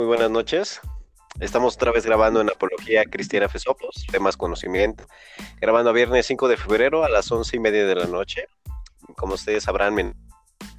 Muy 0.00 0.06
buenas 0.06 0.30
noches. 0.30 0.80
Estamos 1.40 1.74
otra 1.74 1.90
vez 1.90 2.06
grabando 2.06 2.40
en 2.40 2.48
Apología 2.48 3.04
Cristiana 3.04 3.48
Fesopos, 3.48 4.06
temas 4.12 4.36
conocimiento. 4.36 5.04
Grabando 5.60 5.90
a 5.90 5.92
viernes 5.92 6.24
5 6.26 6.46
de 6.46 6.56
febrero 6.56 7.02
a 7.02 7.08
las 7.08 7.32
once 7.32 7.56
y 7.56 7.58
media 7.58 7.84
de 7.84 7.96
la 7.96 8.06
noche. 8.06 8.46
Como 9.16 9.34
ustedes 9.34 9.64
sabrán, 9.64 10.14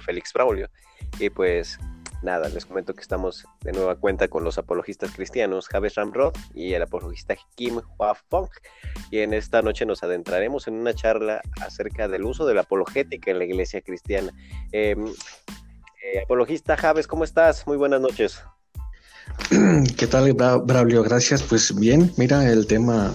Félix 0.02 0.32
Braulio. 0.32 0.70
Y 1.18 1.28
pues 1.28 1.78
nada, 2.22 2.48
les 2.48 2.64
comento 2.64 2.94
que 2.94 3.02
estamos 3.02 3.44
de 3.60 3.72
nueva 3.72 3.96
cuenta 3.96 4.28
con 4.28 4.42
los 4.42 4.56
apologistas 4.56 5.10
cristianos 5.10 5.68
Javes 5.68 5.96
Ramrod 5.96 6.32
y 6.54 6.72
el 6.72 6.80
apologista 6.80 7.36
Kim 7.56 7.82
Hua 7.98 8.14
Fong. 8.14 8.48
Y 9.10 9.18
en 9.18 9.34
esta 9.34 9.60
noche 9.60 9.84
nos 9.84 10.02
adentraremos 10.02 10.66
en 10.66 10.76
una 10.76 10.94
charla 10.94 11.42
acerca 11.60 12.08
del 12.08 12.24
uso 12.24 12.46
de 12.46 12.54
la 12.54 12.62
apologética 12.62 13.30
en 13.30 13.36
la 13.36 13.44
iglesia 13.44 13.82
cristiana. 13.82 14.32
Em, 14.72 15.08
eh, 16.02 16.22
apologista 16.22 16.74
Javes, 16.78 17.06
¿cómo 17.06 17.24
estás? 17.24 17.66
Muy 17.66 17.76
buenas 17.76 18.00
noches. 18.00 18.42
¿Qué 19.96 20.06
tal, 20.06 20.32
Braulio? 20.32 21.02
Gracias. 21.02 21.42
Pues 21.42 21.74
bien, 21.74 22.12
mira, 22.16 22.48
el 22.48 22.66
tema 22.66 23.12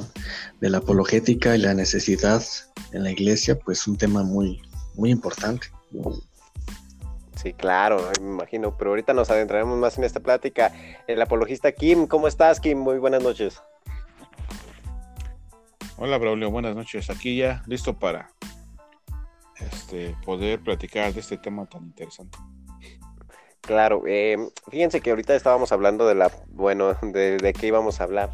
de 0.61 0.69
la 0.69 0.79
apologética 0.79 1.55
y 1.55 1.59
la 1.59 1.73
necesidad 1.73 2.43
en 2.91 3.03
la 3.03 3.11
iglesia, 3.11 3.57
pues 3.59 3.87
un 3.87 3.97
tema 3.97 4.23
muy, 4.23 4.61
muy 4.95 5.11
importante. 5.11 5.67
Sí, 7.41 7.53
claro, 7.53 8.09
me 8.21 8.29
imagino, 8.29 8.77
pero 8.77 8.91
ahorita 8.91 9.13
nos 9.13 9.29
adentraremos 9.29 9.77
más 9.77 9.97
en 9.97 10.03
esta 10.03 10.19
plática. 10.19 10.71
El 11.07 11.21
apologista 11.21 11.71
Kim, 11.71 12.07
¿cómo 12.07 12.27
estás, 12.27 12.59
Kim? 12.59 12.79
Muy 12.79 12.97
buenas 12.97 13.21
noches. 13.21 13.61
Hola, 15.97 16.17
Braulio, 16.17 16.51
buenas 16.51 16.75
noches. 16.75 17.09
Aquí 17.09 17.37
ya 17.37 17.63
listo 17.67 17.97
para 17.97 18.29
este, 19.59 20.15
poder 20.25 20.59
platicar 20.61 21.13
de 21.13 21.19
este 21.19 21.37
tema 21.37 21.65
tan 21.65 21.83
interesante. 21.83 22.37
Claro, 23.65 24.03
eh, 24.05 24.37
fíjense 24.69 25.01
que 25.01 25.09
ahorita 25.09 25.35
estábamos 25.35 25.71
hablando 25.71 26.07
de 26.07 26.13
la, 26.13 26.31
bueno, 26.49 26.93
de, 27.01 27.37
de, 27.37 27.53
qué 27.53 27.67
íbamos 27.67 27.99
a 27.99 28.03
hablar, 28.03 28.29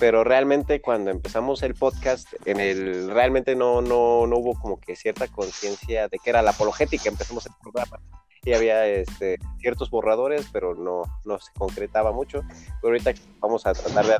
pero 0.00 0.24
realmente 0.24 0.80
cuando 0.80 1.12
empezamos 1.12 1.62
el 1.62 1.76
podcast, 1.76 2.32
en 2.44 2.58
el, 2.58 3.08
realmente 3.10 3.54
no, 3.54 3.82
no, 3.82 4.26
no 4.26 4.36
hubo 4.36 4.58
como 4.58 4.80
que 4.80 4.96
cierta 4.96 5.28
conciencia 5.28 6.08
de 6.08 6.18
que 6.18 6.30
era 6.30 6.42
la 6.42 6.50
apologética, 6.50 7.08
empezamos 7.08 7.46
el 7.46 7.52
programa 7.62 8.00
y 8.44 8.52
había 8.52 8.84
este, 8.86 9.38
ciertos 9.60 9.90
borradores, 9.90 10.48
pero 10.52 10.74
no, 10.74 11.02
no 11.24 11.38
se 11.38 11.52
concretaba 11.52 12.10
mucho, 12.10 12.42
pero 12.82 12.92
ahorita 12.92 13.12
vamos 13.38 13.64
a 13.66 13.74
tratar 13.74 14.04
de 14.04 14.16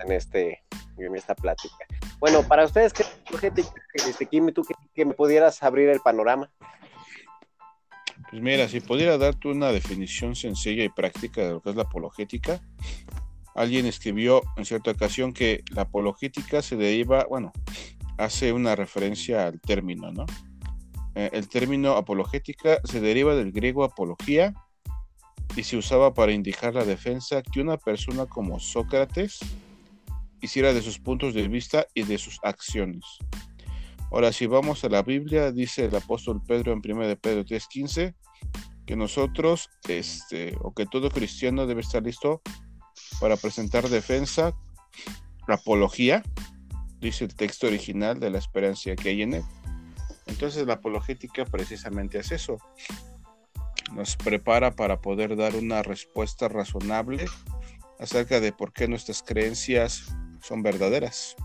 en, 0.00 0.12
este, 0.12 0.64
en 0.98 1.14
esta 1.14 1.34
plática. 1.36 1.86
Bueno, 2.18 2.42
para 2.42 2.64
ustedes, 2.64 2.92
¿qué 2.92 3.04
apologética? 3.04 3.70
Este, 3.94 4.26
Kim, 4.26 4.52
tú 4.52 4.62
que 4.94 5.04
me 5.04 5.14
pudieras 5.14 5.62
abrir 5.62 5.88
el 5.88 6.00
panorama. 6.00 6.50
Pues 8.30 8.42
mira, 8.42 8.68
si 8.68 8.80
pudiera 8.80 9.18
darte 9.18 9.48
una 9.48 9.70
definición 9.70 10.34
sencilla 10.34 10.84
y 10.84 10.88
práctica 10.88 11.42
de 11.42 11.50
lo 11.52 11.60
que 11.60 11.70
es 11.70 11.76
la 11.76 11.82
apologética, 11.82 12.60
alguien 13.54 13.86
escribió 13.86 14.42
en 14.56 14.64
cierta 14.64 14.90
ocasión 14.90 15.32
que 15.32 15.62
la 15.70 15.82
apologética 15.82 16.60
se 16.60 16.76
deriva, 16.76 17.24
bueno, 17.28 17.52
hace 18.18 18.52
una 18.52 18.74
referencia 18.74 19.46
al 19.46 19.60
término, 19.60 20.12
¿no? 20.12 20.26
Eh, 21.14 21.30
el 21.32 21.48
término 21.48 21.92
apologética 21.92 22.80
se 22.84 23.00
deriva 23.00 23.34
del 23.34 23.52
griego 23.52 23.84
apología 23.84 24.52
y 25.56 25.62
se 25.62 25.76
usaba 25.76 26.12
para 26.12 26.32
indicar 26.32 26.74
la 26.74 26.84
defensa 26.84 27.42
que 27.42 27.60
una 27.60 27.78
persona 27.78 28.26
como 28.26 28.60
Sócrates 28.60 29.38
hiciera 30.42 30.74
de 30.74 30.82
sus 30.82 30.98
puntos 30.98 31.32
de 31.32 31.48
vista 31.48 31.86
y 31.94 32.02
de 32.02 32.18
sus 32.18 32.38
acciones. 32.42 33.04
Ahora, 34.10 34.32
si 34.32 34.46
vamos 34.46 34.84
a 34.84 34.88
la 34.88 35.02
Biblia, 35.02 35.50
dice 35.52 35.86
el 35.86 35.96
apóstol 35.96 36.42
Pedro 36.46 36.72
en 36.72 36.82
1 36.84 37.08
de 37.08 37.16
Pedro 37.16 37.44
3:15, 37.44 38.14
que 38.86 38.96
nosotros, 38.96 39.68
este, 39.88 40.56
o 40.62 40.72
que 40.72 40.86
todo 40.86 41.10
cristiano 41.10 41.66
debe 41.66 41.80
estar 41.80 42.02
listo 42.02 42.40
para 43.20 43.36
presentar 43.36 43.88
defensa, 43.88 44.54
apología, 45.48 46.22
dice 47.00 47.24
el 47.24 47.34
texto 47.34 47.66
original 47.66 48.20
de 48.20 48.30
la 48.30 48.38
esperanza 48.38 48.94
que 48.94 49.10
hay 49.10 49.22
en 49.22 49.34
él. 49.34 49.44
Entonces 50.26 50.66
la 50.66 50.74
apologética 50.74 51.44
precisamente 51.44 52.18
es 52.18 52.32
eso. 52.32 52.58
Nos 53.92 54.16
prepara 54.16 54.72
para 54.72 55.00
poder 55.00 55.36
dar 55.36 55.54
una 55.54 55.82
respuesta 55.82 56.48
razonable 56.48 57.26
acerca 57.98 58.40
de 58.40 58.52
por 58.52 58.72
qué 58.72 58.88
nuestras 58.88 59.22
creencias 59.22 60.14
son 60.42 60.62
verdaderas. 60.62 61.36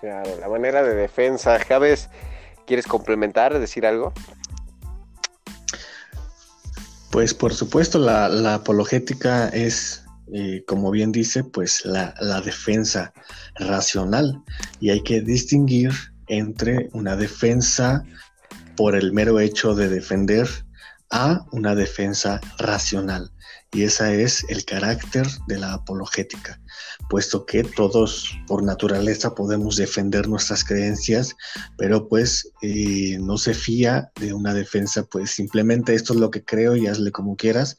Claro, 0.00 0.38
la 0.38 0.48
manera 0.48 0.82
de 0.82 0.94
defensa. 0.94 1.58
Javes, 1.58 2.08
¿quieres 2.66 2.86
complementar, 2.86 3.58
decir 3.58 3.84
algo? 3.84 4.12
Pues 7.18 7.34
por 7.34 7.52
supuesto, 7.52 7.98
la, 7.98 8.54
apologética 8.54 9.48
es, 9.48 10.04
eh, 10.32 10.62
como 10.68 10.92
bien 10.92 11.10
dice, 11.10 11.42
pues 11.42 11.84
la, 11.84 12.14
la 12.20 12.40
defensa 12.40 13.12
racional. 13.56 14.40
Y 14.78 14.90
hay 14.90 15.02
que 15.02 15.20
distinguir 15.20 15.90
entre 16.28 16.90
una 16.92 17.16
defensa 17.16 18.04
por 18.76 18.94
el 18.94 19.12
mero 19.12 19.40
hecho 19.40 19.74
de 19.74 19.88
defender 19.88 20.48
a 21.10 21.44
una 21.50 21.74
defensa 21.74 22.40
racional. 22.56 23.32
Y 23.72 23.82
ese 23.82 24.22
es 24.22 24.46
el 24.48 24.64
carácter 24.64 25.26
de 25.46 25.58
la 25.58 25.74
apologética, 25.74 26.58
puesto 27.10 27.44
que 27.44 27.62
todos 27.62 28.34
por 28.46 28.62
naturaleza 28.62 29.34
podemos 29.34 29.76
defender 29.76 30.26
nuestras 30.26 30.64
creencias, 30.64 31.36
pero 31.76 32.08
pues 32.08 32.50
eh, 32.62 33.18
no 33.20 33.36
se 33.36 33.52
fía 33.52 34.10
de 34.18 34.32
una 34.32 34.54
defensa, 34.54 35.04
pues 35.04 35.32
simplemente 35.32 35.94
esto 35.94 36.14
es 36.14 36.18
lo 36.18 36.30
que 36.30 36.44
creo 36.44 36.76
y 36.76 36.86
hazle 36.86 37.12
como 37.12 37.36
quieras. 37.36 37.76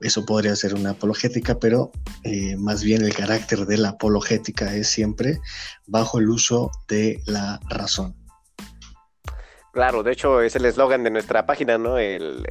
Eso 0.00 0.26
podría 0.26 0.56
ser 0.56 0.74
una 0.74 0.90
apologética, 0.90 1.58
pero 1.60 1.92
eh, 2.24 2.56
más 2.56 2.82
bien 2.82 3.02
el 3.02 3.14
carácter 3.14 3.64
de 3.64 3.78
la 3.78 3.90
apologética 3.90 4.74
es 4.74 4.88
siempre 4.88 5.38
bajo 5.86 6.18
el 6.18 6.28
uso 6.28 6.70
de 6.88 7.22
la 7.26 7.60
razón. 7.70 8.16
Claro, 9.72 10.02
de 10.02 10.12
hecho 10.12 10.40
es 10.40 10.56
el 10.56 10.64
eslogan 10.64 11.04
de 11.04 11.10
nuestra 11.10 11.46
página, 11.46 11.78
¿no? 11.78 11.96
el 11.98 12.44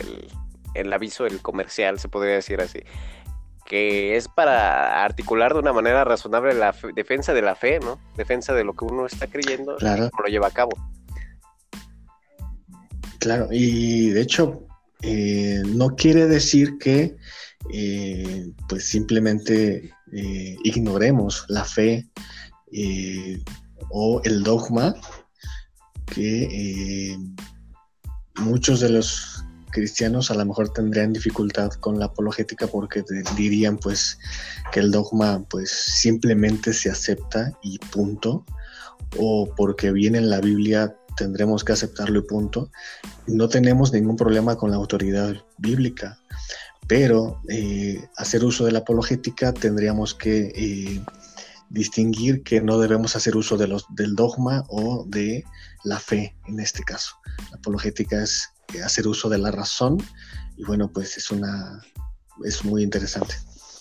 aviso, 0.94 1.26
el 1.26 1.42
comercial, 1.42 2.00
se 2.00 2.10
podría 2.10 2.36
decir 2.36 2.62
así, 2.62 2.80
que 3.66 4.16
es 4.16 4.28
para 4.28 5.04
articular 5.04 5.54
de 5.54 5.60
una 5.60 5.74
manera 5.74 6.04
razonable 6.04 6.54
la 6.54 6.76
defensa 6.94 7.34
de 7.34 7.42
la 7.42 7.56
fe, 7.56 7.80
¿no? 7.80 8.00
Defensa 8.16 8.54
de 8.54 8.64
lo 8.64 8.74
que 8.74 8.86
uno 8.86 9.06
está 9.06 9.28
creyendo 9.28 9.76
claro. 9.78 10.10
lo 10.18 10.28
lleva 10.28 10.48
a 10.48 10.52
cabo. 10.52 10.72
Claro, 13.20 13.48
y 13.52 14.10
de 14.12 14.22
hecho, 14.22 14.68
eh, 15.02 15.62
no 15.66 15.96
quiere 15.96 16.28
decir 16.28 16.78
que 16.78 17.16
eh, 17.72 18.52
pues 18.68 18.88
simplemente 18.88 19.92
eh, 20.12 20.58
ignoremos 20.64 21.46
la 21.48 21.64
fe 21.64 22.08
o 23.90 24.22
el 24.24 24.44
dogma 24.44 24.96
que 26.06 27.18
muchos 28.36 28.80
de 28.80 28.90
los 28.90 29.44
cristianos 29.76 30.32
a 30.32 30.36
lo 30.36 30.46
mejor 30.46 30.70
tendrían 30.70 31.12
dificultad 31.12 31.70
con 31.74 32.00
la 32.00 32.06
apologética 32.06 32.66
porque 32.66 33.04
dirían 33.36 33.78
pues 33.78 34.18
que 34.72 34.80
el 34.80 34.90
dogma 34.90 35.44
pues 35.50 35.70
simplemente 35.70 36.72
se 36.72 36.90
acepta 36.90 37.52
y 37.62 37.78
punto 37.78 38.46
o 39.18 39.54
porque 39.58 39.92
viene 39.92 40.20
en 40.20 40.30
la 40.30 40.40
Biblia 40.40 40.96
tendremos 41.18 41.66
que 41.66 41.74
aceptarlo 41.74 42.20
y 42.20 42.22
punto. 42.22 42.72
No 43.28 43.50
tenemos 43.50 43.92
ningún 43.92 44.16
problema 44.16 44.56
con 44.56 44.72
la 44.72 44.78
autoridad 44.78 45.36
bíblica, 45.58 46.20
pero 46.88 47.42
eh, 47.50 48.02
hacer 48.16 48.46
uso 48.46 48.64
de 48.64 48.72
la 48.72 48.80
apologética 48.80 49.54
tendríamos 49.54 50.16
que 50.16 50.54
eh, 50.56 51.02
distinguir 51.70 52.44
que 52.44 52.62
no 52.62 52.80
debemos 52.80 53.18
hacer 53.18 53.36
uso 53.36 53.58
de 53.58 53.68
los, 53.68 53.86
del 53.90 54.16
dogma 54.16 54.64
o 54.70 55.06
de 55.06 55.44
la 55.84 56.00
fe 56.00 56.34
en 56.48 56.62
este 56.62 56.82
caso. 56.84 57.18
La 57.52 57.58
apologética 57.58 58.24
es 58.24 58.55
hacer 58.84 59.08
uso 59.08 59.30
de 59.30 59.38
la 59.38 59.52
razón 59.52 59.98
y 60.58 60.64
bueno, 60.64 60.90
pues 60.92 61.18
es 61.18 61.32
una 61.32 61.82
es 62.44 62.66
muy 62.66 62.84
interesante. 62.84 63.36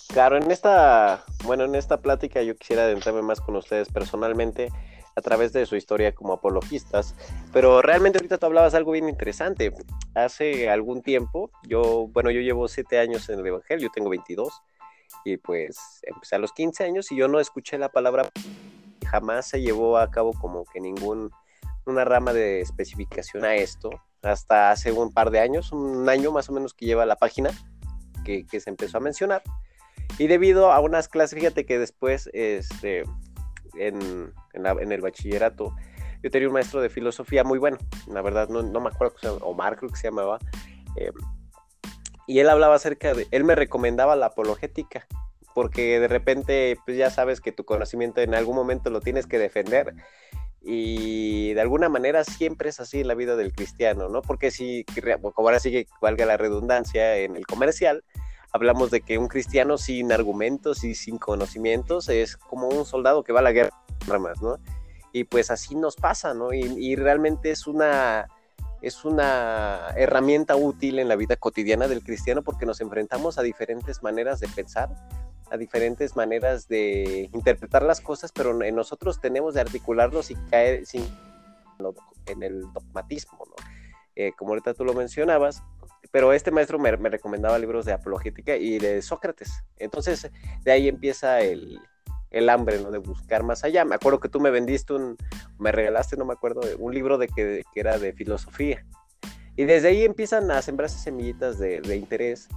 Claro, 0.08 0.36
en 0.36 0.50
esta, 0.50 1.24
bueno, 1.44 1.64
en 1.64 1.74
esta 1.74 2.00
plática 2.00 2.42
yo 2.42 2.56
quisiera 2.56 2.84
adentrarme 2.84 3.22
más 3.22 3.40
con 3.40 3.56
ustedes 3.56 3.88
personalmente 3.88 4.70
a 5.16 5.20
través 5.20 5.52
de 5.52 5.64
su 5.66 5.76
historia 5.76 6.14
como 6.14 6.32
apologistas, 6.32 7.14
pero 7.52 7.82
realmente 7.82 8.18
ahorita 8.18 8.38
tú 8.38 8.46
hablabas 8.46 8.74
algo 8.74 8.92
bien 8.92 9.08
interesante. 9.08 9.72
Hace 10.14 10.68
algún 10.68 11.02
tiempo, 11.02 11.50
yo, 11.62 12.08
bueno, 12.12 12.30
yo 12.30 12.40
llevo 12.40 12.68
siete 12.68 12.98
años 12.98 13.28
en 13.28 13.40
el 13.40 13.46
Evangelio, 13.46 13.88
yo 13.88 13.92
tengo 13.92 14.10
22, 14.10 14.52
y 15.24 15.36
pues 15.36 16.00
empecé 16.02 16.36
a 16.36 16.38
los 16.38 16.52
15 16.52 16.84
años 16.84 17.12
y 17.12 17.16
yo 17.16 17.28
no 17.28 17.40
escuché 17.40 17.78
la 17.78 17.88
palabra, 17.90 18.28
jamás 19.06 19.48
se 19.48 19.62
llevó 19.62 19.98
a 19.98 20.10
cabo 20.10 20.32
como 20.32 20.64
que 20.64 20.80
ningún, 20.80 21.30
una 21.86 22.04
rama 22.04 22.32
de 22.32 22.60
especificación 22.60 23.44
a 23.44 23.54
esto, 23.54 23.90
hasta 24.22 24.70
hace 24.70 24.92
un 24.92 25.12
par 25.12 25.30
de 25.30 25.40
años, 25.40 25.72
un 25.72 26.08
año 26.08 26.32
más 26.32 26.48
o 26.48 26.52
menos 26.52 26.74
que 26.74 26.86
lleva 26.86 27.06
la 27.06 27.16
página, 27.16 27.50
que, 28.24 28.46
se 28.48 28.70
empezó 28.70 28.98
a 28.98 29.00
mencionar. 29.00 29.42
Y 30.18 30.26
debido 30.26 30.72
a 30.72 30.80
unas 30.80 31.08
clases, 31.08 31.38
fíjate 31.38 31.66
que 31.66 31.78
después, 31.78 32.30
este, 32.32 33.04
en, 33.78 34.32
el 34.54 35.00
bachillerato, 35.00 35.74
yo 36.22 36.30
tenía 36.30 36.48
un 36.48 36.54
maestro 36.54 36.80
de 36.80 36.88
filosofía 36.88 37.44
muy 37.44 37.58
bueno, 37.58 37.76
la 38.06 38.22
verdad 38.22 38.48
no, 38.48 38.80
me 38.80 38.88
acuerdo, 38.88 39.38
Omar 39.42 39.76
creo 39.76 39.90
que 39.90 39.96
se 39.96 40.08
llamaba, 40.08 40.38
eh, 40.96 41.12
y 42.26 42.38
él 42.38 42.48
hablaba 42.48 42.76
acerca 42.76 43.12
de, 43.12 43.26
él 43.30 43.44
me 43.44 43.54
recomendaba 43.54 44.16
la 44.16 44.26
apologética, 44.26 45.06
porque 45.54 46.00
de 46.00 46.08
repente, 46.08 46.76
pues 46.84 46.96
ya 46.96 47.10
sabes 47.10 47.40
que 47.40 47.52
tu 47.52 47.64
conocimiento 47.64 48.20
en 48.20 48.34
algún 48.34 48.56
momento 48.56 48.90
lo 48.90 49.00
tienes 49.00 49.26
que 49.26 49.38
defender. 49.38 49.94
Y 50.64 51.52
de 51.52 51.60
alguna 51.60 51.88
manera 51.88 52.24
siempre 52.24 52.70
es 52.70 52.80
así 52.80 53.00
en 53.00 53.08
la 53.08 53.14
vida 53.14 53.36
del 53.36 53.52
cristiano, 53.52 54.08
¿no? 54.08 54.22
Porque 54.22 54.50
si, 54.50 54.84
como 55.34 55.48
ahora 55.48 55.60
sí 55.60 55.70
que 55.70 55.86
valga 56.00 56.24
la 56.24 56.36
redundancia 56.36 57.16
en 57.18 57.36
el 57.36 57.46
comercial, 57.46 58.02
hablamos 58.52 58.90
de 58.90 59.02
que 59.02 59.18
un 59.18 59.28
cristiano 59.28 59.76
sin 59.76 60.10
argumentos 60.10 60.84
y 60.84 60.94
sin 60.94 61.18
conocimientos 61.18 62.08
es 62.08 62.36
como 62.36 62.68
un 62.68 62.86
soldado 62.86 63.24
que 63.24 63.32
va 63.32 63.40
a 63.40 63.42
la 63.42 63.52
guerra 63.52 63.70
armas, 64.08 64.40
¿no? 64.42 64.58
Y 65.12 65.24
pues 65.24 65.50
así 65.50 65.74
nos 65.74 65.96
pasa, 65.96 66.34
¿no? 66.34 66.52
y 66.52 66.96
realmente 66.96 67.50
es 67.52 67.68
una, 67.68 68.26
es 68.84 69.04
una 69.04 69.88
herramienta 69.96 70.56
útil 70.56 70.98
en 70.98 71.08
la 71.08 71.16
vida 71.16 71.36
cotidiana 71.36 71.88
del 71.88 72.02
cristiano 72.02 72.42
porque 72.42 72.66
nos 72.66 72.80
enfrentamos 72.80 73.38
a 73.38 73.42
diferentes 73.42 74.02
maneras 74.02 74.40
de 74.40 74.48
pensar, 74.48 74.90
a 75.54 75.58
diferentes 75.58 76.16
maneras 76.16 76.68
de 76.68 77.30
interpretar 77.32 77.82
las 77.82 78.00
cosas, 78.00 78.32
pero 78.32 78.52
nosotros 78.54 79.20
tenemos 79.20 79.54
de 79.54 79.60
articularlos 79.60 80.30
y 80.30 80.34
caer 80.50 80.84
sin, 80.86 81.04
en 82.26 82.42
el 82.42 82.62
dogmatismo, 82.72 83.38
¿no? 83.46 83.54
Eh, 84.16 84.32
como 84.38 84.50
ahorita 84.50 84.74
tú 84.74 84.84
lo 84.84 84.94
mencionabas, 84.94 85.62
pero 86.12 86.32
este 86.32 86.50
maestro 86.50 86.78
me, 86.78 86.96
me, 86.96 87.08
recomendaba 87.08 87.58
libros 87.58 87.84
de 87.84 87.92
apologética 87.92 88.56
y 88.56 88.78
de 88.78 89.02
Sócrates. 89.02 89.64
Entonces, 89.78 90.30
de 90.62 90.72
ahí 90.72 90.86
empieza 90.88 91.40
el, 91.40 91.80
el 92.34 92.48
hambre, 92.48 92.80
¿no? 92.80 92.90
De 92.90 92.98
buscar 92.98 93.44
más 93.44 93.64
allá. 93.64 93.84
Me 93.84 93.94
acuerdo 93.94 94.20
que 94.20 94.28
tú 94.28 94.40
me 94.40 94.50
vendiste 94.50 94.92
un, 94.92 95.16
me 95.58 95.72
regalaste, 95.72 96.16
no 96.16 96.24
me 96.24 96.32
acuerdo, 96.32 96.62
un 96.78 96.92
libro 96.92 97.16
de 97.16 97.28
que, 97.28 97.62
era 97.74 97.98
de 97.98 98.12
filosofía. 98.12 98.84
Y 99.56 99.64
desde 99.64 99.88
ahí 99.88 100.04
empiezan 100.04 100.50
a 100.50 100.60
sembrarse 100.60 100.98
semillitas 100.98 101.58
de, 101.58 101.96
interés 101.96 102.48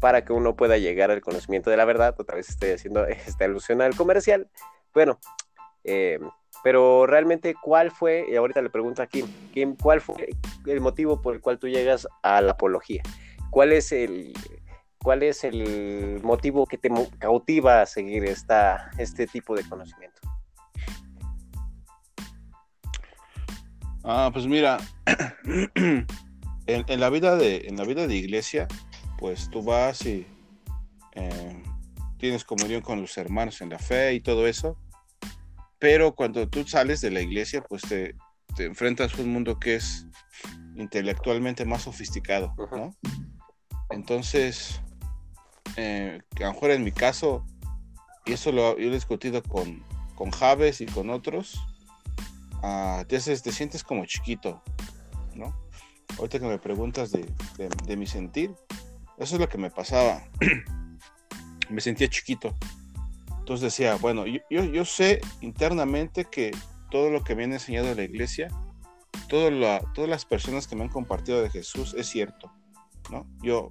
para 0.00 0.24
que 0.24 0.32
uno 0.32 0.56
pueda 0.56 0.78
llegar 0.78 1.10
al 1.10 1.20
conocimiento 1.20 1.70
de 1.70 1.76
la 1.76 1.84
verdad. 1.84 2.14
Otra 2.18 2.36
vez 2.36 2.48
estoy 2.48 2.70
haciendo 2.70 3.06
esta 3.06 3.44
alusión 3.44 3.82
al 3.82 3.94
comercial. 3.94 4.48
Bueno, 4.92 5.20
eh, 5.84 6.18
pero 6.64 7.06
realmente, 7.06 7.54
¿cuál 7.60 7.90
fue? 7.90 8.26
Y 8.28 8.36
ahorita 8.36 8.60
le 8.62 8.70
pregunto 8.70 9.02
a 9.02 9.06
Kim, 9.06 9.26
Kim, 9.52 9.76
¿cuál 9.76 10.00
fue 10.00 10.30
el 10.66 10.80
motivo 10.80 11.22
por 11.22 11.34
el 11.34 11.40
cual 11.40 11.58
tú 11.58 11.68
llegas 11.68 12.08
a 12.22 12.40
la 12.40 12.52
apología? 12.52 13.02
¿Cuál 13.50 13.72
es 13.72 13.92
el, 13.92 14.32
¿Cuál 15.02 15.22
es 15.22 15.44
el 15.44 16.20
motivo 16.22 16.66
que 16.66 16.76
te 16.76 16.90
cautiva 17.18 17.80
a 17.80 17.86
seguir 17.86 18.24
esta, 18.24 18.90
este 18.98 19.26
tipo 19.26 19.56
de 19.56 19.66
conocimiento? 19.66 20.20
Ah, 24.04 24.30
pues 24.32 24.46
mira, 24.46 24.78
en, 26.66 27.00
la 27.00 27.10
vida 27.10 27.36
de, 27.36 27.66
en 27.66 27.76
la 27.76 27.84
vida 27.84 28.06
de 28.06 28.14
iglesia, 28.14 28.68
pues 29.20 29.48
tú 29.50 29.62
vas 29.62 30.04
y 30.06 30.26
eh, 31.12 31.62
tienes 32.18 32.44
comunión 32.44 32.80
con 32.80 33.00
los 33.00 33.16
hermanos 33.18 33.60
en 33.60 33.68
la 33.68 33.78
fe 33.78 34.14
y 34.14 34.20
todo 34.20 34.48
eso, 34.48 34.76
pero 35.78 36.14
cuando 36.14 36.48
tú 36.48 36.66
sales 36.66 37.00
de 37.00 37.10
la 37.10 37.20
iglesia, 37.20 37.62
pues 37.62 37.82
te, 37.82 38.16
te 38.56 38.64
enfrentas 38.64 39.14
a 39.14 39.22
un 39.22 39.32
mundo 39.32 39.60
que 39.60 39.76
es 39.76 40.06
intelectualmente 40.74 41.64
más 41.64 41.82
sofisticado, 41.82 42.54
¿no? 42.72 42.96
Entonces, 43.90 44.80
eh, 45.76 46.20
a 46.36 46.40
lo 46.44 46.52
mejor 46.52 46.70
en 46.70 46.84
mi 46.84 46.92
caso, 46.92 47.44
y 48.24 48.32
eso 48.32 48.52
lo, 48.52 48.78
yo 48.78 48.88
he 48.88 48.94
discutido 48.94 49.42
con, 49.42 49.84
con 50.14 50.30
Javes 50.30 50.80
y 50.80 50.86
con 50.86 51.10
otros, 51.10 51.60
uh, 52.62 53.04
te, 53.06 53.18
te 53.18 53.52
sientes 53.52 53.82
como 53.82 54.04
chiquito, 54.06 54.62
¿no? 55.34 55.54
Ahorita 56.18 56.38
que 56.38 56.46
me 56.46 56.58
preguntas 56.58 57.10
de, 57.12 57.26
de, 57.86 57.96
mi 57.96 58.06
sentir, 58.06 58.54
eso 59.20 59.36
es 59.36 59.40
lo 59.40 59.48
que 59.48 59.58
me 59.58 59.70
pasaba. 59.70 60.22
me 61.70 61.80
sentía 61.80 62.08
chiquito. 62.08 62.54
Entonces 63.38 63.72
decía, 63.72 63.96
bueno, 63.96 64.24
yo, 64.26 64.40
yo, 64.48 64.84
sé 64.84 65.20
internamente 65.40 66.24
que 66.24 66.50
todo 66.90 67.10
lo 67.10 67.22
que 67.22 67.34
me 67.34 67.44
han 67.44 67.52
enseñado 67.52 67.94
la 67.94 68.02
iglesia, 68.02 68.48
todo 69.28 69.50
todas 69.94 70.10
las 70.10 70.24
personas 70.24 70.66
que 70.66 70.76
me 70.76 70.82
han 70.82 70.88
compartido 70.88 71.42
de 71.42 71.50
Jesús 71.50 71.94
es 71.94 72.08
cierto, 72.08 72.52
¿no? 73.10 73.26
Yo 73.42 73.70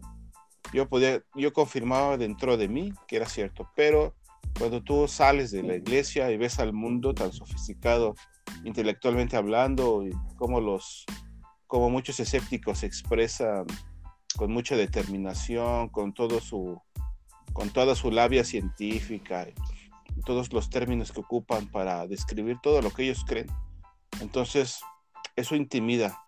yo 0.74 0.88
podía, 0.88 1.24
yo 1.36 1.54
confirmaba 1.54 2.18
dentro 2.18 2.58
de 2.58 2.68
mí 2.68 2.94
que 3.08 3.16
era 3.16 3.28
cierto, 3.28 3.70
pero 3.76 4.16
cuando 4.58 4.84
tú 4.84 5.08
sales 5.08 5.52
de 5.52 5.64
la 5.64 5.76
iglesia 5.76 6.32
y 6.32 6.38
ves 6.38 6.60
al 6.60 6.74
mundo 6.74 7.14
tan 7.14 7.32
sofisticado 7.32 8.16
intelectualmente 8.64 9.38
hablando 9.38 10.06
y 10.06 10.12
como 10.36 10.60
los 10.60 11.06
como 11.68 11.90
muchos 11.90 12.20
escépticos 12.20 12.84
expresan 12.84 13.66
con 14.36 14.52
mucha 14.52 14.76
determinación, 14.76 15.90
con 15.90 16.14
todo 16.14 16.40
su 16.40 16.82
con 17.54 17.72
toda 17.72 17.96
su 17.96 18.12
labia 18.12 18.44
científica, 18.44 19.48
todos 20.26 20.54
los 20.54 20.70
términos 20.70 21.12
que 21.12 21.20
ocupan 21.20 21.68
para 21.68 22.06
describir 22.06 22.58
todo 22.62 22.82
lo 22.82 22.92
que 22.92 23.04
ellos 23.04 23.26
creen. 23.26 23.48
Entonces, 24.22 24.80
eso 25.36 25.56
intimida. 25.56 26.22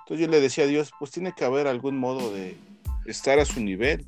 Entonces 0.00 0.26
yo 0.26 0.30
le 0.30 0.40
decía 0.40 0.64
a 0.64 0.66
Dios, 0.66 0.92
pues 0.98 1.12
tiene 1.12 1.32
que 1.32 1.44
haber 1.44 1.66
algún 1.66 1.98
modo 1.98 2.32
de, 2.32 2.58
estar 3.06 3.38
a 3.38 3.44
su 3.44 3.60
nivel, 3.60 4.06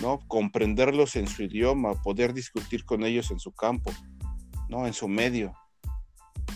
¿no? 0.00 0.18
Comprenderlos 0.28 1.16
en 1.16 1.26
su 1.26 1.42
idioma, 1.42 1.94
poder 2.02 2.32
discutir 2.32 2.84
con 2.84 3.04
ellos 3.04 3.30
en 3.30 3.38
su 3.38 3.52
campo, 3.52 3.92
¿no? 4.68 4.86
En 4.86 4.92
su 4.92 5.08
medio. 5.08 5.54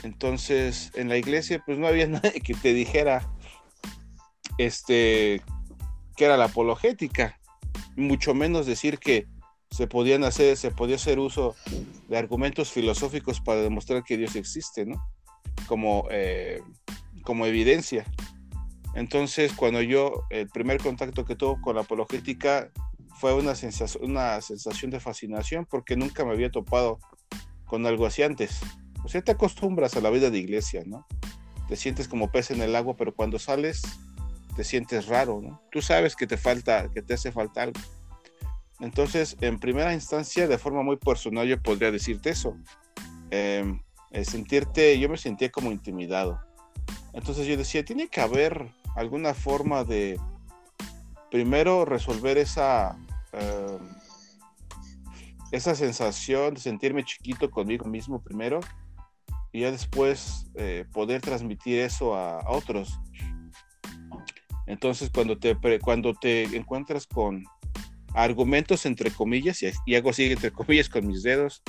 Entonces, 0.03 0.91
en 0.95 1.09
la 1.09 1.17
iglesia, 1.17 1.63
pues 1.65 1.79
no 1.79 1.87
había 1.87 2.07
nadie 2.09 2.41
que 2.41 2.55
te 2.55 2.75
dijera, 2.75 3.29
este, 4.59 5.43
que 6.17 6.25
era 6.25 6.37
la 6.37 6.47
apologética, 6.47 7.39
mucho 7.97 8.35
menos 8.35 8.67
decir 8.67 8.99
que 8.99 9.27
se 9.71 9.87
podían 9.87 10.25
hacer, 10.25 10.57
se 10.57 10.71
podía 10.71 10.97
hacer 10.97 11.19
uso 11.19 11.57
de 12.09 12.17
argumentos 12.17 12.71
filosóficos 12.71 13.41
para 13.41 13.61
demostrar 13.61 14.05
que 14.05 14.17
Dios 14.17 14.37
existe, 14.37 14.87
¿no? 14.87 15.05
Como, 15.67 16.07
eh, 16.11 16.61
como 17.23 17.47
evidencia. 17.47 18.05
Entonces, 18.95 19.53
cuando 19.53 19.83
yo, 19.83 20.25
el 20.31 20.49
primer 20.49 20.81
contacto 20.81 21.25
que 21.25 21.35
tuve 21.35 21.61
con 21.61 21.75
la 21.75 21.83
apologética 21.83 22.71
fue 23.17 23.35
una 23.35 23.57
sensación, 23.57 24.11
una 24.11 24.41
sensación 24.41 24.91
de 24.91 25.01
fascinación 25.01 25.67
porque 25.69 25.97
nunca 25.97 26.25
me 26.25 26.33
había 26.33 26.51
topado 26.51 27.01
con 27.65 27.87
algo 27.87 28.07
así 28.07 28.23
antes. 28.23 28.61
O 29.05 29.09
sea, 29.09 29.23
te 29.23 29.33
acostumbras 29.33 29.97
a 29.97 30.01
la 30.01 30.11
vida 30.11 30.31
de 30.31 30.39
iglesia, 30.39 30.85
¿no? 30.87 31.07
Te 31.69 31.77
sientes 31.77 32.07
como 32.07 32.31
pez 32.31 32.53
en 32.53 32.63
el 32.63 32.77
agua, 32.77 32.95
pero 32.97 33.15
cuando 33.15 33.39
sales 33.39 33.83
te 34.55 34.65
sientes 34.65 35.07
raro, 35.07 35.41
¿no? 35.43 35.61
Tú 35.71 35.83
sabes 35.83 36.17
que 36.17 36.27
te 36.27 36.37
falta, 36.37 36.89
que 36.93 37.03
te 37.03 37.15
hace 37.15 37.33
falta 37.33 37.63
algo. 37.63 37.81
Entonces, 38.81 39.37
en 39.41 39.59
primera 39.59 39.95
instancia, 39.95 40.49
de 40.49 40.59
forma 40.59 40.83
muy 40.83 40.97
personal, 40.97 41.47
yo 41.47 41.61
podría 41.61 41.91
decirte 41.91 42.31
eso. 42.31 42.57
Em, 43.31 43.81
sentirte, 44.23 44.99
yo 44.99 45.09
me 45.09 45.17
sentía 45.17 45.51
como 45.51 45.73
intimidado. 45.73 46.41
Entonces 47.13 47.47
yo 47.47 47.57
decía, 47.57 47.85
tiene 47.85 48.09
que 48.09 48.21
haber 48.21 48.69
alguna 48.97 49.35
forma 49.35 49.85
de 49.85 50.19
primero 51.31 51.85
resolver 51.85 52.39
esa, 52.39 52.97
em, 53.33 53.79
esa 55.51 55.75
sensación 55.75 56.55
de 56.55 56.61
sentirme 56.61 57.05
chiquito 57.05 57.51
conmigo 57.51 57.87
mismo 57.87 58.23
primero 58.23 58.61
y 59.53 59.61
ya 59.61 59.71
después 59.71 60.47
eh, 60.57 60.85
poder 60.93 61.21
transmitir 61.21 61.79
eso 61.79 62.17
a, 62.17 62.41
otros. 62.51 62.99
Entonces 64.67 65.11
cuando 65.13 65.39
te, 65.39 65.57
cuando 65.81 66.15
te 66.15 66.45
encuentras 66.57 67.07
con 67.07 67.45
argumentos 68.15 68.87
entre 68.87 69.11
comillas, 69.11 69.61
y, 69.87 69.95
hago 69.95 70.11
así 70.11 70.31
entre 70.31 70.53
comillas 70.53 70.89
con 70.89 71.07
mis 71.07 71.23
dedos, 71.23 71.63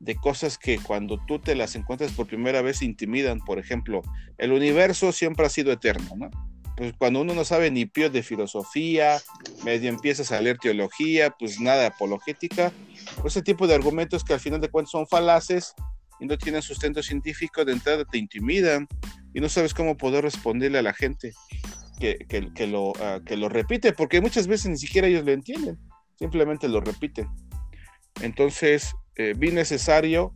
de 0.00 0.16
cosas 0.16 0.58
que 0.58 0.78
cuando 0.78 1.18
tú 1.26 1.38
te 1.38 1.54
las 1.54 1.76
encuentras 1.76 2.12
por 2.12 2.26
primera 2.26 2.60
vez 2.60 2.82
intimidan. 2.82 3.38
Por 3.40 3.58
ejemplo, 3.58 4.02
el 4.36 4.52
universo 4.52 5.12
siempre 5.12 5.46
ha 5.46 5.48
sido 5.48 5.72
eterno, 5.72 6.10
¿no? 6.16 6.30
pues 6.76 6.92
cuando 6.98 7.20
uno 7.20 7.34
no 7.34 7.44
sabe 7.44 7.70
ni 7.70 7.86
pío 7.86 8.10
de 8.10 8.22
filosofía, 8.22 9.22
medio 9.64 9.88
empieza 9.88 10.22
a 10.22 10.26
salir 10.26 10.58
teología, 10.58 11.30
pues 11.30 11.60
nada 11.60 11.86
apologética, 11.86 12.72
pues 13.20 13.34
ese 13.34 13.42
tipo 13.42 13.66
de 13.66 13.74
argumentos 13.74 14.24
que 14.24 14.34
al 14.34 14.40
final 14.40 14.60
de 14.60 14.68
cuentas 14.68 14.90
son 14.90 15.06
falaces 15.06 15.74
y 16.18 16.26
no 16.26 16.36
tienen 16.36 16.62
sustento 16.62 17.02
científico, 17.02 17.64
de 17.64 17.72
entrada 17.72 18.04
te 18.04 18.18
intimidan 18.18 18.88
y 19.32 19.40
no 19.40 19.48
sabes 19.48 19.72
cómo 19.72 19.96
poder 19.96 20.24
responderle 20.24 20.78
a 20.78 20.82
la 20.82 20.94
gente 20.94 21.32
que, 21.98 22.26
que, 22.54 22.66
lo, 22.66 22.92
ah, 23.00 23.20
que 23.24 23.36
lo 23.36 23.48
repite, 23.48 23.92
porque 23.92 24.20
muchas 24.20 24.46
veces 24.46 24.70
ni 24.70 24.78
siquiera 24.78 25.08
ellos 25.08 25.24
lo 25.24 25.32
entienden, 25.32 25.78
simplemente 26.18 26.68
lo 26.68 26.80
repiten. 26.80 27.28
Entonces, 28.20 28.94
eh, 29.16 29.34
vi 29.36 29.50
necesario, 29.50 30.34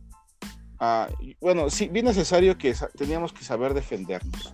ah, 0.79 1.09
bueno, 1.39 1.69
sí, 1.69 1.89
vi 1.89 2.01
necesario 2.01 2.57
que 2.57 2.73
teníamos 2.97 3.33
que 3.33 3.43
saber 3.43 3.73
defendernos, 3.73 4.53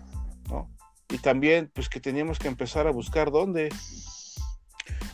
¿no? 0.50 0.76
y 1.10 1.18
también 1.20 1.72
pues 1.74 1.90
que 1.90 2.00
teníamos 2.00 2.40
que 2.40 2.48
empezar 2.48 2.88
a 2.88 2.92
buscar 2.92 3.32
dónde. 3.32 3.70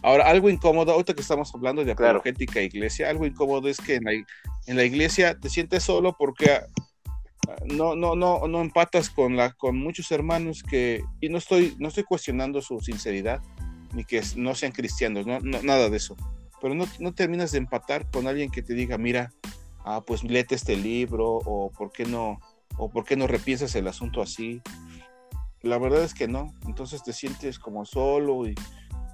Ahora, 0.01 0.27
algo 0.27 0.49
incómodo, 0.49 0.91
ahorita 0.91 1.13
que 1.13 1.21
estamos 1.21 1.53
hablando 1.53 1.85
de 1.85 1.91
apologética 1.91 2.59
e 2.59 2.65
iglesia, 2.65 3.09
algo 3.09 3.25
incómodo 3.25 3.67
es 3.67 3.77
que 3.77 3.95
en 3.95 4.05
la, 4.05 4.11
en 4.11 4.75
la 4.75 4.83
iglesia 4.83 5.37
te 5.39 5.49
sientes 5.49 5.83
solo 5.83 6.15
porque 6.17 6.51
ah, 6.51 6.65
no, 7.65 7.95
no, 7.95 8.15
no, 8.15 8.47
no 8.47 8.61
empatas 8.61 9.09
con, 9.09 9.35
la, 9.35 9.53
con 9.53 9.77
muchos 9.77 10.11
hermanos 10.11 10.63
que, 10.63 11.03
y 11.19 11.29
no 11.29 11.37
estoy, 11.37 11.75
no 11.79 11.87
estoy 11.87 12.03
cuestionando 12.03 12.61
su 12.61 12.79
sinceridad, 12.79 13.41
ni 13.93 14.03
que 14.03 14.21
no 14.35 14.55
sean 14.55 14.71
cristianos, 14.71 15.25
no, 15.25 15.39
nada 15.39 15.89
de 15.89 15.97
eso. 15.97 16.15
Pero 16.61 16.75
no, 16.75 16.85
no, 16.99 17.13
terminas 17.13 17.51
de 17.51 17.57
empatar 17.57 18.09
con 18.09 18.27
alguien 18.27 18.51
que 18.51 18.61
te 18.61 18.73
diga, 18.73 18.97
mira, 18.97 19.33
ah, 19.83 20.03
pues 20.05 20.23
léete 20.23 20.55
este 20.55 20.75
libro, 20.75 21.39
o 21.45 21.71
por 21.71 21.91
qué 21.91 22.05
no, 22.05 22.39
o 22.77 22.89
por 22.89 23.03
qué 23.05 23.15
no 23.15 23.27
repiensas 23.27 23.75
el 23.75 23.87
asunto 23.87 24.21
así. 24.21 24.61
La 25.61 25.77
verdad 25.77 26.03
es 26.03 26.13
que 26.13 26.27
no. 26.27 26.53
Entonces 26.67 27.03
te 27.03 27.13
sientes 27.13 27.59
como 27.59 27.85
solo 27.85 28.47
y, 28.47 28.55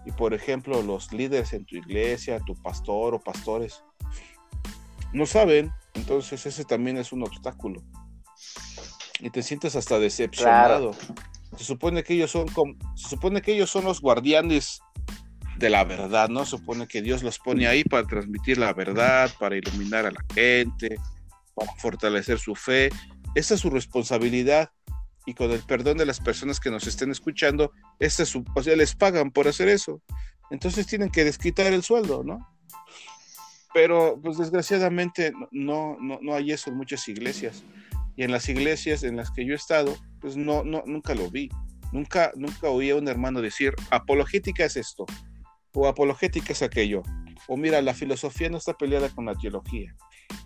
y 0.05 0.11
por 0.11 0.33
ejemplo, 0.33 0.81
los 0.81 1.11
líderes 1.13 1.53
en 1.53 1.65
tu 1.65 1.77
iglesia, 1.77 2.39
tu 2.45 2.55
pastor 2.55 3.15
o 3.15 3.19
pastores, 3.19 3.83
no 5.13 5.25
saben. 5.25 5.71
Entonces 5.93 6.45
ese 6.45 6.65
también 6.65 6.97
es 6.97 7.11
un 7.11 7.23
obstáculo. 7.23 7.81
Y 9.19 9.29
te 9.29 9.41
sientes 9.43 9.75
hasta 9.75 9.99
decepcionado. 9.99 10.91
Se 11.57 11.63
supone 11.63 12.03
que 12.03 12.13
ellos 12.13 12.31
son 12.31 12.47
como, 12.49 12.75
se 12.95 13.09
supone 13.09 13.41
que 13.41 13.53
ellos 13.53 13.69
son 13.69 13.85
los 13.85 14.01
guardianes 14.01 14.81
de 15.57 15.69
la 15.69 15.83
verdad, 15.83 16.29
¿no? 16.29 16.45
Se 16.45 16.51
supone 16.51 16.87
que 16.87 17.01
Dios 17.01 17.23
los 17.23 17.39
pone 17.39 17.67
ahí 17.67 17.83
para 17.83 18.05
transmitir 18.05 18.57
la 18.57 18.73
verdad, 18.73 19.31
para 19.39 19.55
iluminar 19.57 20.05
a 20.05 20.11
la 20.11 20.23
gente, 20.33 20.97
para 21.55 21.71
fortalecer 21.77 22.37
su 22.37 22.53
fe. 22.53 22.89
Esa 23.33 23.55
es 23.55 23.61
su 23.61 23.69
responsabilidad 23.69 24.69
y 25.27 25.33
con 25.33 25.51
el 25.51 25.59
perdón 25.59 25.97
de 25.97 26.05
las 26.05 26.21
personas 26.21 26.59
que 26.59 26.71
nos 26.71 26.87
estén 26.87 27.11
escuchando, 27.11 27.73
este 27.99 28.23
es 28.23 28.29
su, 28.29 28.45
o 28.55 28.63
sea, 28.63 28.77
les 28.77 28.95
pagan 28.95 29.29
por 29.29 29.47
hacer 29.47 29.67
eso. 29.67 30.01
Entonces 30.49 30.87
tienen 30.87 31.09
que 31.09 31.25
desquitar 31.25 31.73
el 31.73 31.83
sueldo, 31.83 32.23
¿no? 32.23 32.47
Pero 33.73 34.17
pues 34.23 34.37
desgraciadamente 34.37 35.33
no, 35.51 35.97
no, 35.99 36.19
no 36.21 36.33
hay 36.33 36.53
eso 36.53 36.69
en 36.69 36.77
muchas 36.77 37.05
iglesias. 37.09 37.63
Y 38.17 38.23
en 38.23 38.31
las 38.31 38.49
iglesias 38.49 39.03
en 39.03 39.15
las 39.15 39.31
que 39.31 39.45
yo 39.45 39.53
he 39.53 39.55
estado, 39.55 39.95
pues 40.19 40.35
no, 40.35 40.63
no, 40.63 40.83
nunca 40.85 41.15
lo 41.15 41.29
vi. 41.29 41.49
Nunca, 41.93 42.31
nunca 42.35 42.69
oí 42.69 42.89
a 42.89 42.95
un 42.97 43.07
hermano 43.07 43.41
decir, 43.41 43.73
apologética 43.91 44.65
es 44.65 44.75
esto, 44.75 45.05
o 45.73 45.87
apologética 45.87 46.51
es 46.51 46.61
aquello. 46.61 47.03
O 47.47 47.55
mira, 47.55 47.81
la 47.81 47.93
filosofía 47.93 48.49
no 48.49 48.57
está 48.57 48.73
peleada 48.73 49.07
con 49.07 49.25
la 49.25 49.35
teología. 49.35 49.95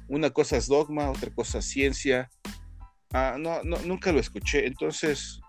Una 0.08 0.30
cosa 0.30 0.58
es 0.58 0.68
dogma, 0.68 1.10
otra 1.10 1.34
cosa 1.34 1.58
es 1.58 1.66
ciencia, 1.66 2.30
Ah, 3.14 3.36
no, 3.38 3.62
no, 3.64 3.78
nunca 3.80 4.12
lo 4.12 4.20
escuché. 4.20 4.66
Entonces, 4.66 5.42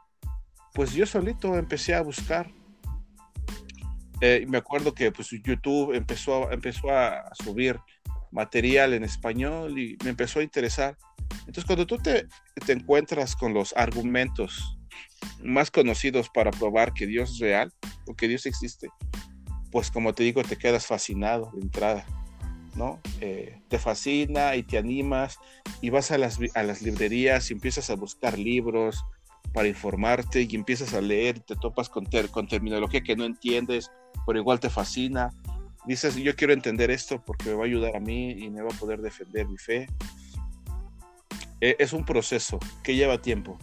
pues 0.74 0.92
yo 0.92 1.06
solito 1.06 1.56
empecé 1.56 1.94
a 1.94 2.02
buscar. 2.02 2.50
Eh, 4.20 4.44
me 4.48 4.58
acuerdo 4.58 4.94
que 4.94 5.10
pues, 5.12 5.30
YouTube 5.30 5.94
empezó, 5.94 6.50
empezó 6.50 6.90
a 6.90 7.30
subir 7.34 7.78
material 8.32 8.94
en 8.94 9.04
español 9.04 9.78
y 9.78 9.96
me 10.02 10.10
empezó 10.10 10.40
a 10.40 10.42
interesar. 10.42 10.96
Entonces, 11.40 11.64
cuando 11.64 11.86
tú 11.86 11.98
te, 11.98 12.26
te 12.66 12.72
encuentras 12.72 13.36
con 13.36 13.54
los 13.54 13.74
argumentos 13.76 14.78
más 15.42 15.70
conocidos 15.70 16.28
para 16.28 16.50
probar 16.50 16.92
que 16.92 17.06
Dios 17.06 17.32
es 17.32 17.38
real 17.38 17.72
o 18.06 18.14
que 18.14 18.28
Dios 18.28 18.46
existe, 18.46 18.88
pues 19.70 19.90
como 19.90 20.14
te 20.14 20.24
digo, 20.24 20.42
te 20.42 20.56
quedas 20.56 20.86
fascinado 20.86 21.50
de 21.54 21.62
entrada. 21.62 22.06
¿no? 22.74 23.00
Eh, 23.20 23.60
te 23.68 23.78
fascina 23.78 24.56
y 24.56 24.62
te 24.62 24.78
animas 24.78 25.38
y 25.82 25.90
vas 25.90 26.10
a 26.10 26.18
las, 26.18 26.38
a 26.54 26.62
las 26.62 26.80
librerías 26.82 27.50
y 27.50 27.54
empiezas 27.54 27.90
a 27.90 27.96
buscar 27.96 28.38
libros 28.38 29.04
para 29.52 29.68
informarte 29.68 30.46
y 30.48 30.54
empiezas 30.54 30.94
a 30.94 31.00
leer 31.00 31.38
y 31.38 31.40
te 31.40 31.56
topas 31.56 31.88
con, 31.88 32.06
con 32.30 32.48
terminología 32.48 33.02
que 33.02 33.16
no 33.16 33.24
entiendes, 33.24 33.90
pero 34.26 34.38
igual 34.38 34.60
te 34.60 34.70
fascina. 34.70 35.30
Dices, 35.86 36.14
yo 36.16 36.36
quiero 36.36 36.52
entender 36.52 36.90
esto 36.90 37.22
porque 37.24 37.50
me 37.50 37.54
va 37.54 37.62
a 37.62 37.66
ayudar 37.66 37.96
a 37.96 38.00
mí 38.00 38.30
y 38.30 38.50
me 38.50 38.62
va 38.62 38.68
a 38.72 38.78
poder 38.78 39.00
defender 39.00 39.48
mi 39.48 39.58
fe. 39.58 39.88
E, 41.60 41.76
es 41.78 41.92
un 41.92 42.04
proceso 42.04 42.58
que 42.82 42.94
lleva 42.94 43.20
tiempo. 43.20 43.58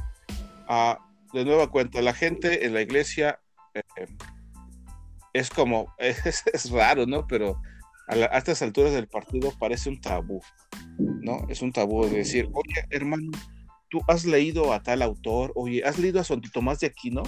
Ah, 0.67 0.99
de 1.33 1.45
nueva 1.45 1.69
cuenta, 1.69 2.01
la 2.01 2.13
gente 2.13 2.65
en 2.65 2.73
la 2.73 2.81
iglesia 2.81 3.39
eh, 3.73 3.83
es 5.33 5.49
como, 5.49 5.93
es, 5.97 6.43
es, 6.51 6.71
raro, 6.71 7.05
¿no? 7.05 7.25
Pero 7.27 7.61
a, 8.07 8.15
estas 8.37 8.61
alturas 8.61 8.93
del 8.93 9.07
partido 9.07 9.53
parece 9.57 9.89
un 9.89 10.01
tabú, 10.01 10.41
¿no? 10.97 11.45
Es 11.47 11.61
un 11.61 11.71
tabú 11.71 12.05
de 12.05 12.17
decir, 12.17 12.49
oye, 12.53 12.85
hermano, 12.89 13.31
tú 13.89 14.01
has 14.07 14.25
leído 14.25 14.73
a 14.73 14.83
tal 14.83 15.01
autor, 15.01 15.53
oye, 15.55 15.83
has 15.85 15.99
leído 15.99 16.19
a 16.19 16.23
Santo 16.23 16.49
Tomás 16.51 16.79
de 16.79 16.87
Aquino, 16.87 17.23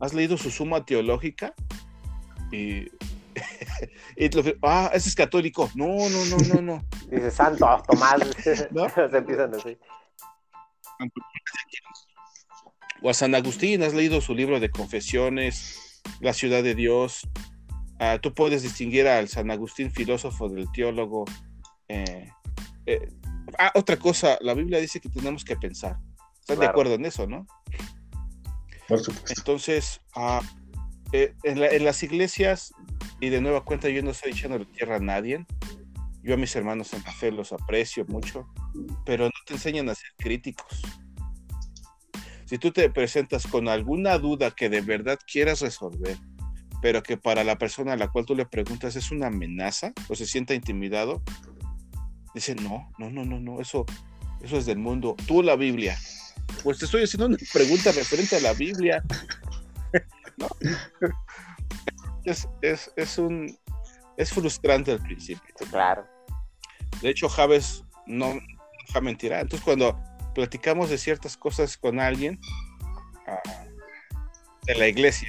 has 0.00 0.12
leído 0.12 0.36
su 0.36 0.50
suma 0.50 0.84
teológica 0.84 1.54
y, 2.52 2.86
y 4.16 4.30
ah, 4.62 4.90
ese 4.92 5.08
es 5.08 5.14
católico. 5.14 5.70
No, 5.74 5.86
no, 5.86 6.24
no, 6.26 6.36
no, 6.54 6.62
no. 6.62 6.84
Dice 7.10 7.30
Santo 7.30 7.66
Tomás, 7.88 8.20
¿no? 8.70 8.88
Se 8.88 9.16
empiezan 9.16 9.54
así. 9.54 9.78
O 13.02 13.10
a 13.10 13.14
San 13.14 13.34
Agustín, 13.34 13.82
has 13.82 13.94
leído 13.94 14.20
su 14.20 14.34
libro 14.34 14.60
de 14.60 14.70
confesiones, 14.70 16.02
La 16.20 16.32
ciudad 16.32 16.62
de 16.62 16.74
Dios, 16.74 17.28
Ah, 17.98 18.18
tú 18.20 18.34
puedes 18.34 18.62
distinguir 18.62 19.06
al 19.06 19.28
San 19.28 19.50
Agustín, 19.50 19.90
filósofo 19.90 20.48
del 20.48 20.70
teólogo. 20.72 21.24
Eh, 21.88 22.28
eh, 22.86 23.08
ah, 23.58 23.72
otra 23.74 23.96
cosa, 23.96 24.36
la 24.40 24.54
Biblia 24.54 24.78
dice 24.78 25.00
que 25.00 25.08
tenemos 25.08 25.44
que 25.44 25.56
pensar. 25.56 25.96
¿Están 26.40 26.58
de 26.58 26.66
acuerdo 26.66 26.94
en 26.94 27.06
eso, 27.06 27.26
no? 27.26 27.46
Por 28.88 28.98
supuesto. 28.98 29.32
Entonces, 29.38 30.00
ah, 30.16 30.42
eh, 31.16 31.32
en, 31.44 31.84
las 31.84 32.02
iglesias, 32.02 32.74
y 33.20 33.28
de 33.28 33.40
nueva 33.40 33.64
cuenta, 33.64 33.88
yo 33.88 34.02
no 34.02 34.10
estoy 34.10 34.32
echando 34.32 34.58
la 34.58 34.64
tierra 34.64 34.96
a 34.96 34.98
nadie. 34.98 35.46
Yo 36.24 36.34
a 36.34 36.36
mis 36.36 36.56
hermanos 36.56 36.92
en 36.92 37.04
la 37.04 37.12
fe 37.12 37.30
los 37.30 37.52
aprecio 37.52 38.04
mucho, 38.06 38.52
pero 39.06 39.26
no 39.26 39.30
te 39.46 39.54
enseñan 39.54 39.88
a 39.88 39.94
ser 39.94 40.10
críticos. 40.18 40.82
Si 42.46 42.58
tú 42.58 42.72
te 42.72 42.90
presentas 42.90 43.46
con 43.46 43.68
alguna 43.68 44.18
duda 44.18 44.50
que 44.50 44.68
de 44.68 44.80
verdad 44.80 45.16
quieras 45.24 45.60
resolver, 45.60 46.18
pero 46.82 47.00
que 47.04 47.16
para 47.16 47.44
la 47.44 47.58
persona 47.58 47.92
a 47.92 47.96
la 47.96 48.08
cual 48.08 48.26
tú 48.26 48.34
le 48.34 48.44
preguntas 48.44 48.96
es 48.96 49.12
una 49.12 49.28
amenaza 49.28 49.92
o 50.08 50.16
se 50.16 50.26
sienta 50.26 50.52
intimidado, 50.52 51.22
dice, 52.34 52.56
no, 52.56 52.90
no, 52.98 53.08
no, 53.08 53.24
no, 53.24 53.38
no, 53.38 53.60
eso, 53.60 53.86
eso 54.42 54.56
es 54.56 54.66
del 54.66 54.78
mundo. 54.78 55.14
Tú 55.28 55.44
la 55.44 55.54
Biblia. 55.54 55.96
Pues 56.64 56.78
te 56.78 56.86
estoy 56.86 57.04
haciendo 57.04 57.26
una 57.26 57.36
pregunta 57.52 57.92
referente 57.92 58.34
a 58.34 58.40
la 58.40 58.52
Biblia. 58.52 59.04
Es, 62.24 62.48
es, 62.62 62.92
es, 62.96 63.18
un 63.18 63.58
es 64.16 64.32
frustrante 64.32 64.92
al 64.92 65.00
principio. 65.00 65.54
claro. 65.70 66.06
De 67.00 67.10
hecho, 67.10 67.28
Javes 67.28 67.84
no 68.06 68.34
deja 68.86 69.00
mentirá. 69.00 69.40
Entonces, 69.40 69.64
cuando 69.64 69.98
platicamos 70.34 70.90
de 70.90 70.98
ciertas 70.98 71.36
cosas 71.36 71.76
con 71.76 72.00
alguien 72.00 72.38
uh, 73.26 74.66
de 74.66 74.74
la 74.76 74.88
iglesia, 74.88 75.28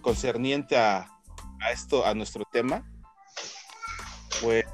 concerniente 0.00 0.76
a, 0.76 1.08
esto, 1.72 2.06
a 2.06 2.14
nuestro 2.14 2.44
tema, 2.52 2.88
pues 4.40 4.64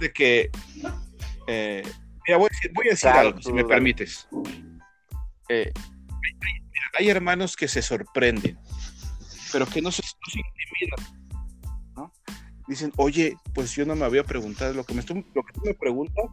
de 0.00 0.12
que 0.12 0.50
eh, 1.46 1.82
mira, 2.26 2.38
voy, 2.38 2.48
a 2.86 2.90
decir, 2.90 3.08
algo, 3.08 3.42
si 3.42 3.52
me 3.52 3.64
permites. 3.64 4.28
Eh, 5.48 5.72
hay, 6.98 7.08
hermanos 7.08 7.56
que 7.56 7.68
se 7.68 7.82
sorprenden, 7.82 8.58
pero 9.52 9.66
que 9.66 9.82
no 9.82 9.90
se, 9.90 10.02
intimidan. 10.34 11.20
Dicen, 12.66 12.92
oye, 12.96 13.36
pues 13.52 13.74
yo 13.74 13.84
no 13.84 13.96
me 13.96 14.04
había 14.04 14.22
preguntado, 14.22 14.72
lo 14.72 14.84
que, 14.84 14.94
me, 14.94 15.02
lo 15.02 15.42
que 15.42 15.52
tú 15.52 15.60
me 15.64 15.74
preguntas, 15.74 16.24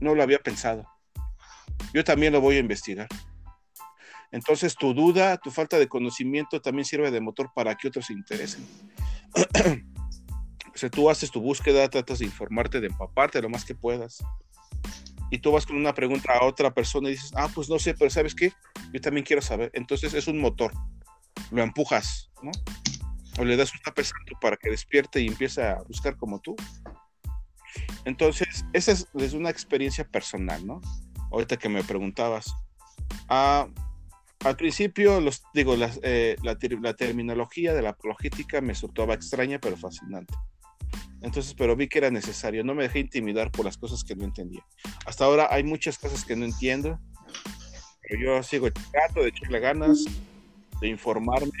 no 0.00 0.14
lo 0.14 0.22
había 0.22 0.38
pensado. 0.40 0.84
Yo 1.94 2.02
también 2.02 2.32
lo 2.32 2.40
voy 2.40 2.56
a 2.56 2.60
investigar. 2.60 3.08
Entonces 4.32 4.76
tu 4.76 4.94
duda, 4.94 5.36
tu 5.38 5.50
falta 5.50 5.78
de 5.78 5.88
conocimiento 5.88 6.60
también 6.60 6.84
sirve 6.84 7.10
de 7.10 7.20
motor 7.20 7.50
para 7.54 7.74
que 7.76 7.88
otros 7.88 8.06
se 8.06 8.12
interesen. 8.12 8.66
o 10.74 10.78
sea, 10.78 10.90
tú 10.90 11.10
haces 11.10 11.30
tu 11.30 11.40
búsqueda, 11.40 11.88
tratas 11.88 12.20
de 12.20 12.26
informarte, 12.26 12.80
de 12.80 12.88
empaparte 12.88 13.42
lo 13.42 13.48
más 13.48 13.64
que 13.64 13.74
puedas. 13.74 14.22
Y 15.30 15.38
tú 15.38 15.52
vas 15.52 15.66
con 15.66 15.76
una 15.76 15.94
pregunta 15.94 16.32
a 16.32 16.44
otra 16.44 16.72
persona 16.72 17.08
y 17.08 17.12
dices, 17.12 17.32
ah, 17.36 17.48
pues 17.54 17.68
no 17.68 17.78
sé, 17.78 17.94
pero 17.94 18.10
¿sabes 18.10 18.34
qué? 18.34 18.52
Yo 18.92 19.00
también 19.00 19.24
quiero 19.24 19.42
saber. 19.42 19.70
Entonces 19.74 20.14
es 20.14 20.26
un 20.26 20.40
motor. 20.40 20.72
Lo 21.50 21.62
empujas, 21.62 22.30
¿no? 22.42 22.50
O 23.38 23.44
le 23.44 23.56
das 23.56 23.72
un 23.72 23.80
tape 23.80 24.02
para 24.40 24.56
que 24.56 24.70
despierte 24.70 25.20
y 25.20 25.28
empiece 25.28 25.62
a 25.62 25.76
buscar 25.86 26.16
como 26.16 26.40
tú. 26.40 26.56
Entonces, 28.04 28.64
esa 28.72 28.92
es, 28.92 29.08
es 29.14 29.32
una 29.32 29.50
experiencia 29.50 30.04
personal, 30.04 30.66
¿no? 30.66 30.80
Ahorita 31.30 31.56
que 31.56 31.68
me 31.68 31.84
preguntabas. 31.84 32.52
Ah, 33.28 33.68
al 34.44 34.56
principio, 34.56 35.20
los, 35.20 35.42
digo, 35.52 35.76
eh, 36.02 36.36
la, 36.42 36.94
terminología 36.94 37.74
de 37.74 37.82
la 37.82 37.90
apologética 37.90 38.62
me 38.62 38.74
soltaba 38.74 39.12
extraña, 39.12 39.58
pero 39.60 39.76
fascinante. 39.76 40.34
Entonces, 41.22 41.54
pero 41.54 41.76
vi 41.76 41.88
que 41.88 41.98
era 41.98 42.10
necesario. 42.10 42.64
No 42.64 42.74
me 42.74 42.84
dejé 42.84 43.00
intimidar 43.00 43.50
por 43.50 43.64
las 43.64 43.76
cosas 43.76 44.04
que 44.04 44.16
no 44.16 44.24
entendía. 44.24 44.64
Hasta 45.04 45.24
ahora 45.24 45.48
hay 45.50 45.62
muchas 45.62 45.98
cosas 45.98 46.24
que 46.24 46.36
no 46.36 46.44
entiendo, 46.44 46.98
pero 48.02 48.20
yo 48.22 48.42
sigo 48.42 48.70
trato 48.70 49.22
de 49.22 49.28
echarle 49.28 49.60
ganas, 49.60 50.04
de 50.80 50.88
informarme 50.88 51.52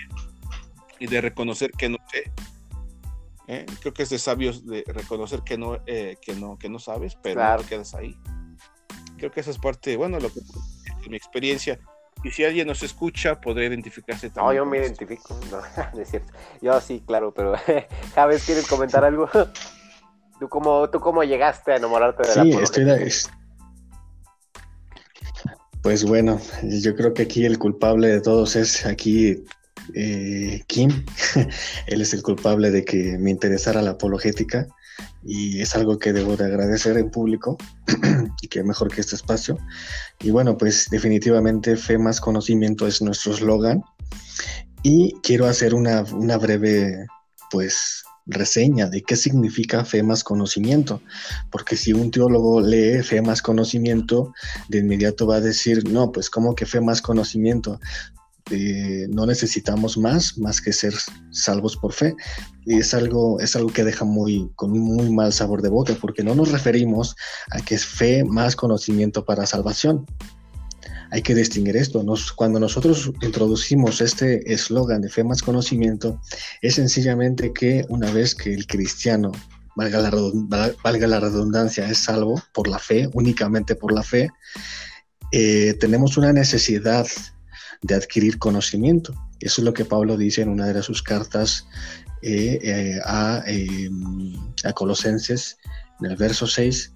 y 0.98 1.06
de 1.06 1.20
reconocer 1.20 1.70
que 1.72 1.88
no 1.88 1.98
sé. 2.10 2.32
¿eh? 3.48 3.66
Creo 3.80 3.92
que 3.92 4.02
es 4.02 4.10
de 4.10 4.18
sabios 4.18 4.66
de 4.66 4.84
reconocer 4.86 5.42
que 5.42 5.58
no, 5.58 5.78
eh, 5.86 6.16
que 6.22 6.34
no, 6.34 6.58
que 6.58 6.68
no 6.68 6.78
sabes, 6.78 7.16
pero 7.22 7.40
no 7.56 7.66
quedas 7.66 7.94
ahí. 7.94 8.16
Creo 9.18 9.30
que 9.30 9.40
esa 9.40 9.50
es 9.50 9.58
parte, 9.58 9.96
bueno, 9.96 10.18
lo 10.18 10.32
que 10.32 10.40
mi 11.08 11.16
experiencia 11.16 11.78
y 12.22 12.30
si 12.30 12.44
alguien 12.44 12.66
nos 12.66 12.82
escucha, 12.82 13.40
podría 13.40 13.68
identificarse 13.68 14.30
también. 14.30 14.46
No, 14.46 14.52
yo 14.52 14.66
me 14.66 14.78
identifico, 14.78 15.38
no, 15.50 15.60
es 16.00 16.10
cierto. 16.10 16.32
Yo 16.60 16.80
sí, 16.80 17.02
claro, 17.06 17.32
pero 17.32 17.54
Javes, 18.14 18.44
¿quieres 18.44 18.66
comentar 18.66 19.04
algo? 19.04 19.28
¿Tú 20.40 20.48
cómo, 20.48 20.88
¿Tú 20.90 21.00
cómo 21.00 21.22
llegaste 21.22 21.72
a 21.72 21.76
enamorarte 21.76 22.26
de 22.26 22.32
sí, 22.32 22.52
la 22.52 22.62
estoy 22.62 22.84
de... 22.84 23.12
Pues 25.82 26.04
bueno, 26.04 26.40
yo 26.62 26.94
creo 26.94 27.14
que 27.14 27.22
aquí 27.22 27.44
el 27.46 27.58
culpable 27.58 28.08
de 28.08 28.20
todos 28.20 28.54
es 28.56 28.84
aquí 28.84 29.44
eh, 29.94 30.62
Kim. 30.66 31.04
Él 31.86 32.00
es 32.00 32.12
el 32.12 32.22
culpable 32.22 32.70
de 32.70 32.84
que 32.84 33.16
me 33.18 33.30
interesara 33.30 33.82
la 33.82 33.92
apologética 33.92 34.66
y 35.24 35.60
es 35.60 35.74
algo 35.74 35.98
que 35.98 36.12
debo 36.12 36.36
de 36.36 36.44
agradecer 36.44 36.96
en 36.96 37.10
público 37.10 37.56
y 38.42 38.48
que 38.48 38.62
mejor 38.62 38.92
que 38.92 39.00
este 39.00 39.16
espacio. 39.16 39.58
Y 40.20 40.30
bueno, 40.30 40.56
pues 40.56 40.88
definitivamente 40.90 41.76
fe 41.76 41.98
más 41.98 42.20
conocimiento 42.20 42.86
es 42.86 43.02
nuestro 43.02 43.32
eslogan 43.32 43.82
y 44.82 45.12
quiero 45.22 45.46
hacer 45.46 45.74
una, 45.74 46.02
una 46.12 46.38
breve 46.38 47.06
pues 47.50 48.04
reseña 48.26 48.88
de 48.88 49.02
qué 49.02 49.16
significa 49.16 49.84
fe 49.84 50.02
más 50.02 50.22
conocimiento, 50.24 51.02
porque 51.50 51.76
si 51.76 51.92
un 51.92 52.10
teólogo 52.10 52.60
lee 52.60 53.02
fe 53.02 53.22
más 53.22 53.42
conocimiento, 53.42 54.32
de 54.68 54.78
inmediato 54.78 55.26
va 55.26 55.36
a 55.36 55.40
decir, 55.40 55.88
no, 55.88 56.12
pues 56.12 56.30
como 56.30 56.54
que 56.54 56.66
fe 56.66 56.80
más 56.80 57.02
conocimiento, 57.02 57.80
eh, 58.50 59.06
no 59.08 59.26
necesitamos 59.26 59.96
más, 59.96 60.38
más 60.38 60.60
que 60.60 60.72
ser 60.72 60.94
salvos 61.30 61.76
por 61.76 61.92
fe. 61.92 62.14
Y 62.66 62.78
es 62.78 62.94
algo, 62.94 63.40
es 63.40 63.56
algo 63.56 63.72
que 63.72 63.84
deja 63.84 64.04
muy, 64.04 64.50
con 64.56 64.70
muy 64.70 65.10
mal 65.10 65.32
sabor 65.32 65.62
de 65.62 65.68
boca, 65.68 65.96
porque 66.00 66.22
no 66.22 66.34
nos 66.34 66.50
referimos 66.50 67.16
a 67.50 67.60
que 67.60 67.74
es 67.74 67.84
fe 67.84 68.24
más 68.24 68.56
conocimiento 68.56 69.24
para 69.24 69.46
salvación. 69.46 70.06
Hay 71.12 71.22
que 71.22 71.34
distinguir 71.34 71.76
esto. 71.76 72.04
cuando 72.36 72.60
nosotros 72.60 73.10
introducimos 73.22 74.00
este 74.00 74.52
eslogan 74.52 75.00
de 75.00 75.08
fe 75.08 75.24
más 75.24 75.42
conocimiento, 75.42 76.20
es 76.62 76.74
sencillamente 76.76 77.52
que 77.52 77.84
una 77.88 78.10
vez 78.12 78.34
que 78.34 78.54
el 78.54 78.66
cristiano, 78.66 79.32
valga 79.74 80.00
la, 80.00 80.72
valga 80.84 81.06
la 81.06 81.20
redundancia, 81.20 81.88
es 81.88 81.98
salvo 81.98 82.40
por 82.52 82.68
la 82.68 82.78
fe, 82.78 83.08
únicamente 83.12 83.74
por 83.74 83.92
la 83.92 84.02
fe, 84.02 84.30
eh, 85.32 85.74
tenemos 85.80 86.16
una 86.16 86.32
necesidad 86.32 87.06
de 87.82 87.94
adquirir 87.94 88.38
conocimiento. 88.38 89.14
Eso 89.40 89.60
es 89.60 89.64
lo 89.64 89.72
que 89.72 89.84
Pablo 89.84 90.16
dice 90.16 90.42
en 90.42 90.48
una 90.48 90.66
de 90.66 90.82
sus 90.82 91.02
cartas 91.02 91.66
eh, 92.22 92.58
eh, 92.62 93.00
a, 93.04 93.42
a, 94.64 94.72
Colosenses, 94.74 95.56
en 96.00 96.10
el 96.10 96.16
verso 96.16 96.46
6, 96.46 96.92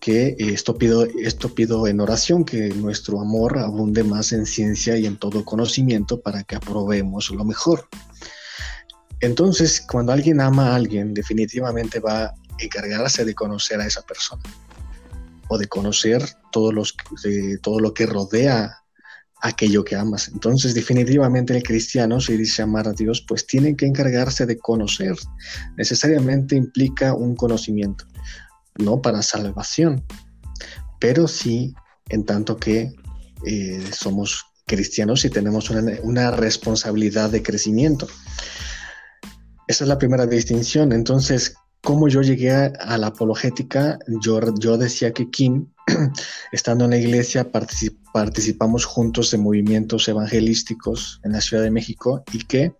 que 0.00 0.36
esto 0.38 0.78
pido, 0.78 1.04
esto 1.04 1.54
pido 1.54 1.86
en 1.86 2.00
oración, 2.00 2.44
que 2.44 2.68
nuestro 2.70 3.20
amor 3.20 3.58
abunde 3.58 4.04
más 4.04 4.32
en 4.32 4.46
ciencia 4.46 4.96
y 4.96 5.06
en 5.06 5.16
todo 5.16 5.44
conocimiento 5.44 6.20
para 6.20 6.44
que 6.44 6.56
aprobemos 6.56 7.30
lo 7.30 7.44
mejor. 7.44 7.88
Entonces, 9.20 9.80
cuando 9.82 10.12
alguien 10.12 10.40
ama 10.40 10.70
a 10.70 10.76
alguien, 10.76 11.12
definitivamente 11.12 12.00
va 12.00 12.24
a 12.24 12.34
encargarse 12.58 13.24
de 13.24 13.34
conocer 13.34 13.80
a 13.80 13.86
esa 13.86 14.02
persona 14.02 14.42
o 15.48 15.58
de 15.58 15.66
conocer 15.66 16.22
todos 16.52 16.72
los, 16.72 16.96
todo 17.60 17.80
lo 17.80 17.92
que 17.92 18.06
rodea 18.06 18.79
aquello 19.42 19.84
que 19.84 19.96
amas. 19.96 20.28
Entonces, 20.28 20.74
definitivamente 20.74 21.56
el 21.56 21.62
cristiano, 21.62 22.20
si 22.20 22.36
dice 22.36 22.62
amar 22.62 22.88
a 22.88 22.92
Dios, 22.92 23.24
pues 23.26 23.46
tiene 23.46 23.76
que 23.76 23.86
encargarse 23.86 24.46
de 24.46 24.58
conocer. 24.58 25.14
Necesariamente 25.76 26.56
implica 26.56 27.14
un 27.14 27.34
conocimiento, 27.36 28.04
no 28.78 29.00
para 29.00 29.22
salvación, 29.22 30.04
pero 30.98 31.26
sí 31.26 31.74
en 32.08 32.24
tanto 32.24 32.56
que 32.56 32.92
eh, 33.46 33.84
somos 33.92 34.44
cristianos 34.66 35.24
y 35.24 35.30
tenemos 35.30 35.70
una, 35.70 35.98
una, 36.02 36.30
responsabilidad 36.30 37.30
de 37.30 37.42
crecimiento. 37.42 38.06
Esa 39.66 39.84
es 39.84 39.88
la 39.88 39.98
primera 39.98 40.26
distinción. 40.26 40.92
Entonces, 40.92 41.54
¿cómo 41.82 42.08
yo 42.08 42.22
llegué 42.22 42.52
a, 42.52 42.98
la 42.98 43.08
apologética? 43.08 43.98
Yo, 44.22 44.40
yo 44.58 44.76
decía 44.76 45.12
que 45.12 45.30
Kim 45.30 45.69
estando 46.52 46.84
en 46.84 46.90
la 46.90 46.98
iglesia 46.98 47.50
participamos 48.12 48.84
juntos 48.84 49.30
de 49.30 49.38
movimientos 49.38 50.08
evangelísticos 50.08 51.20
en 51.24 51.32
la 51.32 51.40
Ciudad 51.40 51.62
de 51.62 51.70
México 51.70 52.24
y 52.32 52.44
que 52.44 52.74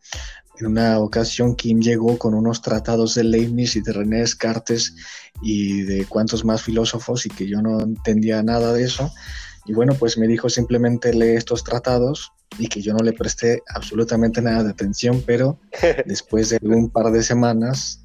en 0.59 0.66
una 0.66 0.99
ocasión 0.99 1.55
Kim 1.57 1.81
llegó 1.81 2.18
con 2.18 2.35
unos 2.35 2.61
tratados 2.61 3.14
de 3.14 3.25
Leibniz 3.25 3.77
y 3.77 3.81
de 3.81 3.92
René 3.92 4.18
Descartes 4.18 4.94
y 5.40 5.83
de 5.83 6.05
cuantos 6.05 6.44
más 6.44 6.62
filósofos 6.62 7.25
y 7.25 7.31
que 7.31 7.49
yo 7.49 7.62
no 7.62 7.81
entendía 7.81 8.42
nada 8.42 8.73
de 8.73 8.85
eso. 8.85 9.11
Y 9.64 9.73
bueno, 9.73 9.94
pues 9.94 10.18
me 10.18 10.27
dijo 10.27 10.49
simplemente 10.49 11.14
lee 11.14 11.37
estos 11.37 11.64
tratados 11.64 12.33
y 12.59 12.68
que 12.68 12.83
yo 12.83 12.92
no 12.92 13.03
le 13.03 13.12
presté 13.12 13.62
absolutamente 13.68 14.42
nada 14.42 14.64
de 14.64 14.70
atención, 14.70 15.23
pero 15.27 15.59
después 16.07 16.51
de 16.51 16.59
un 16.62 16.90
par 16.90 17.11
de 17.11 17.23
semanas, 17.23 18.05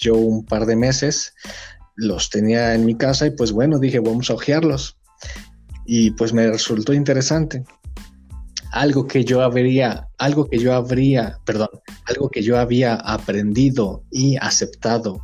yo 0.00 0.14
un 0.14 0.44
par 0.44 0.66
de 0.66 0.76
meses, 0.76 1.34
los 2.00 2.30
tenía 2.30 2.74
en 2.74 2.86
mi 2.86 2.96
casa 2.96 3.26
y 3.26 3.30
pues 3.30 3.52
bueno, 3.52 3.78
dije, 3.78 4.00
vamos 4.00 4.30
a 4.30 4.34
ojearlos. 4.34 4.96
Y 5.84 6.12
pues 6.12 6.32
me 6.32 6.50
resultó 6.50 6.94
interesante. 6.94 7.64
Algo 8.72 9.06
que 9.06 9.24
yo 9.24 9.42
habría, 9.42 10.08
algo 10.18 10.48
que 10.48 10.58
yo 10.58 10.74
habría, 10.74 11.38
perdón, 11.44 11.68
algo 12.06 12.30
que 12.30 12.42
yo 12.42 12.58
había 12.58 12.94
aprendido 12.94 14.04
y 14.10 14.36
aceptado 14.36 15.20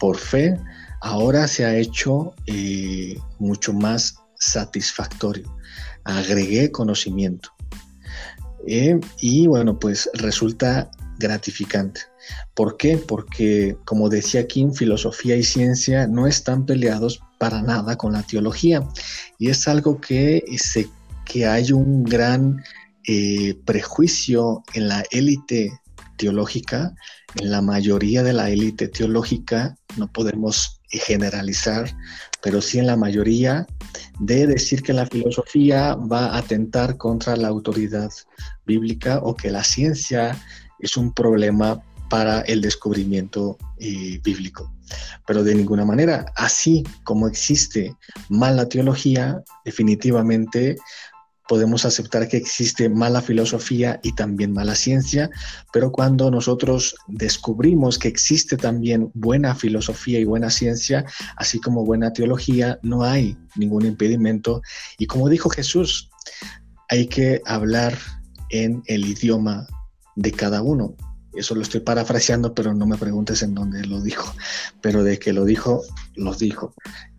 por 0.00 0.16
fe, 0.16 0.58
ahora 1.00 1.46
se 1.46 1.64
ha 1.64 1.76
hecho 1.76 2.34
eh, 2.46 3.16
mucho 3.38 3.72
más 3.72 4.16
satisfactorio. 4.34 5.54
Agregué 6.04 6.72
conocimiento. 6.72 7.50
Eh, 8.66 8.98
y 9.20 9.46
bueno, 9.46 9.78
pues 9.78 10.10
resulta 10.14 10.90
gratificante. 11.18 12.09
¿Por 12.54 12.76
qué? 12.76 12.96
Porque, 12.98 13.76
como 13.84 14.08
decía 14.08 14.46
Kim, 14.46 14.72
filosofía 14.72 15.36
y 15.36 15.42
ciencia 15.42 16.06
no 16.06 16.26
están 16.26 16.66
peleados 16.66 17.20
para 17.38 17.62
nada 17.62 17.96
con 17.96 18.12
la 18.12 18.22
teología. 18.22 18.86
Y 19.38 19.48
es 19.48 19.66
algo 19.68 20.00
que, 20.00 20.44
que 21.24 21.46
hay 21.46 21.72
un 21.72 22.04
gran 22.04 22.62
eh, 23.06 23.54
prejuicio 23.64 24.62
en 24.74 24.88
la 24.88 25.04
élite 25.10 25.80
teológica, 26.16 26.94
en 27.36 27.50
la 27.50 27.62
mayoría 27.62 28.22
de 28.22 28.34
la 28.34 28.50
élite 28.50 28.88
teológica, 28.88 29.74
no 29.96 30.12
podemos 30.12 30.80
generalizar, 30.90 31.90
pero 32.42 32.60
sí 32.60 32.78
en 32.78 32.86
la 32.86 32.96
mayoría, 32.96 33.66
de 34.18 34.46
decir 34.46 34.82
que 34.82 34.92
la 34.92 35.06
filosofía 35.06 35.94
va 35.94 36.26
a 36.26 36.38
atentar 36.38 36.98
contra 36.98 37.36
la 37.36 37.48
autoridad 37.48 38.10
bíblica 38.66 39.20
o 39.22 39.34
que 39.34 39.50
la 39.50 39.64
ciencia 39.64 40.36
es 40.78 40.96
un 40.96 41.14
problema 41.14 41.82
para 42.10 42.40
el 42.42 42.60
descubrimiento 42.60 43.56
eh, 43.78 44.20
bíblico. 44.22 44.70
Pero 45.26 45.42
de 45.44 45.54
ninguna 45.54 45.84
manera, 45.86 46.26
así 46.36 46.84
como 47.04 47.28
existe 47.28 47.96
mala 48.28 48.68
teología, 48.68 49.42
definitivamente 49.64 50.76
podemos 51.48 51.84
aceptar 51.84 52.28
que 52.28 52.36
existe 52.36 52.88
mala 52.88 53.20
filosofía 53.22 53.98
y 54.04 54.12
también 54.14 54.52
mala 54.52 54.76
ciencia, 54.76 55.30
pero 55.72 55.90
cuando 55.90 56.30
nosotros 56.30 56.94
descubrimos 57.08 57.98
que 57.98 58.06
existe 58.06 58.56
también 58.56 59.10
buena 59.14 59.56
filosofía 59.56 60.20
y 60.20 60.24
buena 60.24 60.50
ciencia, 60.50 61.04
así 61.36 61.60
como 61.60 61.84
buena 61.84 62.12
teología, 62.12 62.78
no 62.82 63.02
hay 63.02 63.36
ningún 63.56 63.84
impedimento. 63.84 64.62
Y 64.96 65.06
como 65.06 65.28
dijo 65.28 65.50
Jesús, 65.50 66.08
hay 66.88 67.06
que 67.08 67.42
hablar 67.46 67.98
en 68.50 68.82
el 68.86 69.04
idioma 69.06 69.66
de 70.14 70.30
cada 70.30 70.62
uno. 70.62 70.94
Eso 71.34 71.54
lo 71.54 71.62
estoy 71.62 71.80
parafraseando, 71.80 72.54
pero 72.54 72.74
no 72.74 72.86
me 72.86 72.96
preguntes 72.96 73.42
en 73.42 73.54
dónde 73.54 73.86
lo 73.86 74.00
dijo. 74.00 74.34
Pero 74.80 75.04
de 75.04 75.18
que 75.18 75.32
lo 75.32 75.44
dijo, 75.44 75.82
lo 76.16 76.34
dijo. 76.34 76.74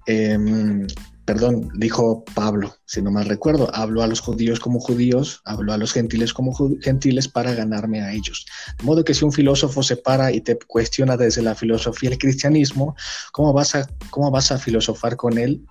Em, 0.06 0.88
perdón, 1.26 1.70
dijo 1.76 2.26
Pablo, 2.34 2.76
si 2.86 3.02
no 3.02 3.12
mal 3.12 3.26
recuerdo, 3.26 3.74
habló 3.74 4.02
a 4.02 4.08
los 4.08 4.20
judíos 4.20 4.60
como 4.60 4.80
judíos, 4.80 5.42
habló 5.46 5.72
a 5.72 5.78
los 5.78 5.94
gentiles 5.94 6.34
como 6.34 6.54
gentiles 6.82 7.28
para 7.28 7.54
ganarme 7.54 8.02
a 8.02 8.12
ellos. 8.12 8.46
De 8.78 8.84
modo 8.84 9.06
que 9.06 9.14
si 9.14 9.24
un 9.24 9.32
filósofo 9.32 9.84
se 9.84 9.96
para 9.96 10.32
y 10.32 10.42
te 10.42 10.58
cuestiona 10.58 11.16
desde 11.16 11.42
la 11.42 11.56
filosofía 11.56 12.10
el 12.10 12.18
cristianismo, 12.18 12.96
¿cómo 13.32 13.54
vas 13.54 13.76
a, 13.76 13.88
cómo 14.10 14.30
vas 14.32 14.52
a 14.52 14.58
filosofar 14.58 15.16
con 15.16 15.38
él? 15.38 15.66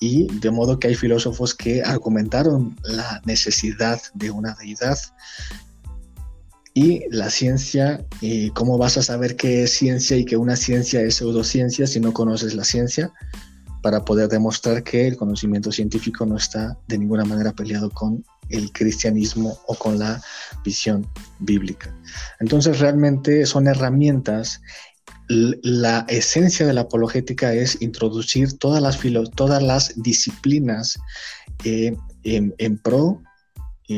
Y 0.00 0.26
de 0.40 0.50
modo 0.50 0.78
que 0.78 0.88
hay 0.88 0.94
filósofos 0.94 1.54
que 1.54 1.82
argumentaron 1.82 2.76
la 2.82 3.20
necesidad 3.24 4.00
de 4.14 4.30
una 4.30 4.54
deidad 4.54 4.98
y 6.78 7.02
la 7.10 7.28
ciencia, 7.28 8.06
y 8.20 8.50
¿cómo 8.50 8.78
vas 8.78 8.96
a 8.96 9.02
saber 9.02 9.34
qué 9.34 9.64
es 9.64 9.72
ciencia 9.72 10.16
y 10.16 10.24
que 10.24 10.36
una 10.36 10.54
ciencia 10.54 11.00
es 11.00 11.16
pseudociencia 11.16 11.88
si 11.88 11.98
no 11.98 12.12
conoces 12.12 12.54
la 12.54 12.62
ciencia? 12.62 13.12
Para 13.82 14.04
poder 14.04 14.28
demostrar 14.28 14.84
que 14.84 15.08
el 15.08 15.16
conocimiento 15.16 15.72
científico 15.72 16.24
no 16.24 16.36
está 16.36 16.78
de 16.86 16.98
ninguna 16.98 17.24
manera 17.24 17.52
peleado 17.52 17.90
con 17.90 18.24
el 18.48 18.70
cristianismo 18.70 19.58
o 19.66 19.74
con 19.74 19.98
la 19.98 20.22
visión 20.64 21.04
bíblica. 21.40 21.92
Entonces 22.38 22.78
realmente 22.78 23.44
son 23.44 23.66
herramientas. 23.66 24.62
La 25.26 26.06
esencia 26.08 26.64
de 26.64 26.74
la 26.74 26.82
apologética 26.82 27.52
es 27.54 27.82
introducir 27.82 28.56
todas 28.56 28.80
las, 28.80 29.00
todas 29.34 29.62
las 29.64 30.00
disciplinas 30.00 30.96
eh, 31.64 31.96
en, 32.22 32.54
en 32.58 32.78
pro 32.78 33.20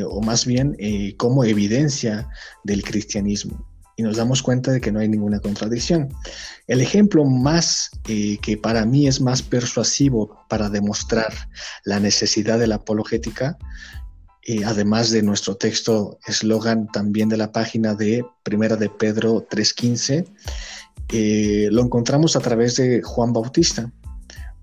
o 0.09 0.21
más 0.23 0.47
bien 0.47 0.77
como 1.17 1.45
evidencia 1.45 2.29
del 2.65 2.83
cristianismo 2.83 3.71
y 4.01 4.03
nos 4.03 4.17
damos 4.17 4.43
cuenta 4.43 4.73
de 4.73 4.81
que 4.81 4.91
no 4.91 5.01
hay 5.01 5.09
ninguna 5.09 5.41
contradicción. 5.41 6.09
El 6.67 6.81
ejemplo 6.81 7.23
más 7.27 7.91
eh, 8.09 8.39
que 8.41 8.57
para 8.57 8.87
mí 8.87 9.07
es 9.07 9.21
más 9.21 9.43
persuasivo 9.43 10.39
para 10.49 10.71
demostrar 10.71 11.35
la 11.85 12.01
necesidad 12.01 12.59
de 12.59 12.67
la 12.67 12.77
apologética, 12.77 13.59
eh, 14.47 14.63
además 14.65 15.11
de 15.11 15.23
nuestro 15.23 15.57
texto 15.57 16.19
eslogan 16.27 16.87
también 16.91 17.29
de 17.29 17.37
la 17.37 17.53
página 17.53 17.95
de 17.95 18.25
Primera 18.43 18.77
de 18.77 18.89
Pedro 18.89 19.47
3.15, 19.51 20.25
eh, 21.13 21.69
lo 21.71 21.83
encontramos 21.83 22.37
a 22.37 22.41
través 22.41 22.77
de 22.77 23.03
Juan 23.03 23.35
Bautista 23.35 23.93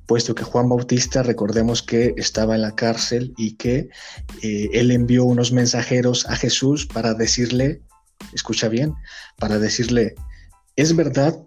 puesto 0.08 0.34
que 0.34 0.44
Juan 0.44 0.70
Bautista, 0.70 1.22
recordemos 1.22 1.84
que 1.84 2.14
estaba 2.18 2.56
en 2.56 2.62
la 2.62 2.76
cárcel 2.76 3.34
y 3.38 3.56
que 3.56 3.90
él 4.42 4.92
envió 4.92 5.26
unos 5.26 5.52
mensajeros 5.52 6.26
a 6.28 6.36
Jesús 6.36 6.86
para 6.86 7.14
decirle 7.14 7.82
escucha 8.34 8.70
bien, 8.70 8.96
para 9.38 9.60
decirle, 9.60 10.16
¿es 10.76 10.96
verdad? 10.96 11.38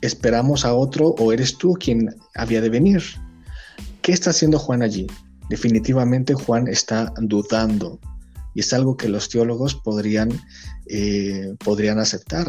¿Esperamos 0.00 0.64
a 0.64 0.74
otro 0.74 1.08
o 1.18 1.32
eres 1.32 1.58
tú 1.58 1.74
quien 1.74 2.14
había 2.34 2.60
de 2.60 2.70
venir? 2.70 3.02
¿Qué 4.00 4.12
está 4.12 4.30
haciendo 4.30 4.58
Juan 4.58 4.82
allí? 4.82 5.06
Definitivamente 5.48 6.34
Juan 6.34 6.68
está 6.68 7.12
dudando 7.20 8.00
y 8.54 8.60
es 8.60 8.72
algo 8.72 8.96
que 8.96 9.08
los 9.08 9.28
teólogos 9.28 9.74
podrían, 9.74 10.30
eh, 10.86 11.54
podrían 11.64 11.98
aceptar. 11.98 12.46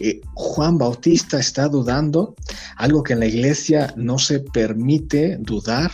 Eh, 0.00 0.20
Juan 0.34 0.78
Bautista 0.78 1.38
está 1.38 1.68
dudando, 1.68 2.34
algo 2.76 3.02
que 3.02 3.12
en 3.12 3.20
la 3.20 3.26
iglesia 3.26 3.92
no 3.96 4.18
se 4.18 4.40
permite 4.40 5.36
dudar, 5.38 5.92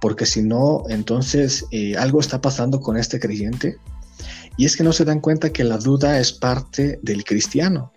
porque 0.00 0.24
si 0.24 0.42
no, 0.42 0.84
entonces 0.88 1.66
eh, 1.70 1.96
algo 1.96 2.20
está 2.20 2.40
pasando 2.40 2.80
con 2.80 2.96
este 2.96 3.20
creyente 3.20 3.76
y 4.56 4.64
es 4.64 4.76
que 4.76 4.84
no 4.84 4.92
se 4.92 5.04
dan 5.04 5.20
cuenta 5.20 5.52
que 5.52 5.64
la 5.64 5.78
duda 5.78 6.18
es 6.18 6.32
parte 6.32 6.98
del 7.02 7.24
cristiano. 7.24 7.92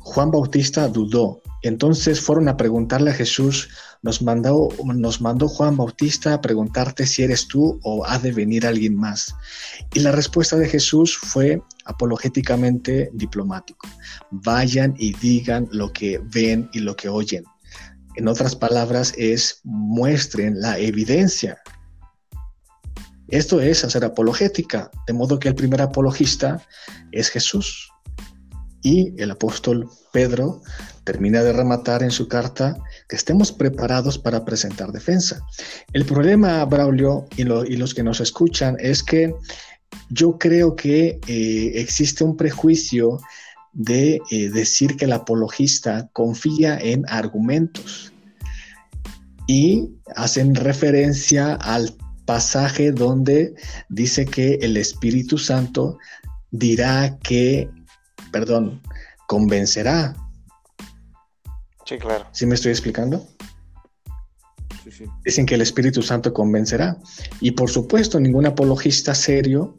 Juan 0.00 0.30
Bautista 0.30 0.88
dudó. 0.88 1.40
Entonces 1.62 2.20
fueron 2.20 2.48
a 2.48 2.56
preguntarle 2.56 3.10
a 3.10 3.14
Jesús, 3.14 3.70
nos 4.02 4.20
mandó, 4.20 4.68
nos 4.84 5.20
mandó 5.22 5.48
Juan 5.48 5.76
Bautista 5.76 6.34
a 6.34 6.40
preguntarte 6.42 7.06
si 7.06 7.22
eres 7.22 7.48
tú 7.48 7.80
o 7.82 8.04
ha 8.04 8.18
de 8.18 8.32
venir 8.32 8.66
alguien 8.66 8.96
más. 8.96 9.34
Y 9.94 10.00
la 10.00 10.12
respuesta 10.12 10.56
de 10.56 10.68
Jesús 10.68 11.16
fue 11.16 11.62
apologéticamente 11.84 13.10
diplomático. 13.12 13.88
Vayan 14.30 14.94
y 14.98 15.14
digan 15.14 15.68
lo 15.72 15.92
que 15.92 16.20
ven 16.22 16.68
y 16.72 16.80
lo 16.80 16.96
que 16.96 17.08
oyen. 17.08 17.44
En 18.16 18.28
otras 18.28 18.54
palabras, 18.54 19.12
es 19.16 19.60
muestren 19.64 20.60
la 20.60 20.78
evidencia 20.78 21.60
esto 23.28 23.60
es 23.60 23.84
hacer 23.84 24.04
apologética, 24.04 24.90
de 25.06 25.12
modo 25.12 25.38
que 25.38 25.48
el 25.48 25.54
primer 25.54 25.80
apologista 25.80 26.60
es 27.10 27.30
Jesús. 27.30 27.90
Y 28.82 29.20
el 29.20 29.30
apóstol 29.30 29.88
Pedro 30.12 30.60
termina 31.04 31.42
de 31.42 31.52
rematar 31.52 32.02
en 32.02 32.10
su 32.10 32.28
carta 32.28 32.76
que 33.08 33.16
estemos 33.16 33.50
preparados 33.50 34.18
para 34.18 34.44
presentar 34.44 34.92
defensa. 34.92 35.40
El 35.94 36.04
problema, 36.04 36.64
Braulio, 36.66 37.26
y, 37.36 37.44
los 37.44 37.94
que 37.94 38.02
nos 38.02 38.20
escuchan, 38.20 38.76
es 38.78 39.02
que 39.02 39.34
yo 40.10 40.38
creo 40.38 40.76
que 40.76 41.18
eh, 41.26 41.72
existe 41.74 42.24
un 42.24 42.36
prejuicio 42.36 43.20
de 43.72 44.20
eh, 44.30 44.50
decir 44.50 44.96
que 44.96 45.04
el 45.04 45.12
apologista 45.12 46.08
confía 46.12 46.78
en 46.78 47.04
argumentos 47.08 48.12
y 49.46 49.90
hacen 50.16 50.54
referencia 50.54 51.54
al 51.54 51.94
pasaje 52.24 52.92
donde 52.92 53.54
dice 53.88 54.24
que 54.24 54.54
el 54.62 54.76
Espíritu 54.76 55.36
Santo 55.38 55.98
dirá 56.50 57.18
que, 57.22 57.68
perdón, 58.32 58.80
convencerá. 59.26 60.14
Sí, 61.84 61.98
claro. 61.98 62.26
¿Sí 62.32 62.46
me 62.46 62.54
estoy 62.54 62.70
explicando? 62.70 63.26
Dicen 65.24 65.46
que 65.46 65.54
el 65.54 65.60
Espíritu 65.60 66.02
Santo 66.02 66.32
convencerá. 66.32 66.98
Y 67.40 67.52
por 67.52 67.70
supuesto, 67.70 68.20
ningún 68.20 68.46
apologista 68.46 69.14
serio 69.14 69.76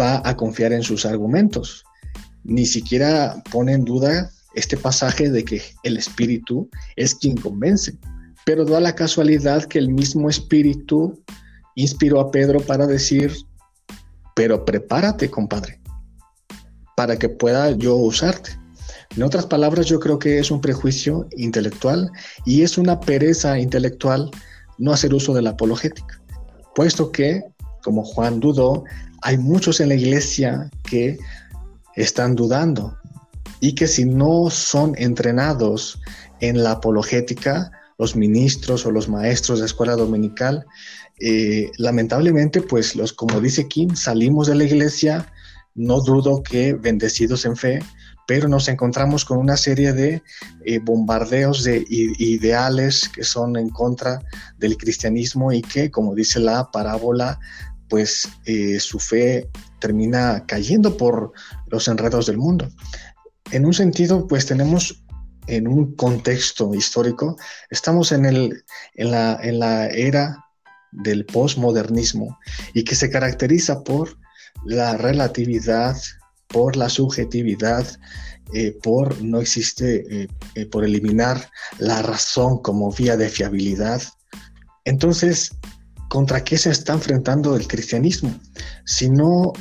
va 0.00 0.22
a 0.24 0.36
confiar 0.36 0.72
en 0.72 0.82
sus 0.82 1.06
argumentos. 1.06 1.84
Ni 2.44 2.66
siquiera 2.66 3.42
pone 3.50 3.72
en 3.72 3.84
duda 3.84 4.30
este 4.54 4.76
pasaje 4.76 5.30
de 5.30 5.44
que 5.44 5.62
el 5.82 5.96
Espíritu 5.96 6.68
es 6.96 7.14
quien 7.14 7.36
convence. 7.36 7.96
Pero 8.44 8.64
da 8.64 8.80
la 8.80 8.94
casualidad 8.94 9.64
que 9.64 9.78
el 9.78 9.88
mismo 9.88 10.30
Espíritu 10.30 11.22
inspiró 11.74 12.20
a 12.20 12.30
Pedro 12.30 12.60
para 12.60 12.86
decir, 12.86 13.32
pero 14.34 14.64
prepárate, 14.64 15.30
compadre, 15.30 15.80
para 16.96 17.18
que 17.18 17.28
pueda 17.28 17.70
yo 17.72 17.96
usarte. 17.96 18.58
En 19.16 19.22
otras 19.22 19.46
palabras, 19.46 19.86
yo 19.86 19.98
creo 19.98 20.18
que 20.18 20.38
es 20.38 20.50
un 20.50 20.60
prejuicio 20.60 21.26
intelectual 21.36 22.10
y 22.44 22.62
es 22.62 22.76
una 22.76 23.00
pereza 23.00 23.58
intelectual 23.58 24.30
no 24.78 24.92
hacer 24.92 25.14
uso 25.14 25.32
de 25.32 25.40
la 25.40 25.50
apologética, 25.50 26.20
puesto 26.74 27.10
que, 27.10 27.42
como 27.82 28.04
Juan 28.04 28.40
dudó, 28.40 28.84
hay 29.22 29.38
muchos 29.38 29.80
en 29.80 29.88
la 29.88 29.94
iglesia 29.94 30.70
que 30.84 31.18
están 31.94 32.34
dudando 32.34 32.94
y 33.60 33.74
que 33.74 33.86
si 33.86 34.04
no 34.04 34.50
son 34.50 34.94
entrenados 34.98 35.98
en 36.40 36.62
la 36.62 36.72
apologética, 36.72 37.70
los 37.98 38.14
ministros 38.14 38.84
o 38.84 38.90
los 38.90 39.08
maestros 39.08 39.60
de 39.60 39.66
escuela 39.66 39.96
dominical, 39.96 40.66
eh, 41.20 41.70
lamentablemente, 41.78 42.60
pues 42.60 42.94
los, 42.94 43.14
como 43.14 43.40
dice 43.40 43.66
Kim, 43.66 43.96
salimos 43.96 44.48
de 44.48 44.56
la 44.56 44.64
iglesia, 44.64 45.32
no 45.74 46.02
dudo 46.02 46.42
que 46.42 46.74
bendecidos 46.74 47.46
en 47.46 47.56
fe, 47.56 47.78
pero 48.26 48.48
nos 48.48 48.68
encontramos 48.68 49.24
con 49.24 49.38
una 49.38 49.56
serie 49.56 49.92
de 49.92 50.22
eh, 50.64 50.78
bombardeos 50.80 51.62
de 51.62 51.84
ideales 51.88 53.08
que 53.08 53.24
son 53.24 53.56
en 53.56 53.70
contra 53.70 54.20
del 54.58 54.76
cristianismo 54.76 55.52
y 55.52 55.62
que, 55.62 55.90
como 55.90 56.14
dice 56.14 56.40
la 56.40 56.70
parábola, 56.70 57.38
pues 57.88 58.28
eh, 58.44 58.80
su 58.80 58.98
fe 58.98 59.48
termina 59.80 60.44
cayendo 60.46 60.96
por 60.96 61.32
los 61.68 61.86
enredos 61.88 62.26
del 62.26 62.38
mundo. 62.38 62.68
En 63.52 63.64
un 63.64 63.74
sentido, 63.74 64.26
pues 64.26 64.46
tenemos 64.46 65.04
en 65.46 65.68
un 65.68 65.94
contexto 65.94 66.74
histórico, 66.74 67.36
estamos 67.70 68.10
en, 68.10 68.24
el, 68.24 68.64
en, 68.94 69.10
la, 69.12 69.38
en 69.40 69.60
la 69.60 69.86
era 69.86 70.44
del 70.90 71.24
postmodernismo 71.26 72.38
y 72.74 72.82
que 72.82 72.96
se 72.96 73.10
caracteriza 73.10 73.84
por 73.84 74.18
la 74.64 74.96
relatividad, 74.96 75.96
por 76.48 76.76
la 76.76 76.88
subjetividad, 76.88 77.86
eh, 78.52 78.76
por 78.82 79.22
no 79.22 79.40
existe, 79.40 80.22
eh, 80.22 80.28
eh, 80.54 80.66
por 80.66 80.84
eliminar 80.84 81.50
la 81.78 82.02
razón 82.02 82.58
como 82.62 82.92
vía 82.92 83.16
de 83.16 83.28
fiabilidad. 83.28 84.02
Entonces, 84.84 85.50
¿contra 86.08 86.44
qué 86.44 86.56
se 86.56 86.70
está 86.70 86.92
enfrentando 86.92 87.56
el 87.56 87.66
cristianismo? 87.66 88.38
Si 88.84 89.10
no, 89.10 89.52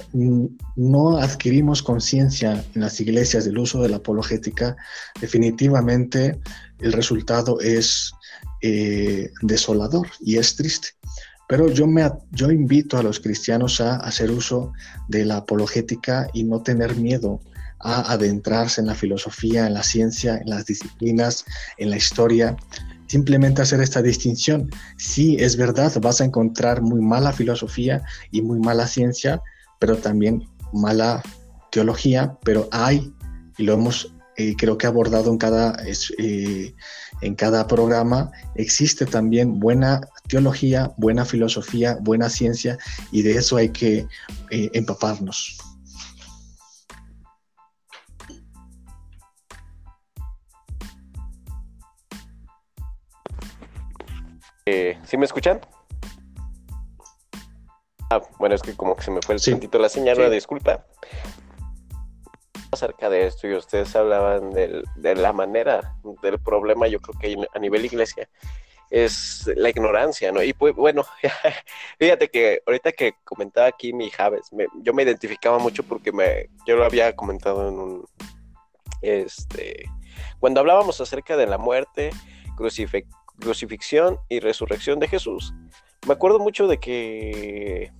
no 0.75 1.17
adquirimos 1.17 1.81
conciencia 1.81 2.63
en 2.75 2.81
las 2.81 3.01
iglesias 3.01 3.45
del 3.45 3.57
uso 3.57 3.81
de 3.81 3.89
la 3.89 3.97
apologética, 3.97 4.75
definitivamente 5.19 6.39
el 6.79 6.93
resultado 6.93 7.59
es 7.61 8.11
desolador 9.41 10.07
y 10.21 10.37
es 10.37 10.55
triste. 10.55 10.89
Pero 11.47 11.69
yo, 11.69 11.85
me, 11.85 12.09
yo 12.31 12.49
invito 12.49 12.97
a 12.97 13.03
los 13.03 13.19
cristianos 13.19 13.79
a 13.79 13.97
hacer 13.97 14.31
uso 14.31 14.73
de 15.07 15.25
la 15.25 15.37
apologética 15.37 16.27
y 16.33 16.43
no 16.43 16.61
tener 16.63 16.95
miedo 16.95 17.39
a 17.79 18.11
adentrarse 18.11 18.81
en 18.81 18.87
la 18.87 18.95
filosofía, 18.95 19.67
en 19.67 19.75
la 19.75 19.83
ciencia, 19.83 20.37
en 20.37 20.49
las 20.49 20.65
disciplinas, 20.65 21.45
en 21.77 21.91
la 21.91 21.97
historia. 21.97 22.57
Simplemente 23.07 23.61
hacer 23.61 23.79
esta 23.79 24.01
distinción. 24.01 24.71
Sí, 24.97 25.37
es 25.39 25.55
verdad, 25.55 25.93
vas 26.01 26.19
a 26.19 26.25
encontrar 26.25 26.81
muy 26.81 27.01
mala 27.01 27.31
filosofía 27.31 28.01
y 28.31 28.41
muy 28.41 28.59
mala 28.59 28.87
ciencia, 28.87 29.41
pero 29.79 29.97
también 29.97 30.49
mala 30.73 31.21
teología, 31.71 32.37
pero 32.43 32.67
hay, 32.71 33.13
y 33.59 33.63
lo 33.63 33.73
hemos 33.73 34.14
eh, 34.37 34.55
creo 34.57 34.77
que 34.77 34.85
abordado 34.85 35.31
en 35.31 35.37
cada, 35.37 35.77
eh, 36.17 36.73
en 37.21 37.35
cada 37.35 37.67
programa, 37.67 38.31
existe 38.55 39.05
también 39.05 39.59
buena 39.59 40.01
teología, 40.27 40.91
buena 40.97 41.23
filosofía, 41.23 41.97
buena 42.01 42.29
ciencia, 42.29 42.77
y 43.11 43.21
de 43.21 43.37
eso 43.37 43.55
hay 43.55 43.69
que 43.69 44.07
eh, 44.51 44.69
empaparnos. 44.73 45.57
¿Sí 55.05 55.17
me 55.17 55.25
escuchan? 55.25 55.61
Ah, 58.09 58.21
bueno, 58.39 58.55
es 58.55 58.61
que 58.63 58.73
como 58.73 58.95
que 58.95 59.03
se 59.03 59.11
me 59.11 59.21
fue 59.21 59.35
el 59.35 59.39
sí. 59.39 59.57
la 59.73 59.89
señal, 59.89 60.17
una 60.17 60.29
disculpa 60.29 60.83
acerca 62.75 63.09
de 63.09 63.25
esto 63.27 63.47
y 63.47 63.55
ustedes 63.55 63.95
hablaban 63.95 64.51
de 64.51 65.15
la 65.15 65.33
manera 65.33 65.95
del 66.21 66.39
problema, 66.39 66.87
yo 66.87 66.99
creo 67.01 67.19
que 67.19 67.47
a 67.53 67.59
nivel 67.59 67.85
iglesia, 67.85 68.29
es 68.89 69.49
la 69.55 69.69
ignorancia, 69.69 70.31
¿no? 70.31 70.43
Y 70.43 70.53
pues 70.53 70.75
bueno, 70.75 71.03
fíjate 71.99 72.29
que 72.29 72.61
ahorita 72.65 72.91
que 72.91 73.13
comentaba 73.23 73.67
aquí 73.67 73.93
mi 73.93 74.09
Javes, 74.09 74.49
yo 74.81 74.93
me 74.93 75.03
identificaba 75.03 75.59
mucho 75.59 75.83
porque 75.83 76.11
me, 76.11 76.49
yo 76.65 76.75
lo 76.77 76.85
había 76.85 77.15
comentado 77.15 77.67
en 77.67 77.79
un, 77.79 78.05
este, 79.01 79.85
cuando 80.39 80.59
hablábamos 80.59 81.01
acerca 81.01 81.35
de 81.35 81.47
la 81.47 81.57
muerte, 81.57 82.11
crucifixión 83.39 84.19
y 84.29 84.39
resurrección 84.39 84.99
de 84.99 85.07
Jesús, 85.07 85.53
me 86.07 86.13
acuerdo 86.13 86.39
mucho 86.39 86.67
de 86.67 86.79
que 86.79 87.91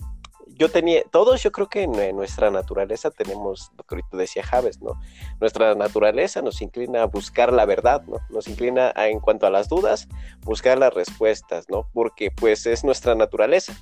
yo 0.57 0.69
tenía, 0.69 1.03
todos 1.11 1.43
yo 1.43 1.51
creo 1.51 1.67
que 1.67 1.83
en, 1.83 2.15
nuestra 2.15 2.49
naturaleza 2.49 3.11
tenemos 3.11 3.71
lo 3.77 3.83
que 3.83 3.95
ahorita 3.95 4.17
decía 4.17 4.43
Javes, 4.43 4.81
¿no? 4.81 4.99
Nuestra 5.39 5.75
naturaleza 5.75 6.41
nos 6.41 6.61
inclina 6.61 7.03
a 7.03 7.05
buscar 7.05 7.51
la 7.51 7.65
verdad, 7.65 8.03
¿no? 8.07 8.17
Nos 8.29 8.47
inclina 8.47 8.93
en 8.95 9.19
cuanto 9.19 9.45
a 9.45 9.49
las 9.49 9.67
dudas, 9.67 10.07
buscar 10.41 10.77
las 10.77 10.93
respuestas, 10.93 11.69
¿no? 11.69 11.89
Porque 11.93 12.31
pues 12.31 12.65
es 12.65 12.83
nuestra 12.83 13.15
naturaleza. 13.15 13.73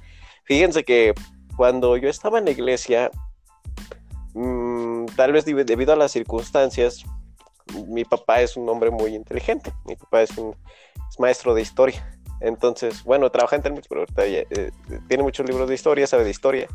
Fíjense 0.46 0.84
que 0.84 1.14
cuando 1.56 1.96
yo 1.98 2.10
estaba 2.10 2.40
en 2.40 2.46
la 2.46 2.52
iglesia, 2.52 3.12
mmm, 4.34 5.06
tal 5.16 5.32
vez 5.32 5.46
debido 5.46 5.94
a 5.94 5.96
las 5.96 6.12
circunstancias, 6.12 7.04
mi 7.88 8.04
papá 8.04 8.42
es 8.42 8.58
un 8.58 8.68
hombre 8.68 8.90
muy 8.90 9.16
inteligente, 9.16 9.72
mi 9.86 9.96
papá 9.96 10.24
es 10.24 10.38
un 10.38 10.56
es 11.10 11.20
maestro 11.20 11.54
de 11.54 11.62
historia. 11.62 12.13
Entonces, 12.44 13.04
bueno, 13.06 13.32
trabaja 13.32 13.56
en 13.56 13.62
términos, 13.62 13.88
pero 13.88 14.06
eh, 14.18 14.72
tiene 15.08 15.24
muchos 15.24 15.48
libros 15.48 15.70
de 15.70 15.76
historia, 15.76 16.06
sabe 16.06 16.26
de 16.26 16.30
historia 16.30 16.68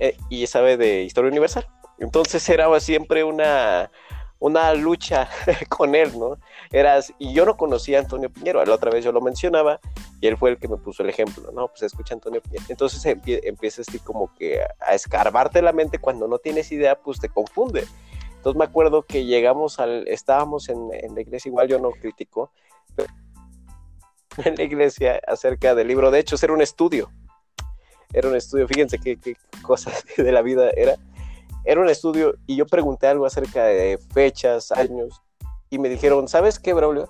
eh, 0.00 0.16
y 0.28 0.46
sabe 0.48 0.76
de 0.76 1.02
historia 1.02 1.30
universal. 1.30 1.68
Entonces 2.00 2.46
era 2.48 2.80
siempre 2.80 3.22
una, 3.22 3.92
una 4.40 4.74
lucha 4.74 5.28
con 5.68 5.94
él, 5.94 6.18
¿no? 6.18 6.36
Eras, 6.72 7.14
y 7.20 7.32
yo 7.32 7.46
no 7.46 7.56
conocía 7.56 7.98
a 7.98 8.00
Antonio 8.00 8.28
Piñero, 8.28 8.64
la 8.64 8.74
otra 8.74 8.90
vez 8.90 9.04
yo 9.04 9.12
lo 9.12 9.20
mencionaba 9.20 9.78
y 10.20 10.26
él 10.26 10.36
fue 10.36 10.50
el 10.50 10.58
que 10.58 10.66
me 10.66 10.78
puso 10.78 11.04
el 11.04 11.10
ejemplo, 11.10 11.52
¿no? 11.52 11.68
Pues 11.68 11.84
escucha 11.84 12.14
a 12.14 12.16
Antonio 12.16 12.42
Piñero. 12.42 12.64
Entonces 12.68 13.04
empieza 13.06 13.82
así 13.82 14.00
como 14.00 14.34
que 14.34 14.60
a 14.80 14.94
escarbarte 14.94 15.62
la 15.62 15.72
mente 15.72 15.98
cuando 15.98 16.26
no 16.26 16.38
tienes 16.38 16.72
idea, 16.72 16.96
pues 16.96 17.20
te 17.20 17.28
confunde. 17.28 17.84
Entonces 18.36 18.58
me 18.58 18.64
acuerdo 18.64 19.02
que 19.02 19.24
llegamos 19.24 19.78
al, 19.78 20.08
estábamos 20.08 20.68
en, 20.68 20.88
en 20.92 21.14
la 21.14 21.20
iglesia, 21.20 21.50
igual 21.50 21.68
yo 21.68 21.78
no 21.78 21.92
critico, 21.92 22.50
pero 22.96 23.08
en 24.44 24.56
la 24.56 24.62
iglesia 24.62 25.20
acerca 25.26 25.74
del 25.74 25.88
libro. 25.88 26.10
De 26.10 26.18
hecho, 26.18 26.36
era 26.42 26.52
un 26.52 26.62
estudio. 26.62 27.10
Era 28.12 28.28
un 28.28 28.36
estudio, 28.36 28.68
fíjense 28.68 28.98
qué, 28.98 29.18
cosas 29.62 30.04
de 30.16 30.32
la 30.32 30.42
vida 30.42 30.70
era. 30.76 30.96
Era 31.64 31.80
un 31.80 31.88
estudio 31.88 32.36
y 32.46 32.56
yo 32.56 32.66
pregunté 32.66 33.06
algo 33.06 33.26
acerca 33.26 33.64
de 33.64 33.98
fechas, 34.12 34.70
años, 34.70 35.22
y 35.70 35.78
me 35.78 35.88
dijeron, 35.88 36.28
¿sabes 36.28 36.58
qué, 36.58 36.74
Braulio? 36.74 37.08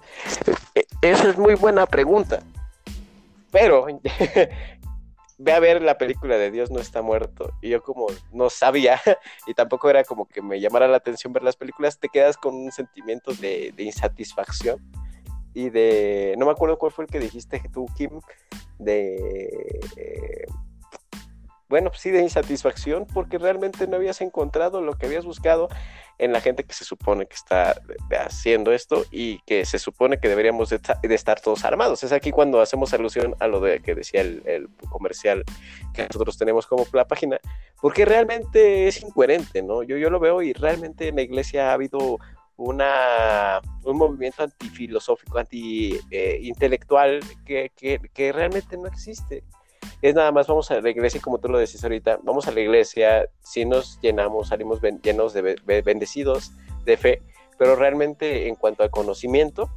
E, 0.74 0.86
esa 1.02 1.28
es 1.30 1.36
muy 1.36 1.54
buena 1.54 1.86
pregunta. 1.86 2.40
Pero 3.50 3.86
ve 5.38 5.52
a 5.52 5.60
ver 5.60 5.82
la 5.82 5.98
película 5.98 6.36
de 6.36 6.50
Dios 6.50 6.70
no 6.70 6.78
está 6.78 7.02
muerto. 7.02 7.52
Y 7.60 7.70
yo 7.70 7.82
como 7.82 8.06
no 8.32 8.48
sabía 8.48 9.00
y 9.46 9.54
tampoco 9.54 9.90
era 9.90 10.04
como 10.04 10.26
que 10.26 10.40
me 10.40 10.60
llamara 10.60 10.88
la 10.88 10.98
atención 10.98 11.32
ver 11.32 11.42
las 11.42 11.56
películas, 11.56 11.98
te 11.98 12.08
quedas 12.08 12.36
con 12.36 12.54
un 12.54 12.70
sentimiento 12.72 13.34
de, 13.34 13.72
de 13.76 13.82
insatisfacción 13.82 14.80
y 15.54 15.70
de, 15.70 16.34
no 16.38 16.46
me 16.46 16.52
acuerdo 16.52 16.78
cuál 16.78 16.92
fue 16.92 17.04
el 17.04 17.10
que 17.10 17.20
dijiste 17.20 17.62
tú, 17.72 17.86
Kim, 17.96 18.20
de, 18.78 20.46
bueno, 21.68 21.90
sí, 21.94 22.10
de 22.10 22.20
insatisfacción, 22.20 23.06
porque 23.06 23.38
realmente 23.38 23.86
no 23.86 23.96
habías 23.96 24.20
encontrado 24.20 24.80
lo 24.80 24.94
que 24.94 25.06
habías 25.06 25.24
buscado 25.24 25.68
en 26.18 26.32
la 26.32 26.40
gente 26.40 26.62
que 26.62 26.74
se 26.74 26.84
supone 26.84 27.26
que 27.26 27.34
está 27.34 27.80
haciendo 28.24 28.72
esto 28.72 29.04
y 29.10 29.40
que 29.40 29.64
se 29.64 29.80
supone 29.80 30.18
que 30.18 30.28
deberíamos 30.28 30.68
de, 30.70 30.80
estar 31.02 31.40
todos 31.40 31.64
armados. 31.64 32.04
Es 32.04 32.12
aquí 32.12 32.30
cuando 32.30 32.60
hacemos 32.60 32.94
alusión 32.94 33.34
a 33.40 33.48
lo 33.48 33.60
de 33.60 33.80
que 33.80 33.94
decía 33.94 34.20
el, 34.20 34.42
el, 34.44 34.68
comercial 34.88 35.42
que 35.92 36.06
nosotros 36.06 36.38
tenemos 36.38 36.66
como 36.66 36.86
la 36.92 37.08
página, 37.08 37.40
porque 37.80 38.04
realmente 38.04 38.86
es 38.86 39.02
incoherente, 39.02 39.62
¿no? 39.62 39.82
Yo, 39.82 39.96
yo 39.96 40.10
lo 40.10 40.20
veo 40.20 40.42
y 40.42 40.52
realmente 40.52 41.08
en 41.08 41.16
la 41.16 41.22
iglesia 41.22 41.70
ha 41.70 41.72
habido 41.72 42.18
un 42.56 43.96
movimiento 43.96 44.42
antifilosófico, 44.42 45.38
anti-intelectual 45.38 47.20
que, 47.44 47.70
que, 47.76 48.32
realmente 48.32 48.76
no 48.76 48.86
existe. 48.86 49.44
Es 50.00 50.14
nada 50.14 50.32
más, 50.32 50.46
vamos 50.46 50.70
a 50.70 50.80
la 50.80 50.90
iglesia, 50.90 51.20
como 51.20 51.38
tú 51.38 51.48
lo 51.48 51.58
decís 51.58 51.82
ahorita, 51.82 52.20
vamos 52.22 52.46
a 52.46 52.52
la 52.52 52.60
iglesia, 52.60 53.28
si 53.42 53.64
nos 53.64 53.98
llenamos, 54.00 54.48
salimos 54.48 54.80
llenos 55.02 55.32
de 55.32 55.82
bendecidos 55.84 56.52
de 56.84 56.96
fe, 56.96 57.22
pero 57.58 57.76
realmente 57.76 58.48
en 58.48 58.54
cuanto 58.56 58.82
al 58.82 58.90
conocimiento, 58.90 59.70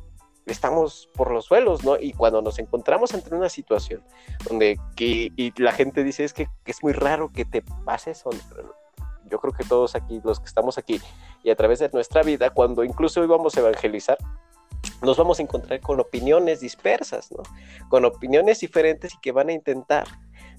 estamos 0.51 1.09
por 1.13 1.31
los 1.31 1.45
suelos, 1.45 1.83
¿no? 1.83 1.97
Y 1.99 2.13
cuando 2.13 2.41
nos 2.41 2.59
encontramos 2.59 3.13
ante 3.13 3.33
una 3.35 3.49
situación 3.49 4.01
donde 4.47 4.79
que, 4.95 5.31
y 5.35 5.61
la 5.61 5.71
gente 5.71 6.03
dice 6.03 6.23
es 6.23 6.33
que, 6.33 6.47
que, 6.63 6.71
es 6.71 6.83
muy 6.83 6.93
raro 6.93 7.31
que 7.31 7.45
te 7.45 7.61
pase 7.61 8.11
eso, 8.11 8.29
yo 9.25 9.39
creo 9.39 9.53
que 9.53 9.65
todos 9.65 9.95
aquí, 9.95 10.21
los 10.23 10.39
que 10.39 10.45
estamos 10.45 10.77
aquí, 10.77 11.01
y 11.43 11.49
a 11.49 11.55
través 11.55 11.79
de 11.79 11.89
nuestra 11.93 12.23
vida, 12.23 12.49
cuando 12.49 12.83
incluso 12.83 13.21
hoy 13.21 13.27
vamos 13.27 13.55
a 13.55 13.61
evangelizar, 13.61 14.17
nos 15.01 15.17
vamos 15.17 15.39
a 15.39 15.43
encontrar 15.43 15.79
con 15.79 15.99
opiniones 15.99 16.59
dispersas, 16.59 17.31
¿no? 17.31 17.43
Con 17.89 18.05
opiniones 18.05 18.59
diferentes 18.59 19.13
y 19.13 19.19
que 19.21 19.31
van 19.31 19.49
a 19.49 19.53
intentar 19.53 20.07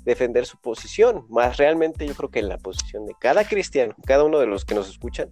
defender 0.04 0.46
su 0.46 0.58
posición. 0.58 1.26
Más 1.28 1.56
realmente 1.56 2.06
yo 2.06 2.14
creo 2.14 2.30
que 2.30 2.38
en 2.38 2.48
la 2.48 2.58
posición 2.58 3.06
de 3.06 3.14
cada 3.18 3.44
cristiano, 3.44 3.94
cada 4.06 4.24
uno 4.24 4.38
de 4.38 4.46
los 4.46 4.64
que 4.64 4.74
nos 4.74 4.88
escuchan, 4.88 5.30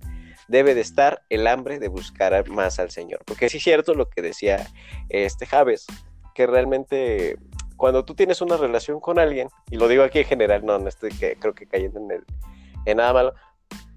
debe 0.49 0.75
de 0.75 0.81
estar 0.81 1.23
el 1.29 1.47
hambre 1.47 1.79
de 1.79 1.89
buscar 1.89 2.49
más 2.49 2.79
al 2.79 2.91
Señor. 2.91 3.21
Porque 3.25 3.49
sí 3.49 3.59
es 3.59 3.65
cierto 3.65 3.95
lo 3.95 4.09
que 4.09 4.23
decía 4.23 4.67
este 5.09 5.47
Javes, 5.47 5.87
que 6.35 6.47
realmente 6.47 7.39
cuando 7.77 8.05
tú 8.05 8.15
tienes 8.15 8.41
una 8.41 8.57
relación 8.57 9.01
con 9.01 9.19
alguien, 9.19 9.49
y 9.71 9.77
lo 9.77 9.89
digo 9.89 10.03
aquí 10.03 10.21
en 10.21 10.25
general, 10.25 10.65
no, 10.65 10.79
no 10.79 10.89
estoy 10.89 11.11
que, 11.11 11.37
creo 11.37 11.55
que 11.55 11.67
cayendo 11.67 12.01
en 12.01 12.11
el, 12.11 12.25
en 12.87 12.97
nada 12.99 13.13
malo, 13.13 13.35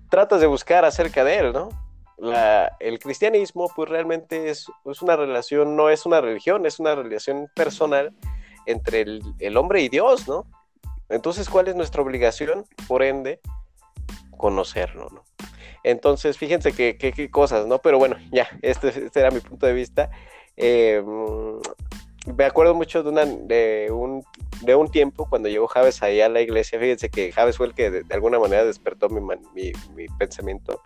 tratas 0.10 0.42
de 0.42 0.48
buscar 0.48 0.86
acerca 0.86 1.24
de 1.24 1.38
él, 1.38 1.54
¿no? 1.54 1.70
el 2.80 3.00
cristianismo, 3.00 3.72
pues 3.74 3.88
realmente 3.88 4.50
es, 4.50 4.68
una 5.02 5.16
relación, 5.16 5.78
no 5.78 5.90
es 5.90 6.06
una 6.06 6.20
religión, 6.20 6.66
es 6.66 6.80
una 6.80 6.94
relación 6.94 7.50
personal 7.56 8.14
entre 8.66 9.02
el, 9.40 9.58
hombre 9.58 9.82
y 9.82 9.90
Dios, 9.90 10.28
¿no? 10.28 10.46
Entonces, 11.08 11.50
¿cuál 11.50 11.70
es 11.70 11.76
nuestra 11.76 12.02
obligación? 12.02 12.66
Por 12.90 13.04
ende, 13.04 13.40
conocerlo, 14.36 15.10
¿no? 15.12 15.24
Entonces, 15.84 16.38
fíjense 16.38 16.74
qué 16.74 17.30
cosas, 17.32 17.66
¿no? 17.68 17.80
Pero 17.80 17.98
bueno, 17.98 18.18
ya, 18.32 18.50
este, 18.62 18.90
este, 18.90 19.20
era 19.20 19.32
mi 19.32 19.40
punto 19.40 19.66
de 19.66 19.74
vista. 19.74 20.12
Eh, 20.58 21.02
me 22.36 22.46
acuerdo 22.46 22.74
mucho 22.76 23.04
de, 23.04 23.10
una, 23.10 23.26
de, 23.26 23.90
un, 23.92 24.24
de 24.62 24.76
un 24.76 24.90
tiempo 24.90 25.28
cuando 25.30 25.50
llegó 25.50 25.68
Javes 25.68 26.02
ahí 26.04 26.22
a 26.22 26.30
la 26.30 26.42
iglesia. 26.42 26.80
Fíjense 26.80 27.10
que 27.10 27.32
Javes 27.32 27.58
fue 27.58 27.68
el 27.68 27.74
que 27.74 27.90
de, 27.92 28.14
alguna 28.14 28.40
manera 28.40 28.66
despertó 28.66 29.10
mi, 29.10 29.22
mi, 29.54 29.72
mi 29.96 30.08
pensamiento 30.18 30.82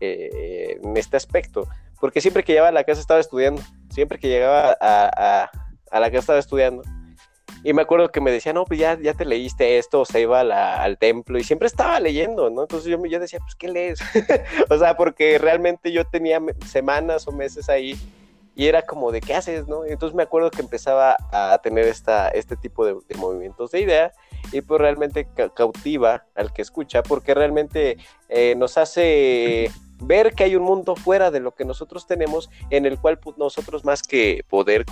eh, 0.00 0.78
en 0.82 0.96
este 0.96 1.16
aspecto. 1.16 1.68
Porque 2.00 2.20
siempre 2.20 2.42
que 2.42 2.52
llegaba 2.52 2.68
a 2.68 2.72
la 2.72 2.84
casa 2.84 3.00
estaba 3.00 3.20
estudiando. 3.20 3.62
Siempre 3.90 4.18
que 4.18 4.28
llegaba 4.28 4.76
a, 4.80 5.10
a, 5.40 5.50
a 5.90 6.00
la 6.00 6.10
casa 6.10 6.20
estaba 6.20 6.38
estudiando. 6.38 6.82
Y 7.62 7.74
me 7.74 7.82
acuerdo 7.82 8.10
que 8.10 8.20
me 8.20 8.30
decía, 8.30 8.52
no, 8.52 8.64
pues 8.64 8.80
ya, 8.80 8.98
ya 8.98 9.12
te 9.12 9.26
leíste 9.26 9.76
esto, 9.76 10.00
o 10.00 10.04
se 10.06 10.22
iba 10.22 10.40
al 10.40 10.98
templo 10.98 11.38
y 11.38 11.44
siempre 11.44 11.66
estaba 11.66 12.00
leyendo, 12.00 12.48
¿no? 12.48 12.62
Entonces 12.62 12.90
yo, 12.90 13.04
yo 13.04 13.20
decía, 13.20 13.38
pues, 13.40 13.54
¿qué 13.54 13.68
lees? 13.68 14.00
o 14.70 14.78
sea, 14.78 14.96
porque 14.96 15.38
realmente 15.38 15.92
yo 15.92 16.06
tenía 16.06 16.40
semanas 16.66 17.28
o 17.28 17.32
meses 17.32 17.68
ahí 17.68 17.98
y 18.54 18.66
era 18.66 18.82
como 18.82 19.12
de 19.12 19.20
qué 19.20 19.34
haces, 19.34 19.68
¿no? 19.68 19.84
Entonces 19.84 20.14
me 20.14 20.22
acuerdo 20.22 20.50
que 20.50 20.60
empezaba 20.60 21.16
a 21.32 21.58
tener 21.62 21.86
esta, 21.86 22.28
este 22.28 22.56
tipo 22.56 22.84
de, 22.84 22.96
movimientos 23.16 23.70
de 23.70 23.80
idea 23.80 24.12
y 24.52 24.60
pues 24.60 24.80
realmente 24.80 25.28
cautiva 25.54 26.26
al 26.34 26.52
que 26.52 26.62
escucha 26.62 27.02
porque 27.02 27.34
realmente 27.34 27.96
eh, 28.28 28.54
nos 28.56 28.78
hace 28.78 29.70
ver 30.00 30.34
que 30.34 30.44
hay 30.44 30.56
un 30.56 30.62
mundo 30.62 30.96
fuera 30.96 31.30
de 31.30 31.40
lo 31.40 31.54
que 31.54 31.64
nosotros 31.64 32.06
tenemos 32.06 32.50
en 32.70 32.86
el 32.86 32.98
cual 32.98 33.18
pues, 33.18 33.36
nosotros 33.38 33.84
más 33.84 34.02
que 34.02 34.44
poder 34.48 34.84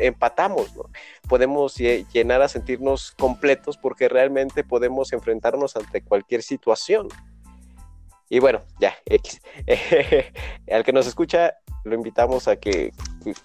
empatamos, 0.00 0.74
¿no? 0.74 0.84
Podemos 1.28 1.76
llenar 1.76 2.42
a 2.42 2.48
sentirnos 2.48 3.12
completos 3.12 3.76
porque 3.76 4.08
realmente 4.08 4.64
podemos 4.64 5.12
enfrentarnos 5.12 5.76
ante 5.76 6.02
cualquier 6.02 6.42
situación. 6.42 7.08
Y 8.32 8.38
bueno, 8.38 8.60
ya, 8.78 8.94
X. 9.06 9.42
al 10.70 10.84
que 10.84 10.92
nos 10.92 11.08
escucha, 11.08 11.56
lo 11.84 11.94
invitamos 11.94 12.48
a 12.48 12.56
que, 12.56 12.92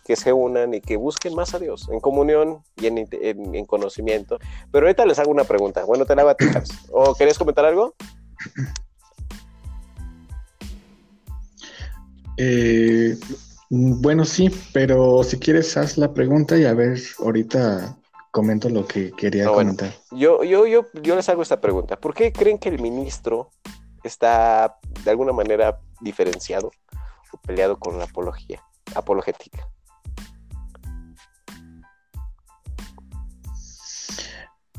se 0.08 0.34
unan 0.34 0.74
y 0.74 0.82
que 0.82 0.98
busquen 0.98 1.36
más 1.36 1.54
a 1.54 1.60
Dios 1.60 1.88
en 1.92 2.00
comunión 2.00 2.60
y 2.78 2.88
en, 2.88 3.66
conocimiento. 3.66 4.38
Pero 4.72 4.86
ahorita 4.86 5.06
les 5.06 5.20
hago 5.20 5.32
una 5.32 5.44
pregunta. 5.44 5.84
Bueno, 5.86 6.06
te 6.06 6.16
la 6.16 6.30
a 6.30 6.36
¿O 6.92 7.16
querías 7.16 7.38
comentar 7.38 7.66
algo? 7.66 7.96
Eh, 12.38 13.18
bueno, 13.70 14.26
sí, 14.26 14.50
pero 14.74 15.24
si 15.24 15.40
quieres, 15.40 15.78
haz 15.78 15.98
la 15.98 16.14
pregunta 16.14 16.58
y 16.58 16.66
a 16.66 16.74
ver, 16.74 17.00
ahorita 17.20 17.98
comento 18.32 18.68
lo 18.68 18.86
que 18.86 19.14
quería 19.14 19.46
comentar. 19.46 19.94
yo, 20.12 20.44
yo, 20.44 20.68
yo, 20.68 20.86
yo 21.02 21.16
les 21.16 21.30
hago 21.30 21.42
esta 21.42 21.62
pregunta. 21.62 21.96
¿Por 21.96 22.14
qué 22.14 22.34
creen 22.34 22.58
que 22.58 22.68
el 22.68 22.82
ministro 22.82 23.52
está 24.04 24.78
de 25.06 25.12
alguna 25.12 25.32
manera 25.32 25.80
diferenciado 26.02 26.72
peleado 27.38 27.78
con 27.78 27.98
la 27.98 28.06
apología, 28.06 28.62
apologética. 28.96 29.68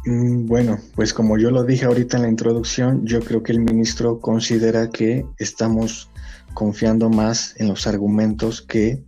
Mm, 0.06 0.46
bueno, 0.46 0.78
pues 0.94 1.12
como 1.12 1.36
yo 1.36 1.50
lo 1.50 1.64
dije 1.64 1.84
ahorita 1.84 2.16
en 2.16 2.22
la 2.22 2.28
introducción, 2.28 3.04
yo 3.04 3.20
creo 3.20 3.42
que 3.42 3.50
el 3.50 3.58
ministro 3.58 4.20
considera 4.20 4.88
que 4.90 5.26
estamos 5.38 6.10
confiando 6.54 7.10
más 7.10 7.54
en 7.58 7.68
los 7.68 7.88
argumentos 7.88 8.62
que 8.62 9.02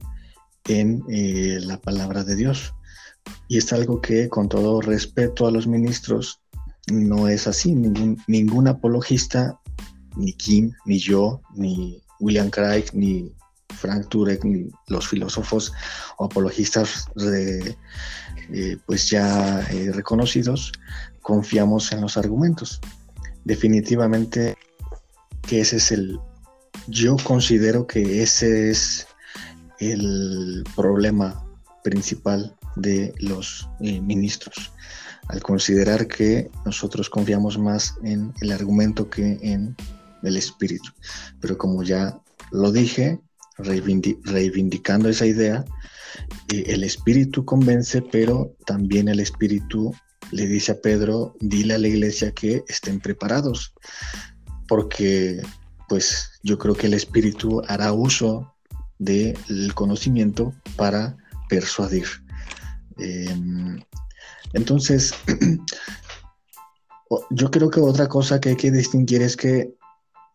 en 0.66 1.04
eh, 1.08 1.58
la 1.62 1.80
palabra 1.80 2.24
de 2.24 2.34
Dios. 2.34 2.74
Y 3.46 3.58
es 3.58 3.72
algo 3.72 4.00
que, 4.00 4.28
con 4.28 4.48
todo 4.48 4.80
respeto 4.80 5.46
a 5.46 5.52
los 5.52 5.68
ministros, 5.68 6.40
no 6.90 7.28
es 7.28 7.46
así. 7.46 7.74
Ningún, 7.74 8.20
ningún 8.26 8.66
apologista, 8.66 9.60
ni 10.16 10.32
Kim, 10.32 10.72
ni 10.84 10.98
yo, 10.98 11.40
ni 11.54 12.02
William 12.18 12.50
Craig, 12.50 12.86
ni 12.92 13.32
Frank 13.78 14.08
Turek, 14.08 14.42
los 14.88 15.08
filósofos 15.08 15.72
o 16.16 16.24
apologistas 16.26 17.06
eh, 18.52 18.76
pues 18.86 19.10
ya 19.10 19.60
eh, 19.70 19.92
reconocidos, 19.92 20.72
confiamos 21.20 21.92
en 21.92 22.00
los 22.00 22.16
argumentos. 22.16 22.80
Definitivamente 23.44 24.56
que 25.42 25.60
ese 25.60 25.76
es 25.76 25.92
el, 25.92 26.18
yo 26.86 27.16
considero 27.22 27.86
que 27.86 28.22
ese 28.22 28.70
es 28.70 29.06
el 29.78 30.64
problema 30.74 31.44
principal 31.84 32.56
de 32.76 33.14
los 33.18 33.68
eh, 33.80 34.00
ministros, 34.00 34.72
al 35.28 35.42
considerar 35.42 36.06
que 36.06 36.50
nosotros 36.64 37.10
confiamos 37.10 37.58
más 37.58 37.94
en 38.02 38.32
el 38.40 38.52
argumento 38.52 39.10
que 39.10 39.38
en 39.42 39.76
el 40.22 40.36
espíritu. 40.36 40.90
Pero 41.40 41.58
como 41.58 41.82
ya 41.82 42.18
lo 42.50 42.72
dije, 42.72 43.20
reivindicando 43.58 45.08
esa 45.08 45.26
idea, 45.26 45.64
el 46.48 46.84
espíritu 46.84 47.44
convence, 47.44 48.02
pero 48.02 48.54
también 48.66 49.08
el 49.08 49.20
espíritu 49.20 49.94
le 50.30 50.46
dice 50.46 50.72
a 50.72 50.80
Pedro, 50.80 51.34
dile 51.40 51.74
a 51.74 51.78
la 51.78 51.88
iglesia 51.88 52.32
que 52.32 52.62
estén 52.68 53.00
preparados, 53.00 53.72
porque 54.66 55.42
pues 55.88 56.30
yo 56.42 56.58
creo 56.58 56.74
que 56.74 56.86
el 56.86 56.94
espíritu 56.94 57.62
hará 57.66 57.92
uso 57.92 58.54
del 58.98 59.74
conocimiento 59.74 60.54
para 60.76 61.16
persuadir. 61.48 62.06
Em, 62.98 63.80
entonces, 64.52 65.14
yo 67.30 67.50
creo 67.50 67.70
que 67.70 67.80
otra 67.80 68.08
cosa 68.08 68.40
que 68.40 68.50
hay 68.50 68.56
que 68.56 68.70
distinguir 68.70 69.22
es 69.22 69.36
que 69.36 69.72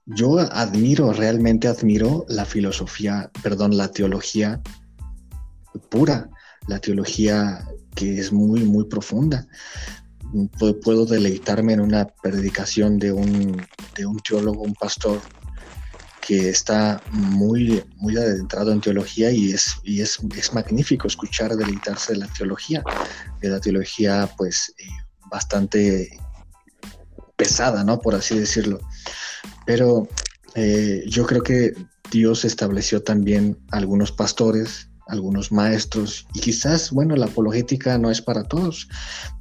yo 0.06 0.40
admiro, 0.40 1.14
realmente 1.14 1.68
admiro 1.68 2.26
la 2.28 2.46
filosofía, 2.46 3.32
perdón, 3.42 3.78
la 3.78 3.90
teología 3.90 4.62
pura, 5.90 6.30
la 6.68 6.80
teología 6.80 7.68
que 7.96 8.20
es 8.20 8.32
muy, 8.32 8.64
muy 8.64 8.86
profunda. 8.86 9.48
Puedo 10.84 11.06
deleitarme 11.06 11.74
en 11.74 11.82
una 11.82 12.08
predicación 12.08 12.98
de 12.98 13.12
un, 13.12 13.66
de 13.96 14.06
un 14.06 14.20
teólogo, 14.20 14.64
un 14.64 14.74
pastor, 14.74 15.22
que 16.26 16.50
está 16.50 17.02
muy, 17.12 17.84
muy 17.98 18.18
adentrado 18.18 18.72
en 18.72 18.82
teología 18.82 19.32
y, 19.32 19.52
es, 19.52 19.76
y 19.84 20.02
es, 20.02 20.20
es 20.38 20.54
magnífico 20.54 21.08
escuchar 21.08 21.56
deleitarse 21.56 22.14
de 22.14 22.20
la 22.20 22.28
teología, 22.28 22.82
de 23.42 23.50
la 23.50 23.60
teología 23.60 24.30
pues 24.38 24.74
eh, 24.78 24.88
bastante 25.30 26.18
pesada, 27.36 27.84
¿no? 27.84 28.00
Por 28.00 28.16
así 28.16 28.40
decirlo. 28.40 28.80
Pero 29.66 30.08
eh, 30.56 31.04
yo 31.08 31.26
creo 31.26 31.42
que 31.42 31.74
Dios 32.12 32.46
estableció 32.46 33.02
también 33.02 33.58
algunos 33.72 34.12
pastores 34.12 34.90
algunos 35.08 35.52
maestros 35.52 36.26
y 36.34 36.40
quizás, 36.40 36.92
bueno, 36.92 37.16
la 37.16 37.26
apologética 37.26 37.98
no 37.98 38.10
es 38.10 38.22
para 38.22 38.44
todos, 38.44 38.88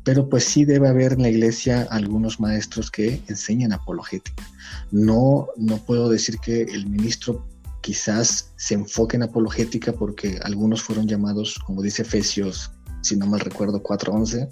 pero 0.05 0.29
pues 0.29 0.45
sí 0.45 0.65
debe 0.65 0.89
haber 0.89 1.13
en 1.13 1.23
la 1.23 1.29
iglesia 1.29 1.87
algunos 1.91 2.41
maestros 2.41 2.91
que 2.91 3.23
enseñan 3.29 3.73
apologética. 3.73 4.43
No, 4.91 5.49
no 5.57 5.79
puedo 5.79 6.09
decir 6.09 6.39
que 6.39 6.63
el 6.63 6.87
ministro 6.87 7.47
quizás 7.81 8.53
se 8.57 8.75
enfoque 8.75 9.17
en 9.17 9.25
apologética 9.25 9.93
porque 9.93 10.39
algunos 10.43 10.83
fueron 10.83 11.07
llamados, 11.07 11.59
como 11.67 11.83
dice 11.83 12.03
Efesios, 12.03 12.71
si 13.03 13.17
no 13.17 13.27
mal 13.27 13.41
recuerdo, 13.41 13.83
4.11, 13.83 14.49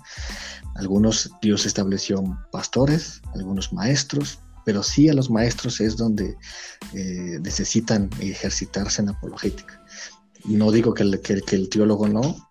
algunos 0.75 1.31
Dios 1.41 1.67
estableció 1.67 2.23
pastores, 2.51 3.21
algunos 3.35 3.73
maestros, 3.73 4.41
pero 4.65 4.83
sí 4.83 5.09
a 5.09 5.15
los 5.15 5.31
maestros 5.31 5.81
es 5.81 5.97
donde 5.97 6.37
eh, 6.95 7.39
necesitan 7.41 8.11
ejercitarse 8.21 9.03
en 9.03 9.11
apologética. 9.11 9.83
No 10.45 10.71
digo 10.71 10.95
que 10.95 11.03
el, 11.03 11.21
que, 11.21 11.43
el 11.51 11.69
teólogo 11.69 12.09
no, 12.09 12.51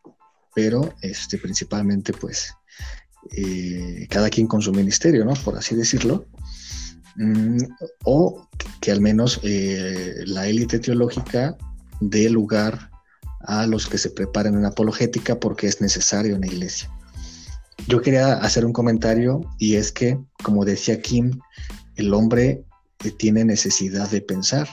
pero 0.56 0.94
este, 1.02 1.38
principalmente 1.38 2.14
pues 2.14 2.54
eh, 3.36 4.08
cada 4.10 4.30
quien 4.30 4.48
con 4.48 4.62
su 4.62 4.72
ministerio, 4.72 5.26
¿no? 5.26 5.34
Por 5.34 5.58
así 5.58 5.76
decirlo. 5.76 6.26
Mm, 7.16 7.58
o 8.06 8.48
que 8.80 8.92
al 8.92 9.02
menos 9.02 9.40
eh, 9.44 10.16
la 10.26 10.48
élite 10.48 10.80
teológica 10.80 11.58
dé 12.00 12.30
lugar 12.30 12.90
a 13.42 13.66
los 13.68 13.88
que 13.88 13.98
se 13.98 14.10
preparen 14.10 14.56
en 14.56 14.66
apologética 14.66 15.40
porque 15.40 15.68
es 15.68 15.82
necesario 15.82 16.36
en 16.36 16.42
la 16.42 16.48
iglesia. 16.48 16.90
Yo 17.88 18.02
quería 18.02 18.34
hacer 18.34 18.66
un 18.66 18.74
comentario 18.74 19.42
y 19.58 19.76
es 19.76 19.92
que, 19.92 20.20
como 20.44 20.66
decía 20.66 21.02
Kim, 21.02 21.40
el 22.00 22.14
hombre 22.14 22.64
eh, 23.04 23.12
tiene 23.12 23.46
necesidad 23.46 24.10
de 24.10 24.22
pensar. 24.22 24.68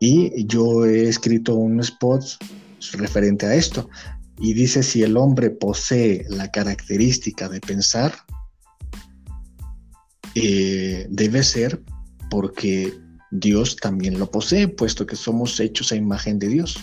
Y 0.00 0.46
yo 0.46 0.84
he 0.84 1.08
escrito 1.08 1.54
un 1.54 1.80
spot 1.80 2.24
referente 2.92 3.46
a 3.46 3.54
esto. 3.54 3.88
Y 4.38 4.52
dice, 4.54 4.82
si 4.82 5.02
el 5.02 5.16
hombre 5.16 5.50
posee 5.50 6.24
la 6.28 6.50
característica 6.50 7.48
de 7.48 7.60
pensar, 7.60 8.14
eh, 10.34 11.06
debe 11.10 11.42
ser 11.42 11.82
porque 12.30 12.94
Dios 13.32 13.76
también 13.76 14.18
lo 14.18 14.30
posee, 14.30 14.68
puesto 14.68 15.06
que 15.06 15.16
somos 15.16 15.58
hechos 15.58 15.90
a 15.90 15.96
imagen 15.96 16.38
de 16.38 16.48
Dios. 16.48 16.78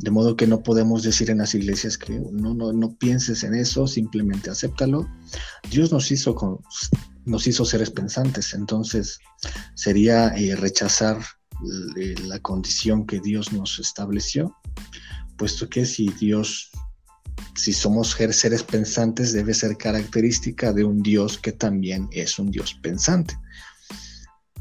De 0.00 0.10
modo 0.10 0.34
que 0.34 0.48
no 0.48 0.64
podemos 0.64 1.04
decir 1.04 1.30
en 1.30 1.38
las 1.38 1.54
iglesias 1.54 1.96
que 1.96 2.18
no, 2.18 2.52
no, 2.52 2.72
no 2.72 2.96
pienses 2.96 3.44
en 3.44 3.54
eso, 3.54 3.86
simplemente 3.86 4.50
acéptalo. 4.50 5.08
Dios 5.70 5.92
nos 5.92 6.10
hizo, 6.10 6.34
con, 6.34 6.58
nos 7.24 7.46
hizo 7.46 7.64
seres 7.64 7.90
pensantes, 7.90 8.54
entonces 8.54 9.18
sería 9.74 10.28
eh, 10.28 10.56
rechazar 10.56 11.18
la 12.24 12.38
condición 12.40 13.06
que 13.06 13.20
Dios 13.20 13.52
nos 13.52 13.78
estableció, 13.78 14.56
puesto 15.36 15.68
que 15.68 15.86
si 15.86 16.08
Dios, 16.08 16.70
si 17.54 17.72
somos 17.72 18.10
seres 18.10 18.62
pensantes, 18.62 19.32
debe 19.32 19.54
ser 19.54 19.76
característica 19.76 20.72
de 20.72 20.84
un 20.84 21.02
Dios 21.02 21.38
que 21.38 21.52
también 21.52 22.08
es 22.12 22.38
un 22.38 22.50
Dios 22.50 22.74
pensante. 22.82 23.38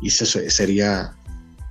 Y 0.02 0.10
eso 0.10 0.26
sería, 0.26 1.16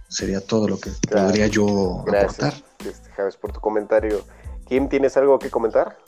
sería 0.08 0.40
todo 0.40 0.68
lo 0.68 0.80
que 0.80 0.90
podría 1.10 1.46
yo 1.46 2.02
Gracias, 2.06 2.40
aportar. 2.40 2.64
Este, 2.86 3.38
por 3.38 3.52
tu 3.52 3.60
comentario. 3.60 4.24
Kim, 4.66 4.88
¿tienes 4.88 5.16
algo 5.16 5.38
que 5.38 5.50
comentar? 5.50 5.98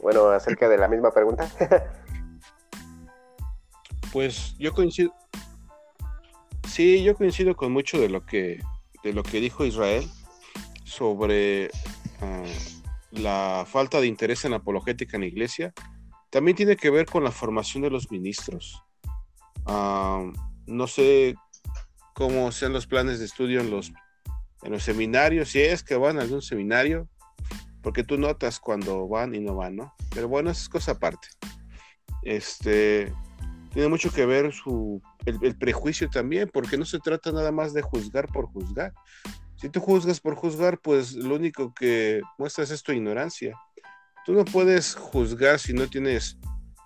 Bueno, 0.00 0.28
acerca 0.30 0.68
de 0.68 0.78
la 0.78 0.88
misma 0.88 1.12
pregunta. 1.12 1.48
pues 4.12 4.54
yo 4.58 4.72
coincido, 4.72 5.12
Sí, 6.72 7.02
yo 7.02 7.14
coincido 7.14 7.54
con 7.54 7.70
mucho 7.70 8.00
de 8.00 8.08
lo 8.08 8.24
que, 8.24 8.58
de 9.04 9.12
lo 9.12 9.22
que 9.22 9.40
dijo 9.40 9.66
Israel 9.66 10.08
sobre 10.84 11.70
ah, 12.22 12.44
la 13.10 13.66
falta 13.68 14.00
de 14.00 14.06
interés 14.06 14.46
en 14.46 14.52
la 14.52 14.56
apologética 14.56 15.18
en 15.18 15.20
la 15.20 15.26
iglesia. 15.26 15.74
También 16.30 16.56
tiene 16.56 16.76
que 16.76 16.88
ver 16.88 17.04
con 17.04 17.24
la 17.24 17.30
formación 17.30 17.82
de 17.82 17.90
los 17.90 18.10
ministros. 18.10 18.82
No 19.66 20.86
sé 20.86 21.34
cómo 22.14 22.50
sean 22.52 22.72
los 22.72 22.86
planes 22.86 23.18
de 23.18 23.26
estudio 23.26 23.60
en 23.60 23.70
los, 23.70 23.92
en 24.62 24.72
los 24.72 24.82
seminarios, 24.82 25.50
si 25.50 25.60
es 25.60 25.82
que 25.82 25.96
van 25.96 26.18
a 26.18 26.22
algún 26.22 26.40
seminario, 26.40 27.06
porque 27.82 28.02
tú 28.02 28.16
notas 28.16 28.60
cuando 28.60 29.06
van 29.08 29.34
y 29.34 29.40
no 29.40 29.56
van, 29.56 29.76
¿no? 29.76 29.94
Pero 30.14 30.26
bueno, 30.26 30.50
eso 30.50 30.62
es 30.62 30.68
cosa 30.70 30.92
aparte. 30.92 31.28
Este, 32.22 33.12
tiene 33.72 33.88
mucho 33.88 34.10
que 34.12 34.26
ver 34.26 34.52
su 34.52 35.02
el, 35.24 35.56
prejuicio 35.56 36.08
también, 36.10 36.50
porque 36.52 36.76
no 36.76 36.84
se 36.84 36.98
trata 36.98 37.32
nada 37.32 37.52
más 37.52 37.72
de 37.72 37.82
juzgar 37.82 38.28
por 38.28 38.46
juzgar. 38.46 38.92
Si 39.56 39.68
tú 39.68 39.80
juzgas 39.80 40.20
por 40.20 40.34
juzgar, 40.34 40.78
pues 40.78 41.14
lo 41.14 41.36
único 41.36 41.72
que 41.72 42.20
muestras 42.38 42.70
es 42.70 42.82
tu 42.82 42.92
ignorancia. 42.92 43.56
Tú 44.26 44.34
no 44.34 44.44
puedes 44.44 44.94
juzgar 44.94 45.58
si 45.58 45.72
no 45.72 45.86
tienes, 45.88 46.38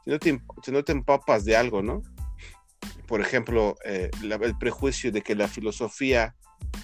si 0.04 0.10
no 0.10 0.18
te, 0.18 0.82
te 0.84 0.92
empapas 0.92 1.44
de 1.44 1.56
algo, 1.56 1.82
¿no? 1.82 2.02
Por 3.08 3.20
ejemplo, 3.20 3.76
eh, 3.84 4.10
el 4.22 4.58
prejuicio 4.58 5.10
de 5.10 5.22
que 5.22 5.34
la 5.34 5.48
filosofía 5.48 6.36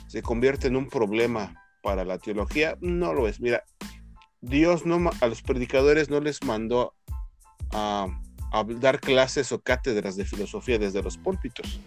se 0.09 0.23
convierte 0.23 0.67
en 0.67 0.77
un 0.77 0.89
problema 0.89 1.55
para 1.83 2.05
la 2.05 2.19
teología, 2.19 2.77
no 2.81 3.13
lo 3.13 3.29
es. 3.29 3.41
Mira, 3.41 3.65
Dios 4.41 4.85
no, 4.85 5.11
a 5.21 5.27
los 5.27 5.43
predicadores 5.43 6.11
no 6.11 6.21
les 6.21 6.43
mandó 6.43 6.95
a 7.71 8.07
dar 8.79 9.01
clases 9.01 9.53
o 9.53 9.61
cátedras 9.61 10.17
de 10.17 10.25
filosofía 10.25 10.79
desde 10.79 11.03
los 11.03 11.17
púlpitos. 11.17 11.81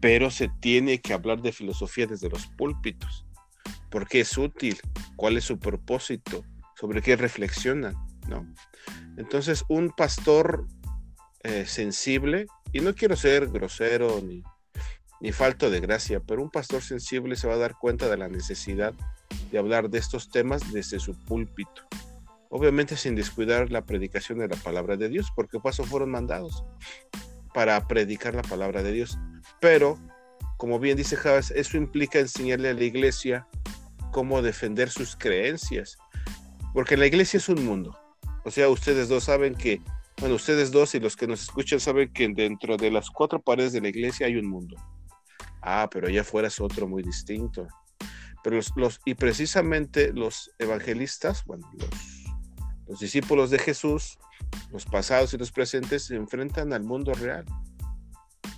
Pero 0.00 0.30
se 0.30 0.48
tiene 0.60 1.00
que 1.00 1.12
hablar 1.12 1.42
de 1.42 1.52
filosofía 1.52 2.06
desde 2.06 2.28
los 2.28 2.46
púlpitos. 2.46 3.24
¿Por 3.90 4.08
qué 4.08 4.20
es 4.20 4.36
útil? 4.36 4.78
¿Cuál 5.16 5.36
es 5.36 5.44
su 5.44 5.58
propósito? 5.58 6.44
¿Sobre 6.78 7.02
qué 7.02 7.16
reflexionan? 7.16 7.94
¿no? 8.28 8.46
Entonces, 9.16 9.64
un 9.68 9.90
pastor 9.90 10.66
eh, 11.42 11.66
sensible, 11.66 12.46
y 12.72 12.80
no 12.80 12.94
quiero 12.94 13.16
ser 13.16 13.48
grosero 13.48 14.20
ni, 14.22 14.42
ni 15.20 15.32
falto 15.32 15.70
de 15.70 15.80
gracia, 15.80 16.20
pero 16.20 16.42
un 16.42 16.50
pastor 16.50 16.82
sensible 16.82 17.36
se 17.36 17.46
va 17.46 17.54
a 17.54 17.58
dar 17.58 17.76
cuenta 17.78 18.08
de 18.08 18.16
la 18.16 18.28
necesidad 18.28 18.94
de 19.50 19.58
hablar 19.58 19.90
de 19.90 19.98
estos 19.98 20.30
temas 20.30 20.72
desde 20.72 20.98
su 20.98 21.14
púlpito. 21.14 21.82
Obviamente 22.54 22.98
sin 22.98 23.14
descuidar 23.14 23.72
la 23.72 23.86
predicación 23.86 24.38
de 24.38 24.46
la 24.46 24.56
palabra 24.56 24.98
de 24.98 25.08
Dios, 25.08 25.32
porque 25.34 25.58
paso 25.58 25.84
fueron 25.84 26.10
mandados 26.10 26.66
para 27.54 27.88
predicar 27.88 28.34
la 28.34 28.42
palabra 28.42 28.82
de 28.82 28.92
Dios. 28.92 29.18
Pero, 29.58 29.98
como 30.58 30.78
bien 30.78 30.98
dice 30.98 31.16
Javas, 31.16 31.50
eso 31.50 31.78
implica 31.78 32.18
enseñarle 32.18 32.68
a 32.68 32.74
la 32.74 32.84
iglesia 32.84 33.48
cómo 34.10 34.42
defender 34.42 34.90
sus 34.90 35.16
creencias. 35.16 35.96
Porque 36.74 36.98
la 36.98 37.06
iglesia 37.06 37.38
es 37.38 37.48
un 37.48 37.64
mundo. 37.64 37.98
O 38.44 38.50
sea, 38.50 38.68
ustedes 38.68 39.08
dos 39.08 39.24
saben 39.24 39.54
que, 39.54 39.80
bueno, 40.18 40.34
ustedes 40.34 40.70
dos 40.70 40.94
y 40.94 41.00
los 41.00 41.16
que 41.16 41.26
nos 41.26 41.40
escuchan 41.40 41.80
saben 41.80 42.12
que 42.12 42.28
dentro 42.28 42.76
de 42.76 42.90
las 42.90 43.08
cuatro 43.08 43.40
paredes 43.40 43.72
de 43.72 43.80
la 43.80 43.88
iglesia 43.88 44.26
hay 44.26 44.36
un 44.36 44.46
mundo. 44.46 44.76
Ah, 45.62 45.88
pero 45.90 46.08
allá 46.08 46.20
afuera 46.20 46.48
es 46.48 46.60
otro 46.60 46.86
muy 46.86 47.02
distinto. 47.02 47.66
Pero 48.44 48.60
los, 48.76 49.00
y 49.06 49.14
precisamente 49.14 50.12
los 50.12 50.50
evangelistas, 50.58 51.46
bueno, 51.46 51.66
los, 51.78 52.21
los 52.92 53.00
discípulos 53.00 53.48
de 53.48 53.58
Jesús, 53.58 54.18
los 54.70 54.84
pasados 54.84 55.32
y 55.32 55.38
los 55.38 55.50
presentes, 55.50 56.04
se 56.04 56.14
enfrentan 56.14 56.74
al 56.74 56.84
mundo 56.84 57.14
real. 57.14 57.46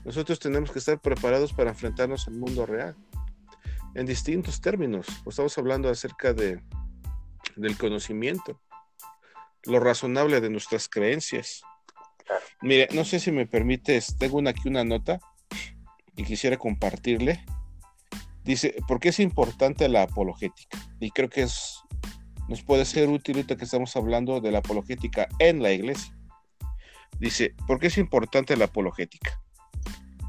Nosotros 0.04 0.40
tenemos 0.40 0.72
que 0.72 0.80
estar 0.80 1.00
preparados 1.00 1.52
para 1.52 1.70
enfrentarnos 1.70 2.26
al 2.26 2.34
mundo 2.34 2.66
real 2.66 2.96
en 3.94 4.06
distintos 4.06 4.60
términos. 4.60 5.06
Estamos 5.24 5.56
hablando 5.56 5.88
acerca 5.88 6.32
de, 6.32 6.60
del 7.54 7.78
conocimiento, 7.78 8.60
lo 9.66 9.78
razonable 9.78 10.40
de 10.40 10.50
nuestras 10.50 10.88
creencias. 10.88 11.62
Mire, 12.60 12.88
no 12.92 13.04
sé 13.04 13.20
si 13.20 13.30
me 13.30 13.46
permites, 13.46 14.18
tengo 14.18 14.40
aquí 14.48 14.68
una 14.68 14.82
nota 14.82 15.20
y 16.16 16.24
quisiera 16.24 16.56
compartirle. 16.56 17.44
Dice, 18.42 18.74
¿por 18.88 18.98
qué 18.98 19.10
es 19.10 19.20
importante 19.20 19.88
la 19.88 20.02
apologética? 20.02 20.76
Y 20.98 21.12
creo 21.12 21.30
que 21.30 21.42
es, 21.42 21.73
nos 22.48 22.62
puede 22.62 22.84
ser 22.84 23.08
útil 23.08 23.36
ahorita 23.36 23.56
que 23.56 23.64
estamos 23.64 23.96
hablando 23.96 24.40
de 24.40 24.52
la 24.52 24.58
apologética 24.58 25.28
en 25.38 25.62
la 25.62 25.72
iglesia. 25.72 26.14
Dice, 27.18 27.54
¿por 27.66 27.78
qué 27.78 27.86
es 27.86 27.98
importante 27.98 28.56
la 28.56 28.66
apologética? 28.66 29.40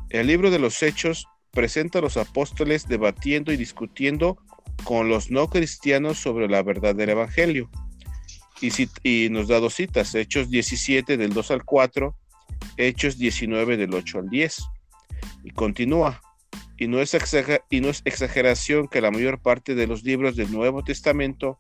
El 0.10 0.28
libro 0.28 0.52
de 0.52 0.60
los 0.60 0.82
Hechos 0.82 1.28
presenta 1.52 2.00
a 2.00 2.02
los 2.02 2.18
apóstoles 2.18 2.88
debatiendo 2.88 3.52
y 3.52 3.58
discutiendo 3.58 4.38
con 4.84 5.10
los 5.10 5.32
no 5.32 5.50
cristianos 5.50 6.20
sobre 6.20 6.48
la 6.48 6.62
verdad 6.62 6.96
del 6.96 7.10
Evangelio. 7.10 7.70
Y, 9.04 9.30
nos 9.30 9.48
da 9.48 9.60
dos 9.60 9.76
citas, 9.76 10.16
Hechos 10.16 10.50
17 10.50 11.18
del 11.18 11.34
2 11.34 11.52
al 11.52 11.66
4, 11.66 12.16
Hechos 12.78 13.18
19 13.18 13.78
del 13.78 13.94
8 13.94 14.20
al 14.20 14.30
10. 14.30 14.64
Y 15.44 15.52
continúa, 15.52 16.22
y 16.78 16.88
no, 16.88 17.02
es 17.02 17.16
y 17.70 17.82
no 17.82 17.90
es 17.90 18.02
exageración 18.06 18.88
que 18.88 19.02
la 19.02 19.12
mayor 19.12 19.42
parte 19.42 19.76
de 19.76 19.88
los 19.88 20.04
libros 20.04 20.36
del 20.36 20.52
Nuevo 20.52 20.84
Testamento 20.84 21.60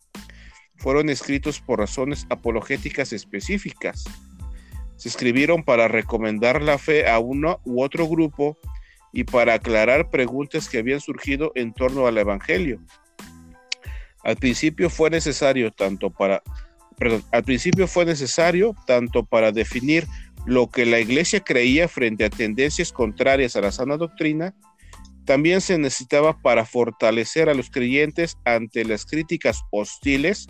fueron 0.77 1.09
escritos 1.09 1.59
por 1.59 1.79
razones 1.79 2.25
apologéticas 2.29 3.13
específicas. 3.13 4.03
Se 4.95 5.09
escribieron 5.09 5.63
para 5.63 5.87
recomendar 5.87 6.61
la 6.61 6.77
fe 6.77 7.09
a 7.09 7.19
uno 7.19 7.59
u 7.65 7.83
otro 7.83 8.07
grupo 8.07 8.57
y 9.11 9.23
para 9.23 9.55
aclarar 9.55 10.09
preguntas 10.09 10.69
que 10.69 10.79
habían 10.79 10.99
surgido 10.99 11.51
en 11.55 11.73
torno 11.73 12.07
al 12.07 12.17
Evangelio. 12.17 12.81
Al 14.23 14.37
principio 14.37 14.89
fue 14.89 15.09
necesario 15.09 15.71
tanto 15.71 16.09
para, 16.09 16.41
al 17.31 17.43
principio 17.43 17.87
fue 17.87 18.05
necesario 18.05 18.75
tanto 18.87 19.23
para 19.25 19.51
definir 19.51 20.07
lo 20.45 20.69
que 20.69 20.85
la 20.85 20.99
iglesia 20.99 21.39
creía 21.39 21.87
frente 21.87 22.25
a 22.25 22.29
tendencias 22.29 22.91
contrarias 22.91 23.55
a 23.55 23.61
la 23.61 23.71
sana 23.71 23.97
doctrina, 23.97 24.55
también 25.25 25.59
se 25.59 25.77
necesitaba 25.77 26.39
para 26.39 26.65
fortalecer 26.65 27.49
a 27.49 27.55
los 27.55 27.69
creyentes 27.71 28.37
ante 28.45 28.85
las 28.85 29.05
críticas 29.05 29.63
hostiles, 29.71 30.47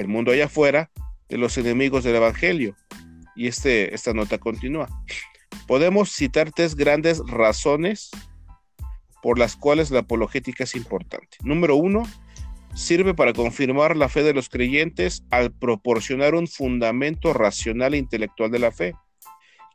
el 0.00 0.08
mundo 0.08 0.32
allá 0.32 0.46
afuera, 0.46 0.90
de 1.28 1.38
los 1.38 1.56
enemigos 1.56 2.04
del 2.04 2.16
Evangelio. 2.16 2.74
Y 3.36 3.46
este, 3.46 3.94
esta 3.94 4.12
nota 4.12 4.38
continúa. 4.38 4.88
Podemos 5.66 6.10
citar 6.10 6.50
tres 6.50 6.74
grandes 6.74 7.22
razones 7.26 8.10
por 9.22 9.38
las 9.38 9.56
cuales 9.56 9.90
la 9.90 10.00
apologética 10.00 10.64
es 10.64 10.74
importante. 10.74 11.36
Número 11.42 11.76
uno, 11.76 12.02
sirve 12.74 13.14
para 13.14 13.32
confirmar 13.32 13.96
la 13.96 14.08
fe 14.08 14.22
de 14.22 14.34
los 14.34 14.48
creyentes 14.48 15.24
al 15.30 15.52
proporcionar 15.52 16.34
un 16.34 16.48
fundamento 16.48 17.32
racional 17.32 17.94
e 17.94 17.98
intelectual 17.98 18.50
de 18.50 18.58
la 18.58 18.72
fe, 18.72 18.94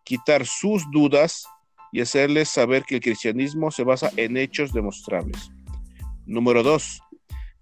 quitar 0.04 0.46
sus 0.46 0.84
dudas 0.92 1.46
y 1.92 2.02
hacerles 2.02 2.50
saber 2.50 2.84
que 2.84 2.96
el 2.96 3.02
cristianismo 3.02 3.72
se 3.72 3.84
basa 3.84 4.12
en 4.18 4.38
hechos 4.38 4.74
demostrables. 4.74 5.52
Número 6.26 6.64
dos, 6.64 7.02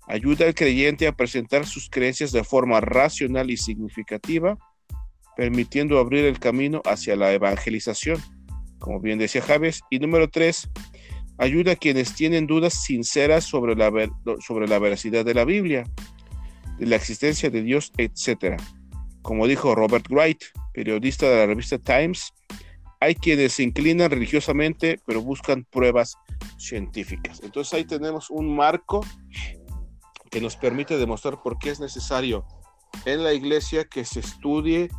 ayuda 0.08 0.46
al 0.46 0.56
creyente 0.56 1.08
a 1.08 1.12
presentar 1.12 1.66
sus 1.66 1.90
creencias 1.90 2.32
de 2.32 2.44
forma 2.44 2.82
racional 2.82 3.50
y 3.50 3.58
significativa 3.58 4.58
permitiendo 5.36 6.00
abrir 6.00 6.26
el 6.26 6.40
camino 6.40 6.82
hacia 6.86 7.16
la 7.16 7.34
evangelización, 7.34 8.22
como 8.80 9.00
bien 9.00 9.20
decía 9.20 9.42
Javes. 9.42 9.82
Y 9.90 10.00
número 10.00 10.30
tres, 10.30 10.70
ayuda 11.38 11.74
a 11.74 11.76
quienes 11.76 12.14
tienen 12.14 12.48
dudas 12.48 12.84
sinceras 12.84 13.44
sobre 13.44 13.76
la, 13.76 13.92
sobre 14.46 14.68
la 14.68 14.80
veracidad 14.80 15.26
de 15.26 15.34
la 15.34 15.46
Biblia, 15.46 15.84
de 16.78 16.86
la 16.86 16.96
existencia 16.96 17.50
de 17.50 17.62
Dios, 17.62 17.92
etc. 17.98 18.62
Como 19.22 19.48
dijo 19.48 19.76
Robert 19.76 20.08
Wright, 20.10 20.44
periodista 20.74 21.30
de 21.30 21.38
la 21.38 21.46
revista 21.46 21.78
Times, 21.78 22.32
hay 23.00 23.16
quienes 23.16 23.54
se 23.54 23.64
inclinan 23.64 24.10
religiosamente, 24.10 25.00
pero 25.06 25.22
buscan 25.22 25.66
pruebas 25.66 26.16
científicas. 26.58 27.42
Entonces 27.44 27.74
ahí 27.74 27.84
tenemos 27.84 28.30
un 28.30 28.56
marco 28.56 29.06
que 30.34 30.42
nos 30.42 30.56
permite 30.56 30.98
demostrar 30.98 31.44
por 31.44 31.60
qué 31.60 31.70
es 31.70 31.80
necesario 31.80 32.44
en 33.06 33.24
la 33.24 33.34
iglesia 33.34 33.86
que 33.86 34.04
se 34.04 34.20
estudie 34.20 34.90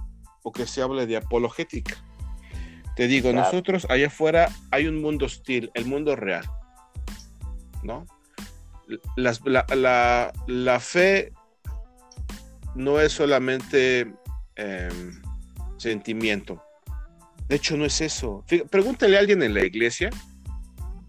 o 0.44 0.52
que 0.52 0.64
se 0.64 0.80
hable 0.80 1.06
de 1.06 1.16
apologética. 1.16 1.96
Te 2.94 3.08
digo, 3.08 3.32
nosotros 3.32 3.84
allá 3.90 4.06
afuera 4.06 4.48
hay 4.70 4.86
un 4.86 5.02
mundo 5.02 5.26
hostil, 5.26 5.72
el 5.74 5.86
mundo 5.86 6.14
real, 6.14 6.48
¿no? 7.82 8.06
la, 9.16 10.80
fe 10.80 11.32
no 12.76 13.00
es 13.00 13.10
solamente 13.10 14.14
em, 14.54 15.20
sentimiento. 15.78 16.62
De 17.48 17.56
hecho, 17.56 17.76
no 17.76 17.84
es 17.86 18.00
eso. 18.00 18.44
pregúntale 18.70 19.16
a 19.16 19.20
alguien 19.20 19.42
en 19.42 19.54
la 19.54 19.64
iglesia 19.64 20.10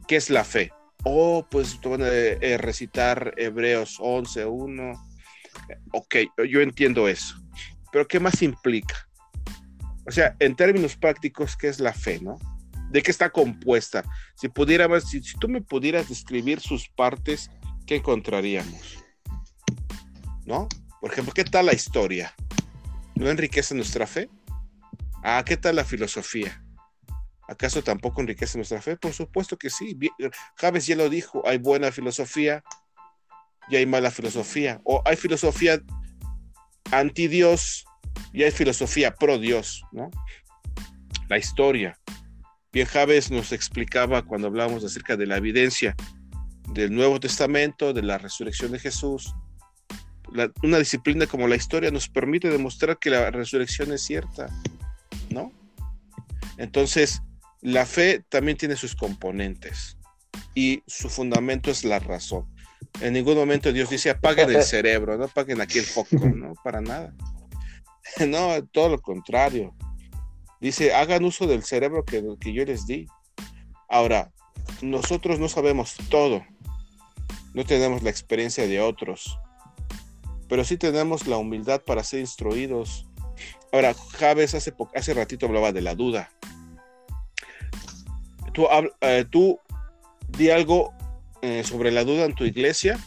qué 0.08 0.16
es 0.16 0.32
la 0.32 0.44
fe. 0.44 0.72
Oh, 1.08 1.46
pues 1.52 1.80
a 2.02 2.08
eh, 2.08 2.58
recitar 2.58 3.36
Hebreos 3.38 3.98
11, 4.00 4.44
1. 4.44 4.92
Ok, 5.94 6.16
yo 6.50 6.62
entiendo 6.62 7.08
eso. 7.08 7.36
Pero 7.92 8.08
¿qué 8.08 8.20
más 8.20 8.42
implica? 8.42 9.08
O 10.08 10.12
sea, 10.12 10.36
en 10.40 10.56
términos 10.56 10.98
prácticos, 10.98 11.56
¿qué 11.56 11.68
es 11.68 11.80
la 11.80 11.94
fe, 11.94 12.20
no? 12.22 12.40
¿De 12.90 13.04
qué 13.04 13.12
está 13.12 13.30
compuesta? 13.30 14.04
Si 14.34 14.50
si, 15.06 15.38
tú 15.40 15.48
me 15.48 15.62
pudieras 15.62 16.10
describir 16.10 16.60
sus 16.60 16.90
partes, 16.90 17.52
¿qué 17.86 17.98
encontraríamos? 17.98 19.04
¿No? 20.46 20.68
Por 21.02 21.12
ejemplo, 21.12 21.34
¿qué 21.36 21.44
tal 21.44 21.68
la 21.68 21.74
historia? 21.76 22.34
¿No 23.14 23.30
enriquece 23.30 23.76
nuestra 23.76 24.08
fe? 24.08 24.28
Ah, 25.24 25.44
¿qué 25.46 25.56
tal 25.56 25.76
la 25.76 25.86
filosofía? 25.86 26.65
¿Acaso 27.48 27.84
tampoco 27.84 28.22
enriquece 28.22 28.58
nuestra 28.58 28.82
fe? 28.82 28.98
Por 28.98 29.14
supuesto 29.14 29.58
que 29.58 29.70
sí. 29.70 29.98
Javes 30.56 30.88
ya 30.88 30.96
lo 30.96 31.10
dijo, 31.10 31.44
hay 31.48 31.58
buena 31.58 31.92
filosofía 31.92 32.64
y 33.70 33.76
hay 33.76 33.86
mala 33.86 34.12
filosofía. 34.12 34.82
O 34.84 35.02
hay 35.06 35.16
filosofía 35.16 35.80
anti 36.92 37.28
Dios 37.28 37.86
y 38.34 38.44
hay 38.44 38.52
filosofía 38.52 39.14
pro 39.16 39.38
Dios, 39.38 39.84
¿no? 39.92 40.10
La 41.30 41.38
historia. 41.38 42.00
Bien 42.72 42.88
Javes 42.88 43.32
nos 43.32 43.52
explicaba 43.52 44.24
cuando 44.24 44.48
hablábamos 44.48 44.84
acerca 44.84 45.16
de 45.16 45.26
la 45.26 45.38
evidencia 45.38 45.96
del 46.74 46.94
Nuevo 46.94 47.20
Testamento, 47.20 47.94
de 47.94 48.02
la 48.02 48.18
resurrección 48.18 48.72
de 48.72 48.80
Jesús. 48.80 49.34
una 50.64 50.80
disciplina 50.80 51.28
como 51.28 51.48
la 51.48 51.56
historia 51.56 51.92
nos 51.92 52.10
permite 52.10 52.50
demostrar 52.50 52.98
que 53.00 53.12
la 53.12 53.32
resurrección 53.32 53.94
es 53.94 54.02
cierta, 54.02 54.48
¿no? 55.30 55.54
Entonces, 56.58 57.22
la 57.66 57.88
fe 57.88 58.24
también 58.30 58.58
tiene 58.58 58.76
sus 58.76 58.96
componentes 58.96 59.98
y 60.54 60.84
su 60.86 61.10
fundamento 61.10 61.72
es 61.72 61.84
la 61.84 61.98
razón. 61.98 62.46
En 63.02 63.14
ningún 63.14 63.36
momento 63.36 63.74
Dios 63.74 63.90
dice 63.90 64.12
apaguen 64.12 64.52
el 64.52 64.62
cerebro, 64.76 65.18
no 65.18 65.26
apaguen 65.26 65.60
aquí 65.62 65.80
el 65.80 65.86
foco, 65.86 66.16
no, 66.36 66.54
para 66.64 66.80
nada. 66.82 67.14
No, 68.28 68.64
todo 68.68 68.90
lo 68.90 69.02
contrario. 69.02 69.76
Dice, 70.62 70.94
hagan 70.94 71.26
uso 71.26 71.48
del 71.48 71.64
cerebro 71.64 72.06
que, 72.06 72.24
que 72.40 72.54
yo 72.54 72.64
les 72.64 72.86
di. 72.86 73.08
Ahora, 73.90 74.32
nosotros 74.84 75.40
no 75.40 75.50
sabemos 75.50 75.96
todo. 76.10 76.46
No 77.56 77.66
tenemos 77.66 78.04
la 78.04 78.12
experiencia 78.12 78.68
de 78.68 78.80
otros. 78.80 79.40
pero 80.48 80.64
sí 80.64 80.78
tenemos 80.78 81.26
la 81.26 81.38
humildad 81.38 81.82
para 81.82 82.04
ser 82.04 82.20
instruidos. 82.20 83.08
Ahora, 83.72 83.96
Javes 83.96 84.54
hace, 84.54 84.72
hace 84.94 85.14
ratito 85.16 85.48
hablaba 85.48 85.72
de 85.72 85.82
la 85.82 85.96
duda. 85.96 86.30
Tú, 88.56 88.68
eh, 89.02 89.26
tú 89.30 89.60
di 90.30 90.50
algo 90.50 90.94
eh, 91.42 91.66
sobre 91.66 91.92
la 91.92 92.06
duda 92.06 92.24
en 92.24 92.34
tu 92.34 92.46
iglesia 92.46 92.98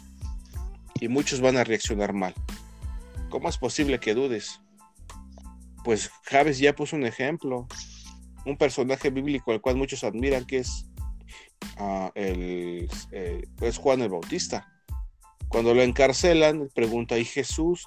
y 1.00 1.08
muchos 1.08 1.40
van 1.40 1.56
a 1.56 1.64
reaccionar 1.64 2.12
mal. 2.12 2.34
¿Cómo 3.30 3.48
es 3.48 3.56
posible 3.56 3.98
que 3.98 4.12
dudes? 4.12 4.60
Pues 5.84 6.10
Javes 6.24 6.58
ya 6.58 6.74
puso 6.74 6.96
un 6.96 7.06
ejemplo, 7.06 7.66
un 8.44 8.58
personaje 8.58 9.08
bíblico 9.08 9.50
al 9.50 9.62
cual 9.62 9.76
muchos 9.76 10.04
admiran, 10.04 10.44
que 10.44 10.58
es, 10.58 10.84
ah, 11.78 12.12
el, 12.14 12.86
eh, 13.12 13.42
es 13.62 13.78
Juan 13.78 14.02
el 14.02 14.10
Bautista. 14.10 14.70
Cuando 15.48 15.72
lo 15.72 15.80
encarcelan, 15.80 16.68
pregunta, 16.74 17.18
¿y 17.18 17.24
Jesús 17.24 17.86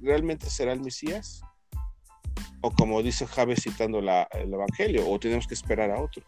realmente 0.00 0.48
será 0.48 0.72
el 0.72 0.80
Mesías? 0.80 1.42
O 2.60 2.70
como 2.70 3.02
dice 3.02 3.26
Javes 3.26 3.64
citando 3.64 3.98
el 3.98 4.54
Evangelio, 4.54 5.10
o 5.10 5.18
tenemos 5.18 5.48
que 5.48 5.54
esperar 5.54 5.90
a 5.90 6.00
otro. 6.00 6.22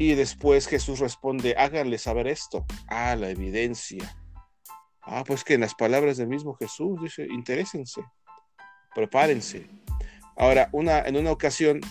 Y 0.00 0.14
después 0.14 0.66
Jesús 0.66 0.98
responde, 0.98 1.54
háganle 1.58 1.98
saber 1.98 2.26
esto. 2.26 2.64
Ah, 2.88 3.14
la 3.16 3.28
evidencia. 3.28 4.16
Ah, 5.02 5.24
pues 5.26 5.44
que 5.44 5.52
en 5.52 5.60
las 5.60 5.74
palabras 5.74 6.16
del 6.16 6.26
mismo 6.26 6.54
Jesús 6.54 6.98
dice, 7.02 7.26
interésense, 7.30 8.00
prepárense. 8.94 9.66
Ahora, 10.38 10.70
una, 10.72 11.00
en 11.00 11.18
una 11.18 11.30
ocasión, 11.30 11.82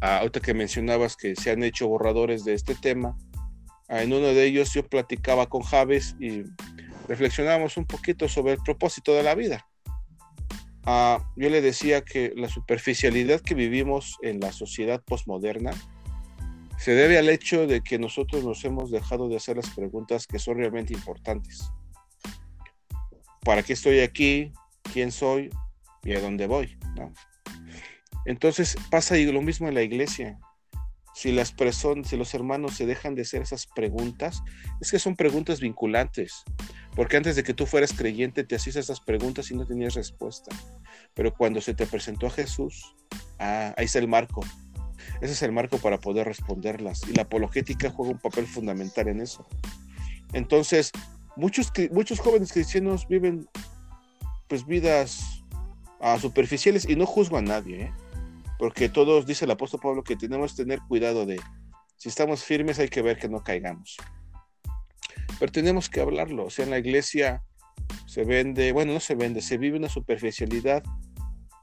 ah, 0.00 0.18
ahorita 0.18 0.38
que 0.38 0.54
mencionabas 0.54 1.16
que 1.16 1.34
se 1.34 1.50
han 1.50 1.64
hecho 1.64 1.88
borradores 1.88 2.44
de 2.44 2.54
este 2.54 2.76
tema, 2.76 3.18
ah, 3.88 4.00
en 4.00 4.12
uno 4.12 4.28
de 4.28 4.44
ellos 4.44 4.72
yo 4.72 4.88
platicaba 4.88 5.48
con 5.48 5.62
Javes 5.62 6.14
y 6.20 6.44
reflexionábamos 7.08 7.76
un 7.76 7.86
poquito 7.86 8.28
sobre 8.28 8.52
el 8.52 8.58
propósito 8.58 9.14
de 9.14 9.24
la 9.24 9.34
vida. 9.34 9.66
Ah, 10.84 11.28
yo 11.34 11.50
le 11.50 11.60
decía 11.60 12.02
que 12.02 12.32
la 12.36 12.48
superficialidad 12.48 13.40
que 13.40 13.56
vivimos 13.56 14.16
en 14.22 14.38
la 14.38 14.52
sociedad 14.52 15.02
postmoderna 15.02 15.72
se 16.78 16.92
debe 16.92 17.18
al 17.18 17.28
hecho 17.28 17.66
de 17.66 17.82
que 17.82 17.98
nosotros 17.98 18.44
nos 18.44 18.64
hemos 18.64 18.90
dejado 18.90 19.28
de 19.28 19.36
hacer 19.36 19.56
las 19.56 19.70
preguntas 19.70 20.26
que 20.26 20.38
son 20.38 20.58
realmente 20.58 20.92
importantes. 20.92 21.70
¿Para 23.40 23.62
qué 23.62 23.74
estoy 23.74 24.00
aquí? 24.00 24.52
¿Quién 24.92 25.12
soy? 25.12 25.50
¿Y 26.02 26.14
a 26.14 26.20
dónde 26.20 26.46
voy? 26.46 26.78
Entonces 28.26 28.76
pasa 28.90 29.16
lo 29.16 29.42
mismo 29.42 29.68
en 29.68 29.74
la 29.74 29.82
iglesia. 29.82 30.38
Si 31.14 31.30
las 31.30 31.52
personas, 31.52 32.08
si 32.08 32.16
los 32.16 32.34
hermanos 32.34 32.74
se 32.74 32.86
dejan 32.86 33.14
de 33.14 33.22
hacer 33.22 33.42
esas 33.42 33.66
preguntas, 33.66 34.42
es 34.80 34.90
que 34.90 34.98
son 34.98 35.14
preguntas 35.14 35.60
vinculantes. 35.60 36.42
Porque 36.96 37.16
antes 37.16 37.36
de 37.36 37.44
que 37.44 37.54
tú 37.54 37.66
fueras 37.66 37.92
creyente 37.92 38.44
te 38.44 38.56
hacías 38.56 38.76
esas 38.76 39.00
preguntas 39.00 39.50
y 39.50 39.54
no 39.54 39.66
tenías 39.66 39.94
respuesta. 39.94 40.54
Pero 41.14 41.32
cuando 41.34 41.60
se 41.60 41.74
te 41.74 41.86
presentó 41.86 42.26
a 42.26 42.30
Jesús, 42.30 42.94
ah, 43.38 43.74
ahí 43.76 43.84
está 43.84 44.00
el 44.00 44.08
marco. 44.08 44.42
Ese 45.20 45.32
es 45.32 45.42
el 45.42 45.52
marco 45.52 45.78
para 45.78 45.98
poder 45.98 46.26
responderlas. 46.26 47.02
Y 47.08 47.12
la 47.14 47.22
apologética 47.22 47.90
juega 47.90 48.12
un 48.12 48.18
papel 48.18 48.46
fundamental 48.46 49.08
en 49.08 49.20
eso. 49.20 49.46
Entonces, 50.32 50.90
muchos, 51.36 51.72
muchos 51.90 52.20
jóvenes 52.20 52.52
cristianos 52.52 53.06
viven 53.08 53.48
pues 54.48 54.66
vidas 54.66 55.44
uh, 56.00 56.18
superficiales 56.18 56.88
y 56.88 56.96
no 56.96 57.06
juzgo 57.06 57.38
a 57.38 57.42
nadie, 57.42 57.82
¿eh? 57.82 57.92
porque 58.58 58.88
todos, 58.88 59.26
dice 59.26 59.44
el 59.44 59.50
apóstol 59.50 59.80
Pablo, 59.82 60.04
que 60.04 60.16
tenemos 60.16 60.52
que 60.52 60.62
tener 60.62 60.80
cuidado 60.88 61.26
de, 61.26 61.40
si 61.96 62.08
estamos 62.08 62.44
firmes 62.44 62.78
hay 62.78 62.88
que 62.88 63.02
ver 63.02 63.18
que 63.18 63.28
no 63.28 63.42
caigamos. 63.42 63.96
Pero 65.38 65.50
tenemos 65.50 65.88
que 65.88 66.00
hablarlo, 66.00 66.44
o 66.46 66.50
sea, 66.50 66.64
en 66.64 66.70
la 66.70 66.78
iglesia 66.78 67.42
se 68.06 68.24
vende, 68.24 68.72
bueno, 68.72 68.92
no 68.92 69.00
se 69.00 69.14
vende, 69.14 69.40
se 69.40 69.58
vive 69.58 69.76
una 69.76 69.88
superficialidad 69.88 70.82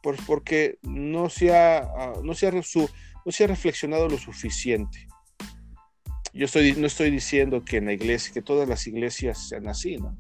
pues 0.02 0.20
porque 0.26 0.80
no 0.82 1.30
se 1.30 1.56
ah, 1.56 2.14
no 2.24 2.34
se 2.34 2.48
ha, 2.48 2.64
su, 2.64 2.90
no 3.26 3.32
se 3.32 3.44
ha 3.44 3.48
reflexionado 3.48 4.08
lo 4.08 4.18
suficiente. 4.18 5.08
Yo 6.34 6.46
estoy, 6.46 6.74
no 6.74 6.88
estoy 6.88 7.12
diciendo 7.12 7.64
que 7.64 7.78
en 7.78 7.86
la 7.86 7.94
iglesia, 7.94 8.34
que 8.34 8.42
todas 8.42 8.68
las 8.68 8.88
iglesias 8.88 9.50
sean 9.50 9.68
así, 9.68 9.98
¿no? 9.98 10.18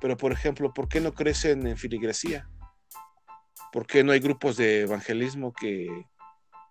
Pero, 0.00 0.16
por 0.16 0.32
ejemplo, 0.32 0.72
¿por 0.72 0.88
qué 0.88 1.00
no 1.00 1.12
crecen 1.14 1.66
en 1.66 1.76
filigresía? 1.76 2.48
¿Por 3.72 3.86
qué 3.86 4.04
no 4.04 4.12
hay 4.12 4.20
grupos 4.20 4.56
de 4.56 4.82
evangelismo 4.82 5.52
que, 5.52 5.88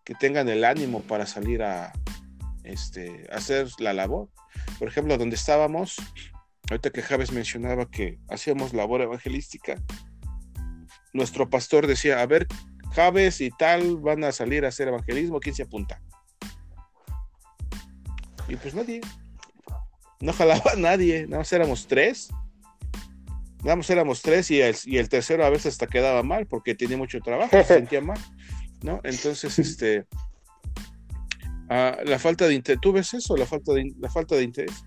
que 0.05 0.13
tengan 0.15 0.47
el 0.49 0.63
ánimo 0.63 1.01
para 1.01 1.25
salir 1.25 1.63
a 1.63 1.91
este, 2.63 3.27
hacer 3.31 3.67
la 3.79 3.93
labor? 3.93 4.29
Por 4.79 4.87
ejemplo, 4.87 5.17
donde 5.17 5.35
estábamos, 5.35 5.97
ahorita 6.69 6.91
que 6.91 7.01
Javes 7.01 7.31
mencionaba 7.31 7.89
que 7.89 8.19
hacíamos 8.29 8.73
labor 8.73 9.01
evangelística, 9.01 9.81
nuestro 11.11 11.49
pastor 11.49 11.87
decía, 11.87 12.21
a 12.21 12.25
ver, 12.25 12.47
Javes 12.93 13.41
y 13.41 13.49
tal 13.51 13.97
van 13.97 14.23
a 14.23 14.31
salir 14.31 14.65
a 14.65 14.69
hacer 14.69 14.87
evangelismo, 14.87 15.39
¿quién 15.39 15.55
se 15.55 15.63
apunta? 15.63 16.01
Y 18.47 18.55
pues 18.55 18.73
nadie. 18.73 19.01
No 20.19 20.33
jalaba 20.33 20.73
nadie, 20.77 21.25
nada 21.27 21.39
más 21.39 21.53
éramos 21.53 21.87
tres. 21.87 22.29
Nada 23.63 23.77
más 23.77 23.89
éramos 23.89 24.21
tres 24.21 24.51
y 24.51 24.61
el, 24.61 24.75
y 24.85 24.97
el 24.97 25.07
tercero 25.07 25.45
a 25.45 25.49
veces 25.49 25.73
hasta 25.73 25.87
quedaba 25.87 26.21
mal 26.21 26.47
porque 26.47 26.75
tenía 26.75 26.97
mucho 26.97 27.19
trabajo, 27.21 27.51
se 27.51 27.63
sentía 27.63 28.01
mal, 28.01 28.19
¿no? 28.81 28.99
Entonces, 29.03 29.57
este, 29.57 30.05
ah, 31.69 31.97
la 32.03 32.19
falta 32.19 32.45
de 32.45 32.55
interés, 32.55 32.81
¿tú 32.81 32.91
ves 32.91 33.13
eso? 33.13 33.37
La 33.37 33.45
falta 33.45 33.73
de, 33.73 33.93
la 33.99 34.09
falta 34.09 34.35
de 34.35 34.43
interés. 34.43 34.83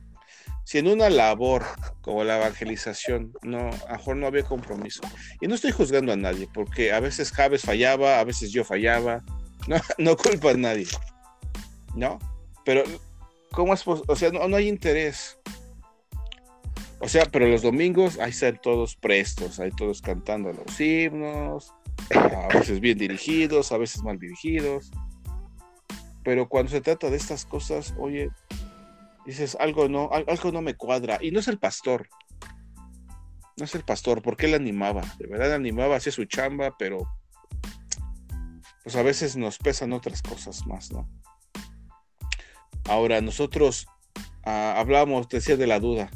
Si 0.67 0.79
en 0.79 0.89
una 0.89 1.09
labor 1.09 1.65
como 2.01 2.25
la 2.25 2.39
evangelización, 2.39 3.33
no, 3.43 3.71
a 3.89 3.93
mejor 3.93 4.17
no 4.17 4.27
había 4.27 4.43
compromiso. 4.43 5.01
Y 5.41 5.47
no 5.47 5.55
estoy 5.55 5.71
juzgando 5.71 6.13
a 6.13 6.17
nadie, 6.17 6.49
porque 6.53 6.91
a 6.93 6.99
veces 6.99 7.31
Javes 7.31 7.63
fallaba, 7.63 8.19
a 8.19 8.25
veces 8.25 8.51
yo 8.51 8.65
fallaba, 8.65 9.23
no, 9.69 9.77
no 9.99 10.17
culpa 10.17 10.51
a 10.51 10.55
nadie, 10.55 10.89
¿no? 11.95 12.19
Pero, 12.65 12.83
¿cómo 13.53 13.75
es 13.75 13.87
O 13.87 14.17
sea, 14.17 14.33
no, 14.33 14.49
no 14.49 14.57
hay 14.57 14.67
interés. 14.67 15.39
O 16.99 17.09
sea, 17.09 17.27
pero 17.27 17.47
los 17.47 17.63
domingos 17.63 18.19
ahí 18.19 18.31
están 18.31 18.61
todos 18.61 18.97
prestos, 18.97 19.61
ahí 19.61 19.71
todos 19.71 20.03
cantando 20.03 20.53
los 20.53 20.81
himnos, 20.81 21.73
a 22.13 22.49
veces 22.49 22.81
bien 22.81 22.99
dirigidos, 22.99 23.71
a 23.71 23.79
veces 23.79 24.03
mal 24.03 24.19
dirigidos. 24.19 24.91
Pero 26.25 26.49
cuando 26.49 26.73
se 26.73 26.81
trata 26.81 27.09
de 27.09 27.19
estas 27.19 27.47
cosas, 27.47 27.95
oye, 27.99 28.31
dices, 29.27 29.57
algo 29.61 29.89
no, 29.89 30.11
algo 30.13 30.53
no 30.53 30.63
me 30.63 30.75
cuadra. 30.75 31.19
Y 31.21 31.31
no 31.31 31.41
es 31.41 31.49
el 31.49 31.59
pastor. 31.59 32.09
No 33.57 33.65
es 33.65 33.75
el 33.75 33.85
pastor, 33.85 34.23
porque 34.23 34.47
él 34.47 34.55
animaba. 34.55 35.03
De 35.19 35.27
verdad 35.27 35.55
animaba, 35.55 35.97
hacía 35.97 36.13
su 36.13 36.25
chamba, 36.25 36.77
pero 36.79 37.09
pues 38.83 38.95
a 38.97 39.03
veces 39.03 39.37
nos 39.37 39.59
pesan 39.59 39.93
otras 39.93 40.23
cosas 40.23 40.67
más, 40.67 40.93
¿no? 40.93 41.09
Ahora, 42.89 43.21
nosotros 43.21 43.89
ah, 44.45 44.75
hablamos, 44.79 45.29
decía, 45.29 45.57
de 45.57 45.67
la 45.67 45.81
duda. 45.81 46.11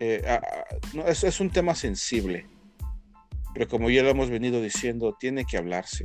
Eh, 0.00 0.24
ah, 0.26 0.40
ah, 0.42 0.76
no, 0.92 1.06
es, 1.06 1.22
es 1.22 1.38
un 1.38 1.50
tema 1.50 1.76
sensible, 1.76 2.48
pero 3.54 3.68
como 3.68 3.90
ya 3.90 4.02
lo 4.02 4.10
hemos 4.10 4.30
venido 4.30 4.60
diciendo, 4.60 5.16
tiene 5.20 5.44
que 5.44 5.56
hablarse. 5.56 6.02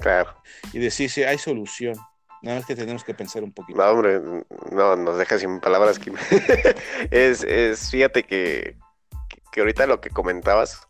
Claro. 0.00 0.34
Y 0.72 0.78
decirse, 0.78 1.26
hay 1.26 1.38
solución. 1.38 1.96
Nada 2.42 2.58
más 2.58 2.66
que 2.66 2.74
tenemos 2.74 3.04
que 3.04 3.14
pensar 3.14 3.42
un 3.42 3.52
poquito. 3.52 3.78
No, 3.78 3.90
hombre, 3.90 4.20
no, 4.72 4.96
nos 4.96 5.18
deja 5.18 5.38
sin 5.38 5.60
palabras. 5.60 6.00
es, 7.10 7.42
es, 7.44 7.90
fíjate 7.90 8.22
que, 8.22 8.76
que 9.52 9.60
ahorita 9.60 9.86
lo 9.86 10.00
que 10.00 10.10
comentabas 10.10 10.86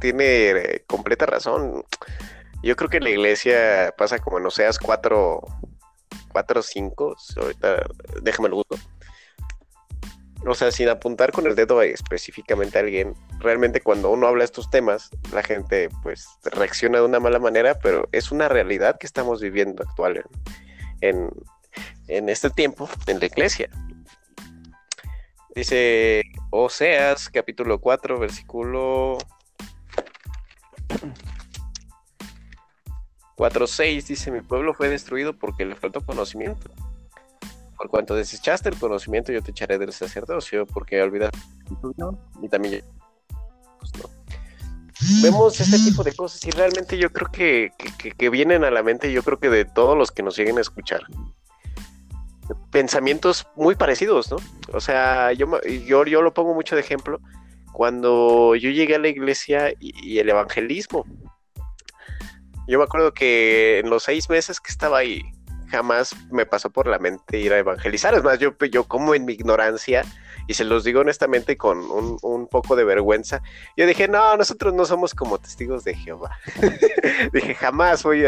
tiene 0.00 0.50
eh, 0.50 0.84
completa 0.86 1.26
razón. 1.26 1.84
Yo 2.62 2.76
creo 2.76 2.90
que 2.90 2.98
en 2.98 3.04
la 3.04 3.10
iglesia 3.10 3.94
pasa 3.96 4.18
como 4.18 4.38
no 4.40 4.50
seas 4.50 4.78
cuatro, 4.78 5.42
cuatro 6.32 6.60
o 6.60 6.62
cinco. 6.62 7.16
Ahorita 7.36 7.86
déjame 8.22 8.48
lo 8.48 8.56
gusto 8.56 8.76
o 10.46 10.54
sea, 10.54 10.72
sin 10.72 10.88
apuntar 10.88 11.32
con 11.32 11.46
el 11.46 11.54
dedo 11.54 11.82
específicamente 11.82 12.78
a 12.78 12.80
alguien, 12.80 13.14
realmente 13.38 13.80
cuando 13.80 14.10
uno 14.10 14.26
habla 14.26 14.44
estos 14.44 14.70
temas, 14.70 15.10
la 15.32 15.42
gente 15.42 15.88
pues 16.02 16.28
reacciona 16.44 16.98
de 16.98 17.04
una 17.04 17.20
mala 17.20 17.38
manera, 17.38 17.78
pero 17.78 18.08
es 18.12 18.32
una 18.32 18.48
realidad 18.48 18.98
que 18.98 19.06
estamos 19.06 19.40
viviendo 19.40 19.84
actual 19.84 20.24
en, 21.00 21.30
este 22.08 22.50
tiempo 22.50 22.88
en 23.06 23.20
la 23.20 23.26
iglesia. 23.26 23.70
Dice 25.54 26.22
Oseas, 26.50 27.28
capítulo 27.28 27.80
4, 27.80 28.18
versículo 28.18 29.18
4.6, 33.36 34.06
dice, 34.06 34.30
mi 34.30 34.40
pueblo 34.40 34.74
fue 34.74 34.88
destruido 34.88 35.38
porque 35.38 35.64
le 35.64 35.76
faltó 35.76 36.00
conocimiento 36.04 36.70
por 37.82 37.90
cuanto 37.90 38.14
desechaste 38.14 38.68
el 38.68 38.78
conocimiento, 38.78 39.32
yo 39.32 39.42
te 39.42 39.50
echaré 39.50 39.76
del 39.76 39.92
sacerdocio, 39.92 40.66
porque 40.66 41.02
olvidaste 41.02 41.36
y 42.40 42.48
también 42.48 42.84
pues 43.80 43.90
Vemos 45.20 45.60
este 45.60 45.78
tipo 45.78 46.04
de 46.04 46.12
cosas 46.14 46.46
y 46.46 46.52
realmente 46.52 46.96
yo 46.96 47.10
creo 47.10 47.28
que, 47.32 47.72
que, 48.16 48.30
vienen 48.30 48.62
a 48.62 48.70
la 48.70 48.84
mente, 48.84 49.12
yo 49.12 49.24
creo 49.24 49.40
que 49.40 49.50
de 49.50 49.64
todos 49.64 49.98
los 49.98 50.12
que 50.12 50.22
nos 50.22 50.36
lleguen 50.36 50.58
a 50.58 50.60
escuchar. 50.60 51.02
Pensamientos 52.70 53.48
muy 53.56 53.74
parecidos, 53.74 54.30
¿no? 54.30 54.36
O 54.72 54.80
sea, 54.80 55.32
yo, 55.32 55.60
yo, 55.84 56.04
yo 56.04 56.22
lo 56.22 56.32
pongo 56.32 56.54
mucho 56.54 56.76
de 56.76 56.82
ejemplo 56.82 57.20
cuando 57.72 58.54
yo 58.54 58.70
llegué 58.70 58.94
a 58.94 59.00
la 59.00 59.08
iglesia 59.08 59.74
y, 59.80 60.20
el 60.20 60.28
evangelismo. 60.28 61.04
Yo 62.68 62.78
me 62.78 62.84
acuerdo 62.84 63.12
que 63.12 63.80
en 63.80 63.90
los 63.90 64.04
seis 64.04 64.30
meses 64.30 64.60
que 64.60 64.70
estaba 64.70 64.98
ahí, 64.98 65.20
jamás 65.72 66.14
me 66.30 66.44
pasó 66.44 66.70
por 66.70 66.86
la 66.86 66.98
mente 66.98 67.38
ir 67.38 67.52
a 67.52 67.58
evangelizar. 67.58 68.14
Es 68.14 68.22
más, 68.22 68.38
yo, 68.38 68.54
yo 68.70 68.84
como 68.84 69.14
en 69.14 69.24
mi 69.24 69.32
ignorancia, 69.32 70.04
y 70.46 70.54
se 70.54 70.64
los 70.64 70.84
digo 70.84 71.00
honestamente 71.00 71.56
con 71.56 71.78
un, 71.90 72.46
poco 72.48 72.76
de 72.76 72.84
vergüenza, 72.84 73.40
yo 73.76 73.86
dije, 73.86 74.06
no, 74.06 74.36
nosotros 74.36 74.74
no 74.74 74.84
somos 74.84 75.14
como 75.14 75.38
testigos 75.38 75.82
de 75.84 75.94
Jehová. 75.94 76.36
dije, 77.32 77.54
jamás 77.54 78.02
voy 78.02 78.22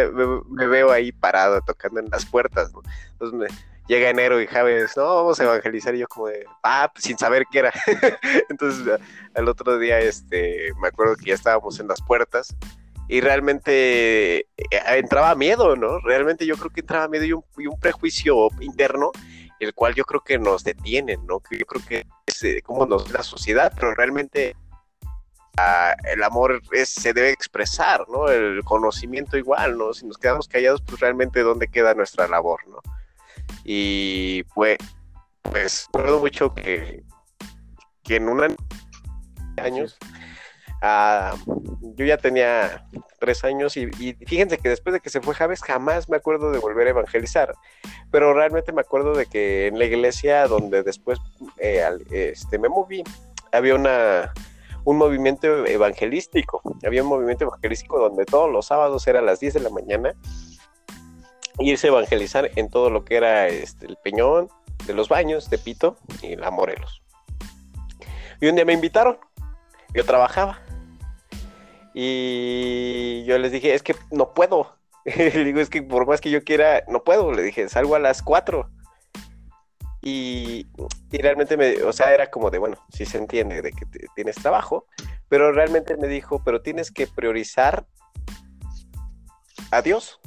me, 0.48 0.66
veo 0.66 0.90
ahí 0.90 1.12
parado 1.12 1.60
tocando 1.60 2.00
en 2.00 2.08
las 2.10 2.24
puertas. 2.24 2.72
Entonces 3.12 3.38
me, 3.38 3.46
llega 3.86 4.08
enero 4.08 4.40
y 4.40 4.46
Javes, 4.46 4.96
no, 4.96 5.04
vamos 5.04 5.38
a 5.38 5.44
evangelizar, 5.44 5.94
y 5.94 5.98
yo 5.98 6.08
como 6.08 6.28
de, 6.28 6.46
ah, 6.62 6.90
pues, 6.94 7.04
sin 7.04 7.18
saber 7.18 7.44
qué 7.52 7.58
era. 7.58 7.72
Entonces, 8.48 8.98
el 9.34 9.48
otro 9.48 9.78
día, 9.78 9.98
este, 9.98 10.72
me 10.80 10.88
acuerdo 10.88 11.16
que 11.16 11.26
ya 11.26 11.34
estábamos 11.34 11.78
en 11.78 11.88
las 11.88 12.00
puertas 12.00 12.56
y 13.08 13.20
realmente 13.20 14.38
eh, 14.38 14.46
entraba 14.96 15.34
miedo, 15.34 15.76
¿no? 15.76 15.98
Realmente 16.00 16.46
yo 16.46 16.56
creo 16.56 16.70
que 16.70 16.80
entraba 16.80 17.08
miedo 17.08 17.24
y 17.24 17.66
un, 17.66 17.78
prejuicio 17.78 18.48
interno, 18.60 19.12
el 19.60 19.74
cual 19.74 19.94
yo 19.94 20.04
creo 20.04 20.22
que 20.22 20.38
nos 20.38 20.64
detiene, 20.64 21.16
¿no? 21.18 21.42
Yo 21.50 21.66
creo 21.66 21.84
que 21.86 22.06
es 22.26 22.42
eh, 22.44 22.62
como 22.62 22.86
nos 22.86 23.10
la 23.12 23.22
sociedad, 23.22 23.72
pero 23.74 23.94
realmente 23.94 24.56
ah, 25.58 25.94
el 26.04 26.22
amor 26.22 26.62
se 26.84 27.12
debe 27.12 27.30
expresar, 27.30 28.06
¿no? 28.08 28.28
El 28.28 28.62
conocimiento 28.64 29.36
igual, 29.36 29.76
¿no? 29.76 29.92
Si 29.92 30.06
nos 30.06 30.18
quedamos 30.18 30.48
callados, 30.48 30.82
pues 30.82 31.00
realmente 31.00 31.40
dónde 31.40 31.68
queda 31.68 31.94
nuestra 31.94 32.26
labor, 32.26 32.60
¿no? 32.68 32.80
Y 33.64 34.44
pues, 34.54 34.78
pues 35.42 35.88
recuerdo 35.92 36.20
mucho 36.20 36.54
que, 36.54 37.02
que 38.02 38.16
en 38.16 38.28
un 38.28 38.42
año, 38.42 38.56
años, 39.58 39.98
yo 41.96 42.04
ya 42.04 42.16
tenía 42.18 42.86
tres 43.18 43.44
años 43.44 43.76
y, 43.76 43.86
fíjense 44.26 44.58
que 44.58 44.68
después 44.68 44.92
de 44.92 45.00
que 45.00 45.10
se 45.10 45.20
fue 45.20 45.34
Javes 45.34 45.62
jamás 45.62 46.08
me 46.08 46.16
acuerdo 46.16 46.50
de 46.50 46.58
volver 46.58 46.88
a 46.88 46.90
evangelizar, 46.90 47.54
pero 48.10 48.34
realmente 48.34 48.72
me 48.72 48.82
acuerdo 48.82 49.14
de 49.14 49.26
que 49.26 49.68
en 49.68 49.78
la 49.78 49.86
iglesia 49.86 50.46
donde 50.46 50.82
después 50.82 51.18
eh, 51.58 51.82
este, 52.10 52.58
me 52.58 52.68
moví, 52.68 53.02
había 53.52 53.74
una, 53.74 54.32
un 54.84 54.98
movimiento 54.98 55.64
evangelístico, 55.64 56.60
había 56.84 57.02
un 57.02 57.08
movimiento 57.08 57.44
evangelístico 57.44 57.98
donde 57.98 58.26
todos 58.26 58.50
los 58.50 58.66
sábados 58.66 59.06
era 59.06 59.20
a 59.20 59.22
las 59.22 59.40
10 59.40 59.54
de 59.54 59.60
la 59.60 59.70
mañana 59.70 60.14
irse 61.60 61.86
a 61.86 61.90
evangelizar 61.90 62.50
en 62.56 62.68
todo 62.68 62.90
lo 62.90 63.04
que 63.04 63.16
era 63.16 63.48
este, 63.48 63.86
el 63.86 63.96
Peñón, 64.02 64.48
de 64.86 64.92
los 64.92 65.08
Baños, 65.08 65.48
de 65.48 65.56
Pito 65.58 65.96
y 66.20 66.36
la 66.36 66.50
Morelos. 66.50 67.02
Y 68.40 68.48
un 68.48 68.56
día 68.56 68.64
me 68.64 68.72
invitaron, 68.72 69.18
yo 69.94 70.04
trabajaba. 70.04 70.63
Y 71.94 73.24
yo 73.24 73.38
les 73.38 73.52
dije, 73.52 73.72
es 73.72 73.82
que 73.82 73.94
no 74.10 74.34
puedo. 74.34 74.76
le 75.04 75.44
digo, 75.44 75.60
es 75.60 75.70
que 75.70 75.82
por 75.82 76.06
más 76.06 76.20
que 76.20 76.30
yo 76.30 76.42
quiera, 76.42 76.82
no 76.88 77.04
puedo. 77.04 77.32
Le 77.32 77.42
dije, 77.42 77.68
salgo 77.68 77.94
a 77.94 78.00
las 78.00 78.22
4. 78.22 78.68
Y, 80.02 80.66
y, 81.10 81.18
realmente 81.18 81.56
me, 81.56 81.82
o 81.82 81.92
sea, 81.92 82.12
era 82.12 82.30
como 82.30 82.50
de, 82.50 82.58
bueno, 82.58 82.76
sí 82.92 83.06
se 83.06 83.16
entiende 83.16 83.62
de 83.62 83.72
que 83.72 83.86
tienes 84.14 84.36
trabajo, 84.36 84.86
pero 85.30 85.50
realmente 85.50 85.96
me 85.96 86.08
dijo, 86.08 86.42
pero 86.44 86.60
tienes 86.60 86.90
que 86.90 87.06
priorizar 87.06 87.86
a 89.70 89.80
Dios. 89.80 90.20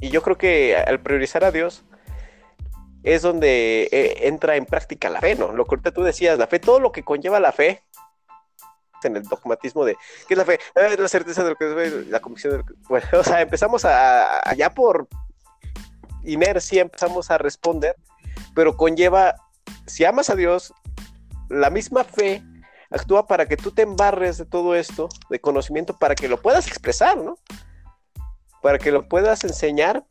Y 0.00 0.10
yo 0.10 0.22
creo 0.22 0.38
que 0.38 0.76
al 0.76 1.00
priorizar 1.00 1.42
a 1.42 1.50
Dios 1.50 1.84
es 3.02 3.22
donde 3.22 3.88
eh, 3.92 4.28
entra 4.28 4.56
en 4.56 4.66
práctica 4.66 5.08
la 5.10 5.20
fe, 5.20 5.36
¿no? 5.36 5.52
Lo 5.52 5.64
que 5.64 5.76
ahorita 5.76 5.92
tú 5.92 6.02
decías, 6.02 6.38
la 6.38 6.48
fe, 6.48 6.58
todo 6.58 6.80
lo 6.80 6.92
que 6.92 7.02
conlleva 7.02 7.40
la 7.40 7.52
fe, 7.52 7.82
en 9.04 9.16
el 9.16 9.22
dogmatismo 9.22 9.84
de 9.84 9.96
qué 10.26 10.34
es 10.34 10.38
la 10.38 10.44
fe, 10.44 10.58
es 10.74 10.98
la 10.98 11.08
certeza 11.08 11.44
de 11.44 11.50
lo 11.50 11.56
que 11.56 11.86
es 11.86 12.06
la 12.08 12.20
convicción 12.20 12.52
de 12.52 12.58
lo 12.58 12.64
que... 12.64 12.74
Bueno, 12.88 13.06
o 13.20 13.24
sea, 13.24 13.40
empezamos 13.40 13.84
a, 13.84 14.40
allá 14.48 14.70
por 14.70 15.08
inercia 16.24 16.82
empezamos 16.82 17.30
a 17.30 17.38
responder, 17.38 17.94
pero 18.54 18.76
conlleva, 18.76 19.36
si 19.86 20.04
amas 20.04 20.28
a 20.28 20.34
Dios, 20.34 20.74
la 21.48 21.70
misma 21.70 22.02
fe 22.02 22.42
actúa 22.90 23.26
para 23.26 23.46
que 23.46 23.56
tú 23.56 23.70
te 23.70 23.82
embarres 23.82 24.38
de 24.38 24.44
todo 24.44 24.74
esto, 24.74 25.08
de 25.30 25.40
conocimiento, 25.40 25.98
para 25.98 26.14
que 26.14 26.28
lo 26.28 26.42
puedas 26.42 26.66
expresar, 26.66 27.16
¿no? 27.16 27.38
para 28.66 28.78
que 28.78 28.90
lo 28.90 29.08
puedas 29.08 29.44
enseñar 29.44 30.04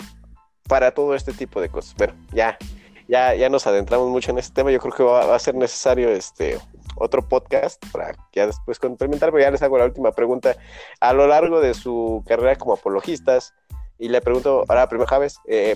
para 0.70 0.92
todo 0.92 1.14
este 1.14 1.34
tipo 1.34 1.60
de 1.60 1.68
cosas. 1.68 1.94
Bueno, 1.96 2.14
ya, 2.32 2.58
ya, 3.06 3.36
ya 3.36 3.50
nos 3.50 3.68
adentramos 3.68 4.10
mucho 4.10 4.32
en 4.32 4.38
este 4.38 4.54
tema. 4.54 4.72
Yo 4.72 4.80
creo 4.80 4.94
que 4.94 5.04
va, 5.04 5.36
a 5.36 5.40
ser 5.40 5.56
necesario 5.56 6.10
este 6.10 6.58
otro 6.96 7.28
podcast 7.28 7.84
para 7.92 8.16
ya 8.34 8.48
después 8.48 8.80
complementar, 8.80 9.32
pero 9.32 9.44
ya 9.44 9.52
les 9.52 9.62
hago 9.62 9.78
la 9.78 9.86
última 9.86 10.12
pregunta. 10.12 10.56
A 11.00 11.14
lo 11.14 11.28
largo 11.28 11.60
de 11.62 11.74
su 11.74 12.24
carrera 12.28 12.56
como 12.56 12.74
apologistas, 12.74 13.54
y 13.98 14.10
le 14.10 14.22
pregunto, 14.22 14.66
ahora 14.68 14.90
primero 14.90 15.08
Javes, 15.08 15.38
eh, 15.48 15.76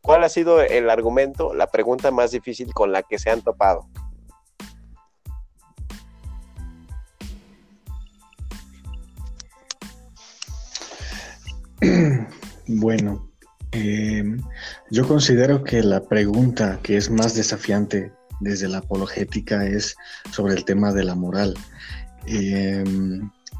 ¿cuál 0.00 0.24
ha 0.24 0.28
sido 0.28 0.60
el 0.60 0.90
argumento, 0.90 1.54
la 1.54 1.66
pregunta 1.68 2.10
más 2.10 2.30
difícil 2.30 2.72
con 2.72 2.92
la 2.92 3.02
que 3.02 3.18
se 3.18 3.30
han 3.30 3.42
topado? 3.42 3.86
Bueno, 12.70 13.30
eh, 13.72 14.22
yo 14.90 15.08
considero 15.08 15.64
que 15.64 15.82
la 15.82 16.02
pregunta 16.02 16.80
que 16.82 16.98
es 16.98 17.08
más 17.10 17.34
desafiante 17.34 18.12
desde 18.40 18.68
la 18.68 18.78
apologética 18.78 19.66
es 19.66 19.96
sobre 20.30 20.54
el 20.54 20.64
tema 20.64 20.92
de 20.92 21.04
la 21.04 21.14
moral. 21.14 21.54
Eh, 22.26 22.84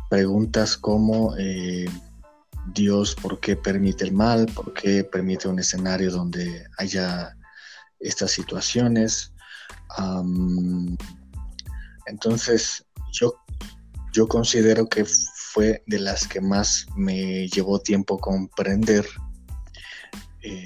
preguntas 0.09 0.77
como 0.77 1.35
eh, 1.37 1.87
Dios, 2.75 3.15
¿por 3.15 3.41
qué 3.41 3.57
permite 3.57 4.05
el 4.05 4.13
mal? 4.13 4.47
¿Por 4.47 4.73
qué 4.75 5.05
permite 5.05 5.49
un 5.49 5.59
escenario 5.59 6.11
donde 6.11 6.67
haya 6.77 7.37
estas 8.01 8.31
situaciones? 8.31 9.33
entonces, 12.07 12.85
yo, 13.11 13.35
yo 14.13 14.29
considero 14.29 14.87
que 14.87 15.05
fue 15.05 15.83
de 15.87 15.99
las 15.99 16.29
que 16.29 16.41
más 16.41 16.87
me 16.95 17.49
llevó 17.49 17.81
tiempo 17.81 18.19
comprender 18.19 19.07
eh, 20.43 20.65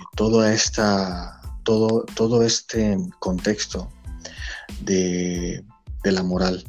esta, 0.52 1.40
todo, 1.62 2.04
todo 2.14 2.42
este 2.42 2.98
contexto 3.20 3.88
de, 4.80 5.64
la 6.04 6.22
moral. 6.22 6.64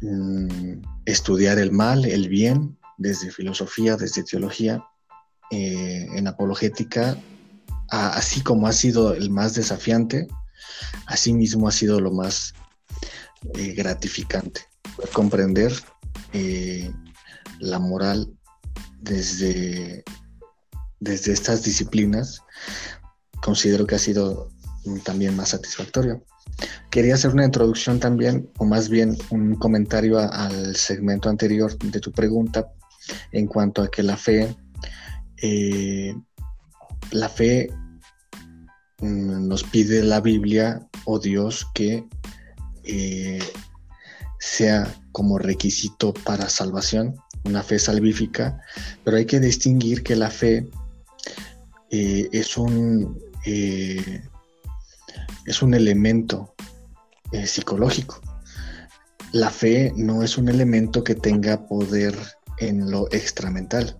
Mm, 0.00 0.82
estudiar 1.04 1.58
el 1.58 1.72
mal, 1.72 2.04
el 2.04 2.28
bien, 2.28 2.78
desde 2.96 3.30
filosofía, 3.30 3.96
desde 3.96 4.22
teología, 4.22 4.84
eh, 5.50 6.06
en 6.14 6.26
apologética, 6.28 7.16
así 7.90 8.40
como 8.40 8.66
ha 8.66 8.72
sido 8.72 9.12
el 9.12 9.28
más 9.30 9.54
desafiante, 9.54 10.26
así 11.06 11.34
mismo 11.34 11.68
ha 11.68 11.72
sido 11.72 12.00
lo 12.00 12.10
más 12.10 12.54
eh, 13.54 13.74
gratificante. 13.74 14.62
Comprender 15.12 15.72
eh, 16.32 16.90
la 17.58 17.78
moral 17.78 18.32
desde, 19.00 20.04
desde 21.00 21.32
estas 21.32 21.64
disciplinas, 21.64 22.40
considero 23.42 23.86
que 23.86 23.96
ha 23.96 23.98
sido 23.98 24.48
también 25.04 25.36
más 25.36 25.50
satisfactorio. 25.50 26.24
Quería 26.90 27.14
hacer 27.14 27.32
una 27.32 27.44
introducción 27.44 27.98
también, 27.98 28.50
o 28.58 28.64
más 28.64 28.88
bien 28.88 29.16
un 29.30 29.54
comentario 29.54 30.18
al 30.18 30.76
segmento 30.76 31.28
anterior 31.28 31.76
de 31.78 32.00
tu 32.00 32.12
pregunta 32.12 32.70
en 33.32 33.46
cuanto 33.46 33.82
a 33.82 33.90
que 33.90 34.02
la 34.02 34.16
fe, 34.16 34.54
eh, 35.38 36.14
la 37.10 37.28
fe 37.28 37.70
mm, 39.00 39.48
nos 39.48 39.64
pide 39.64 40.02
la 40.02 40.20
Biblia 40.20 40.86
o 41.04 41.18
Dios 41.18 41.66
que 41.74 42.04
eh, 42.84 43.42
sea 44.38 44.92
como 45.12 45.38
requisito 45.38 46.12
para 46.12 46.48
salvación, 46.48 47.14
una 47.44 47.62
fe 47.62 47.78
salvífica, 47.78 48.60
pero 49.04 49.16
hay 49.16 49.24
que 49.24 49.40
distinguir 49.40 50.02
que 50.02 50.16
la 50.16 50.30
fe 50.30 50.68
eh, 51.90 52.28
es, 52.32 52.56
un, 52.56 53.18
es 55.46 55.62
un 55.62 55.74
elemento 55.74 56.54
eh, 57.32 57.46
psicológico. 57.46 58.20
La 59.32 59.50
fe 59.50 59.92
no 59.96 60.22
es 60.22 60.36
un 60.36 60.48
elemento 60.48 61.02
que 61.04 61.14
tenga 61.14 61.66
poder 61.66 62.14
en 62.58 62.90
lo 62.90 63.06
extramental. 63.12 63.98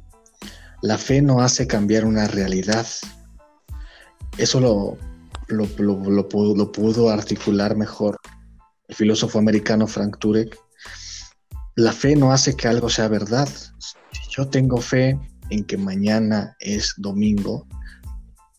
La 0.83 0.99
fe 0.99 1.23
no 1.23 1.41
hace 1.41 1.67
cambiar 1.67 2.05
una 2.05 2.27
realidad. 2.27 2.87
Eso 4.37 4.61
lo, 4.61 4.99
lo, 5.49 5.67
lo 5.79 6.73
pudo 6.73 7.11
articular 7.11 7.77
mejor 7.77 8.19
el 8.93 8.97
filósofo 8.97 9.39
americano 9.39 9.87
Frank 9.87 10.19
Turek, 10.19 10.55
la 11.77 11.93
fe 11.93 12.15
no 12.15 12.31
hace 12.31 12.55
que 12.55 12.69
algo 12.69 12.91
sea 12.91 13.09
verdad. 13.09 13.49
Si 13.79 14.21
yo 14.37 14.49
tengo 14.49 14.83
fe 14.83 15.19
en 15.49 15.65
que 15.65 15.79
mañana 15.79 16.55
es 16.61 16.95
domingo, 16.99 17.67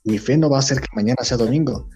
mi 0.04 0.18
fe 0.18 0.36
no 0.36 0.50
va 0.50 0.58
a 0.58 0.60
hacer 0.62 0.82
que 0.82 0.88
mañana 0.96 1.24
sea 1.24 1.38
domingo. 1.38 1.88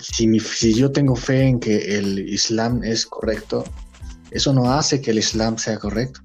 Si, 0.00 0.38
si 0.40 0.74
yo 0.74 0.92
tengo 0.92 1.16
fe 1.16 1.42
en 1.42 1.60
que 1.60 1.98
el 1.98 2.18
Islam 2.18 2.82
es 2.84 3.06
correcto, 3.06 3.64
Eso 4.30 4.52
no 4.52 4.72
hace 4.72 5.00
que 5.00 5.12
el 5.12 5.18
Islam 5.18 5.56
sea 5.56 5.78
correcto. 5.78 6.20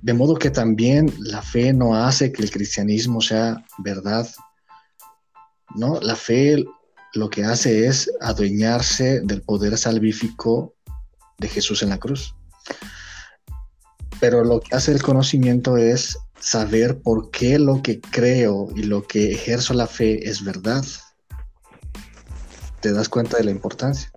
De 0.00 0.14
modo 0.14 0.36
que 0.36 0.50
también 0.50 1.12
la 1.18 1.42
fe 1.42 1.72
no 1.72 1.94
hace 1.94 2.30
que 2.32 2.42
el 2.42 2.50
cristianismo 2.50 3.20
sea 3.20 3.64
verdad. 3.78 4.28
¿no? 5.74 6.00
La 6.00 6.16
fe 6.16 6.64
lo 7.14 7.30
que 7.30 7.44
hace 7.44 7.86
es 7.86 8.10
adueñarse 8.20 9.20
del 9.22 9.42
poder 9.42 9.76
salvífico 9.76 10.74
de 11.38 11.48
Jesús 11.48 11.82
en 11.82 11.90
la 11.90 11.98
cruz. 11.98 12.34
Pero 14.20 14.44
lo 14.44 14.60
que 14.60 14.74
hace 14.74 14.92
el 14.92 15.02
conocimiento 15.02 15.76
es 15.76 16.18
saber 16.40 17.00
por 17.00 17.30
qué 17.30 17.58
lo 17.58 17.82
que 17.82 18.00
creo 18.00 18.68
y 18.74 18.84
lo 18.84 19.06
que 19.06 19.32
ejerzo 19.32 19.74
la 19.74 19.86
fe 19.86 20.28
es 20.28 20.44
verdad. 20.44 20.84
Te 22.80 22.92
das 22.92 23.08
cuenta 23.08 23.36
de 23.36 23.44
la 23.44 23.50
importancia. 23.50 24.10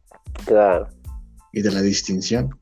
Claro. 0.46 0.88
Y 1.52 1.62
de 1.62 1.72
la 1.72 1.82
distinción. 1.82 2.58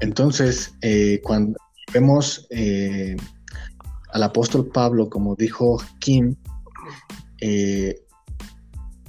Entonces, 0.00 0.74
eh, 0.80 1.20
cuando 1.24 1.58
vemos 1.92 2.46
eh, 2.50 3.16
al 4.12 4.22
apóstol 4.22 4.68
Pablo, 4.68 5.10
como 5.10 5.34
dijo 5.34 5.82
Kim, 5.98 6.36
eh, 7.40 8.00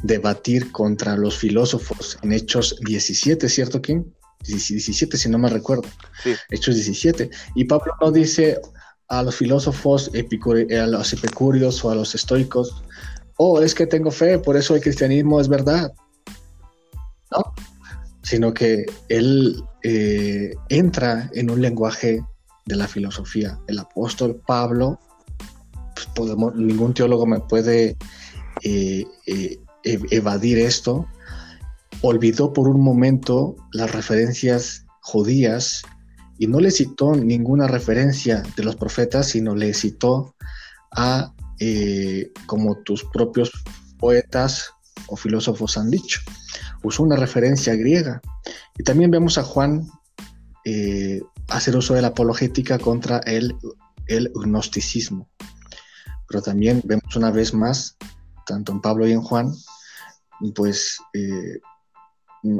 debatir 0.03 0.71
contra 0.71 1.15
los 1.17 1.37
filósofos 1.37 2.17
en 2.21 2.31
Hechos 2.31 2.77
17, 2.85 3.49
¿cierto, 3.49 3.81
Kim? 3.81 4.05
17, 4.47 5.17
si 5.17 5.29
no 5.29 5.37
me 5.37 5.49
recuerdo. 5.49 5.83
Hechos 6.49 6.75
17. 6.75 7.29
Y 7.55 7.65
Pablo 7.65 7.93
no 8.01 8.11
dice 8.11 8.59
a 9.09 9.23
los 9.23 9.35
filósofos, 9.35 10.09
a 10.13 10.87
los 10.87 11.13
epicúreos 11.13 11.83
o 11.83 11.91
a 11.91 11.95
los 11.95 12.15
estoicos, 12.15 12.83
oh, 13.41 13.61
es 13.61 13.73
que 13.73 13.87
tengo 13.87 14.11
fe, 14.11 14.37
por 14.37 14.57
eso 14.57 14.75
el 14.75 14.81
cristianismo 14.81 15.39
es 15.39 15.47
verdad. 15.47 15.93
¿No? 17.31 17.53
Sino 18.21 18.53
que 18.53 18.85
él 19.07 19.63
eh, 19.83 20.53
entra 20.67 21.29
en 21.33 21.49
un 21.49 21.61
lenguaje 21.61 22.21
de 22.65 22.75
la 22.75 22.87
filosofía. 22.87 23.57
El 23.67 23.79
apóstol 23.79 24.41
Pablo, 24.45 24.99
pues 26.15 26.29
ningún 26.55 26.93
teólogo 26.93 27.25
me 27.25 27.39
puede 27.39 27.95
eh, 28.61 29.05
eh, 29.25 29.59
evadir 29.83 30.57
esto, 30.59 31.07
olvidó 32.01 32.51
por 32.51 32.67
un 32.67 32.81
momento 32.81 33.55
las 33.71 33.91
referencias 33.93 34.85
judías 35.01 35.83
y 36.37 36.47
no 36.47 36.59
le 36.59 36.71
citó 36.71 37.15
ninguna 37.15 37.67
referencia 37.67 38.43
de 38.57 38.63
los 38.63 38.75
profetas, 38.75 39.27
sino 39.27 39.55
le 39.55 39.73
citó 39.73 40.35
a 40.91 41.33
eh, 41.59 42.31
como 42.45 42.77
tus 42.83 43.03
propios 43.03 43.51
poetas 43.97 44.71
o 45.07 45.15
filósofos 45.15 45.77
han 45.77 45.89
dicho. 45.89 46.21
Usó 46.83 47.03
una 47.03 47.15
referencia 47.15 47.75
griega. 47.75 48.21
Y 48.77 48.83
también 48.83 49.11
vemos 49.11 49.37
a 49.37 49.43
Juan 49.43 49.87
eh, 50.65 51.21
hacer 51.49 51.75
uso 51.75 51.93
de 51.93 52.01
la 52.01 52.09
apologética 52.09 52.79
contra 52.79 53.19
el, 53.19 53.55
gnosticismo. 54.07 55.29
Pero 56.27 56.41
también 56.41 56.81
vemos 56.85 57.15
una 57.15 57.31
vez 57.31 57.53
más, 57.53 57.97
tanto 58.45 58.71
en 58.71 58.81
Pablo 58.81 59.07
y 59.07 59.11
en 59.11 59.21
Juan, 59.21 59.53
pues 60.55 60.99
eh, 61.13 61.59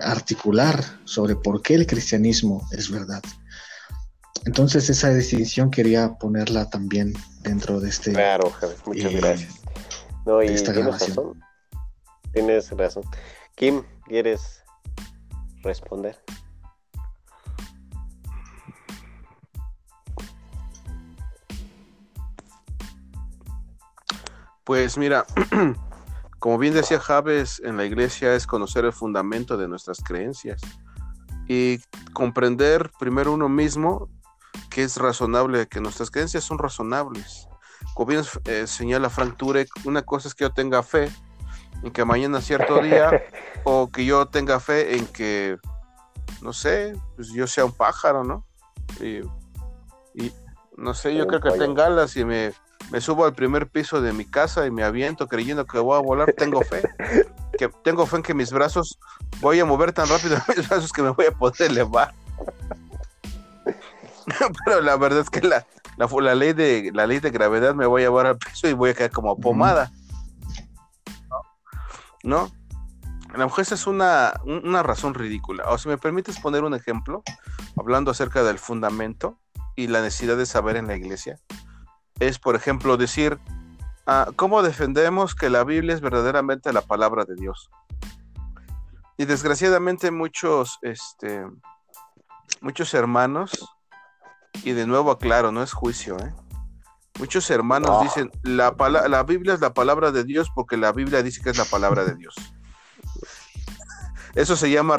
articular 0.01 0.83
sobre 1.05 1.35
por 1.35 1.61
qué 1.61 1.75
el 1.75 1.87
cristianismo 1.87 2.67
es 2.71 2.89
verdad. 2.89 3.21
Entonces 4.45 4.89
esa 4.89 5.13
distinción 5.13 5.69
quería 5.69 6.13
ponerla 6.13 6.69
también 6.69 7.13
dentro 7.49 7.79
de 7.79 7.89
este... 7.89 8.13
Claro, 8.13 8.49
Javier, 8.51 8.77
muchas 8.85 9.11
eh, 9.11 9.17
gracias. 9.17 9.61
No, 10.25 10.41
y 10.41 10.47
tienes 10.47 10.85
razón. 10.85 11.43
Tienes 12.31 12.71
razón. 12.71 13.03
Kim, 13.55 13.83
¿quieres 14.05 14.63
responder? 15.63 16.17
Pues 24.63 24.97
mira, 24.97 25.25
Como 26.39 26.57
bien 26.57 26.73
decía 26.73 27.01
Javes, 27.01 27.61
en 27.65 27.75
la 27.75 27.83
iglesia 27.83 28.33
es 28.33 28.47
conocer 28.47 28.85
el 28.85 28.93
fundamento 28.93 29.57
de 29.57 29.67
nuestras 29.67 29.99
creencias 29.99 30.61
y 31.49 31.79
comprender 32.13 32.91
primero 32.97 33.33
uno 33.33 33.49
mismo 33.49 34.07
que 34.79 34.85
es 34.85 34.95
razonable, 34.95 35.67
que 35.67 35.81
nuestras 35.81 36.09
creencias 36.09 36.45
son 36.45 36.57
razonables. 36.57 37.49
Como 37.93 38.05
bien 38.05 38.23
eh, 38.45 38.65
señala 38.65 39.09
Frank 39.09 39.35
Turek, 39.35 39.67
una 39.83 40.03
cosa 40.03 40.29
es 40.29 40.35
que 40.35 40.45
yo 40.45 40.53
tenga 40.53 40.83
fe 40.83 41.11
en 41.83 41.91
que 41.91 42.05
mañana 42.05 42.39
cierto 42.39 42.81
día 42.81 43.25
o 43.65 43.91
que 43.91 44.05
yo 44.05 44.25
tenga 44.27 44.61
fe 44.61 44.95
en 44.95 45.05
que, 45.07 45.57
no 46.41 46.53
sé, 46.53 46.93
pues 47.17 47.33
yo 47.33 47.45
sea 47.45 47.65
un 47.65 47.73
pájaro, 47.73 48.23
¿no? 48.23 48.45
Y, 49.01 49.19
no 50.77 50.93
sé, 50.93 51.13
yo 51.13 51.27
creo 51.27 51.41
que 51.41 51.51
tenga 51.51 51.87
alas 51.87 52.15
y 52.15 52.23
me 52.23 52.53
me 52.89 53.01
subo 53.01 53.25
al 53.25 53.33
primer 53.33 53.67
piso 53.67 54.01
de 54.01 54.13
mi 54.13 54.23
casa 54.23 54.65
y 54.65 54.71
me 54.71 54.83
aviento 54.83 55.27
creyendo 55.27 55.65
que 55.65 55.77
voy 55.77 55.97
a 55.97 56.01
volar, 56.01 56.31
tengo 56.33 56.61
fe. 56.61 56.81
Que 57.59 57.67
tengo 57.83 58.05
fe 58.05 58.15
en 58.15 58.23
que 58.23 58.33
mis 58.33 58.53
brazos 58.53 58.97
voy 59.41 59.59
a 59.59 59.65
mover 59.65 59.91
tan 59.91 60.07
rápido 60.07 60.37
mis 60.55 60.69
brazos 60.69 60.93
que 60.93 61.01
me 61.01 61.09
voy 61.09 61.25
a 61.25 61.31
poder 61.31 61.69
elevar. 61.69 62.13
Pero 64.65 64.81
la 64.81 64.97
verdad 64.97 65.21
es 65.21 65.29
que 65.29 65.41
la, 65.41 65.65
la, 65.97 66.35
ley 66.35 66.53
de 66.53 66.91
la 66.93 67.07
ley 67.07 67.19
de 67.19 67.31
gravedad 67.31 67.75
me 67.75 67.85
voy 67.85 68.01
a 68.01 68.05
llevar 68.05 68.25
al 68.25 68.37
piso 68.37 68.67
y 68.67 68.73
voy 68.73 68.91
a 68.91 68.93
quedar 68.93 69.11
como 69.11 69.37
pomada. 69.39 69.91
¿No? 72.23 72.51
A 73.33 73.37
lo 73.37 73.45
mejor 73.45 73.61
esa 73.61 73.75
es 73.75 73.87
una, 73.87 74.33
una 74.43 74.83
razón 74.83 75.13
ridícula. 75.13 75.65
O 75.69 75.77
si 75.77 75.87
me 75.87 75.97
permites 75.97 76.39
poner 76.39 76.63
un 76.63 76.73
ejemplo, 76.73 77.23
hablando 77.77 78.11
acerca 78.11 78.43
del 78.43 78.59
fundamento 78.59 79.37
y 79.75 79.87
la 79.87 80.01
necesidad 80.01 80.35
de 80.35 80.45
saber 80.45 80.75
en 80.75 80.87
la 80.87 80.95
iglesia 80.95 81.39
es, 82.19 82.39
por 82.39 82.55
ejemplo, 82.55 82.97
decir, 82.97 83.39
ah, 84.05 84.27
¿cómo 84.35 84.61
defendemos 84.61 85.35
que 85.35 85.49
la 85.49 85.63
Biblia 85.63 85.95
es 85.95 86.01
verdaderamente 86.01 86.73
la 86.73 86.81
palabra 86.81 87.25
de 87.25 87.35
Dios? 87.35 87.69
Y 89.17 89.25
desgraciadamente 89.25 90.11
muchos, 90.11 90.79
este, 90.81 91.45
muchos 92.61 92.93
hermanos, 92.93 93.78
y 94.63 94.71
de 94.71 94.85
nuevo 94.85 95.11
aclaro, 95.11 95.51
no 95.51 95.63
es 95.63 95.73
juicio, 95.73 96.17
¿eh? 96.19 96.33
Muchos 97.19 97.49
hermanos 97.49 98.01
dicen, 98.01 98.31
la, 98.43 98.73
la 99.09 99.23
Biblia 99.23 99.53
es 99.53 99.59
la 99.59 99.73
palabra 99.73 100.11
de 100.11 100.23
Dios 100.23 100.49
porque 100.55 100.77
la 100.77 100.93
Biblia 100.93 101.21
dice 101.21 101.41
que 101.41 101.49
es 101.49 101.57
la 101.57 101.65
palabra 101.65 102.05
de 102.05 102.15
Dios. 102.15 102.33
Eso 104.35 104.55
se 104.55 104.71
llama, 104.71 104.95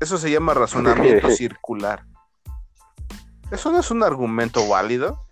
eso 0.00 0.18
se 0.18 0.30
llama 0.30 0.52
razonamiento 0.52 1.30
circular. 1.36 2.04
Eso 3.50 3.72
no 3.72 3.80
es 3.80 3.90
un 3.90 4.02
argumento 4.02 4.68
válido. 4.68 5.26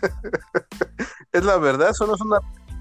es 1.32 1.44
la 1.44 1.56
verdad, 1.56 1.90
eso 1.90 2.06
no 2.06 2.14
es 2.14 2.20
una 2.20 2.38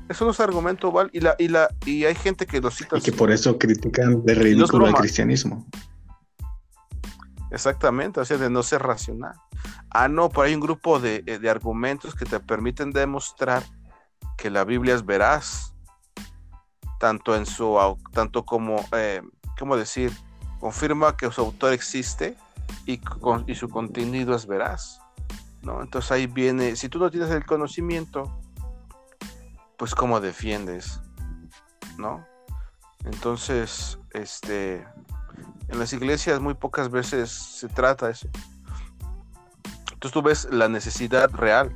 eso 0.08 0.26
no 0.26 0.32
es 0.32 0.40
argumento 0.40 0.92
val 0.92 1.12
y 1.14 1.20
la 1.20 1.36
y 1.38 1.50
la 1.50 1.70
y 1.86 2.06
hay 2.06 2.16
gente 2.16 2.48
que 2.48 2.60
lo 2.60 2.72
cita 2.72 2.98
y 2.98 3.02
que 3.02 3.12
por 3.12 3.30
eso 3.32 3.60
critican 3.60 4.26
de 4.26 4.34
ridículo 4.34 4.88
el 4.88 4.96
cristianismo 4.96 5.68
exactamente 7.52 8.20
o 8.20 8.26
sea 8.26 8.38
de 8.38 8.50
no 8.50 8.64
ser 8.64 8.82
racional 8.82 9.36
ah 9.89 10.08
no 10.08 10.30
pero 10.30 10.43
hay 10.43 10.54
un 10.54 10.62
grupo 10.62 11.00
de, 11.00 11.24
eh, 11.26 11.39
de 11.39 11.50
argumentos 11.50 12.16
que 12.16 12.26
te 12.26 12.39
permiten 12.39 12.91
demostrar 12.91 13.64
que 14.38 14.50
la 14.50 14.64
Biblia 14.64 14.95
es 14.95 15.06
veraz 15.06 15.74
tanto 17.00 17.36
en 17.36 17.45
su 17.45 17.78
tanto 18.14 18.45
como 18.45 18.86
eh, 18.91 19.22
cómo 19.58 19.78
decir 19.78 20.12
confirma 20.60 21.16
que 21.16 21.32
su 21.32 21.41
autor 21.41 21.74
existe 21.74 22.36
y, 22.86 23.02
y 23.47 23.56
su 23.56 23.70
contenido 23.70 24.36
es 24.36 24.45
veraz 24.45 25.00
¿no? 25.62 25.82
Entonces 25.82 26.12
ahí 26.12 26.28
viene, 26.28 26.76
si 26.76 26.89
tú 26.89 27.00
no 27.00 27.12
tienes 27.12 27.30
el 27.32 27.45
conocimiento, 27.45 28.39
pues 29.78 29.95
cómo 29.95 30.20
defiendes, 30.20 31.02
¿no? 31.97 32.26
Entonces, 33.06 33.97
este, 34.12 34.86
en 35.70 35.80
las 35.80 35.94
iglesias 35.94 36.40
muy 36.40 36.54
pocas 36.54 36.90
veces 36.90 37.32
se 37.32 37.68
trata 37.68 38.10
eso. 38.10 38.28
Entonces 39.94 40.12
tú 40.12 40.22
ves 40.22 40.48
la 40.52 40.68
necesidad 40.68 41.32
real 41.32 41.72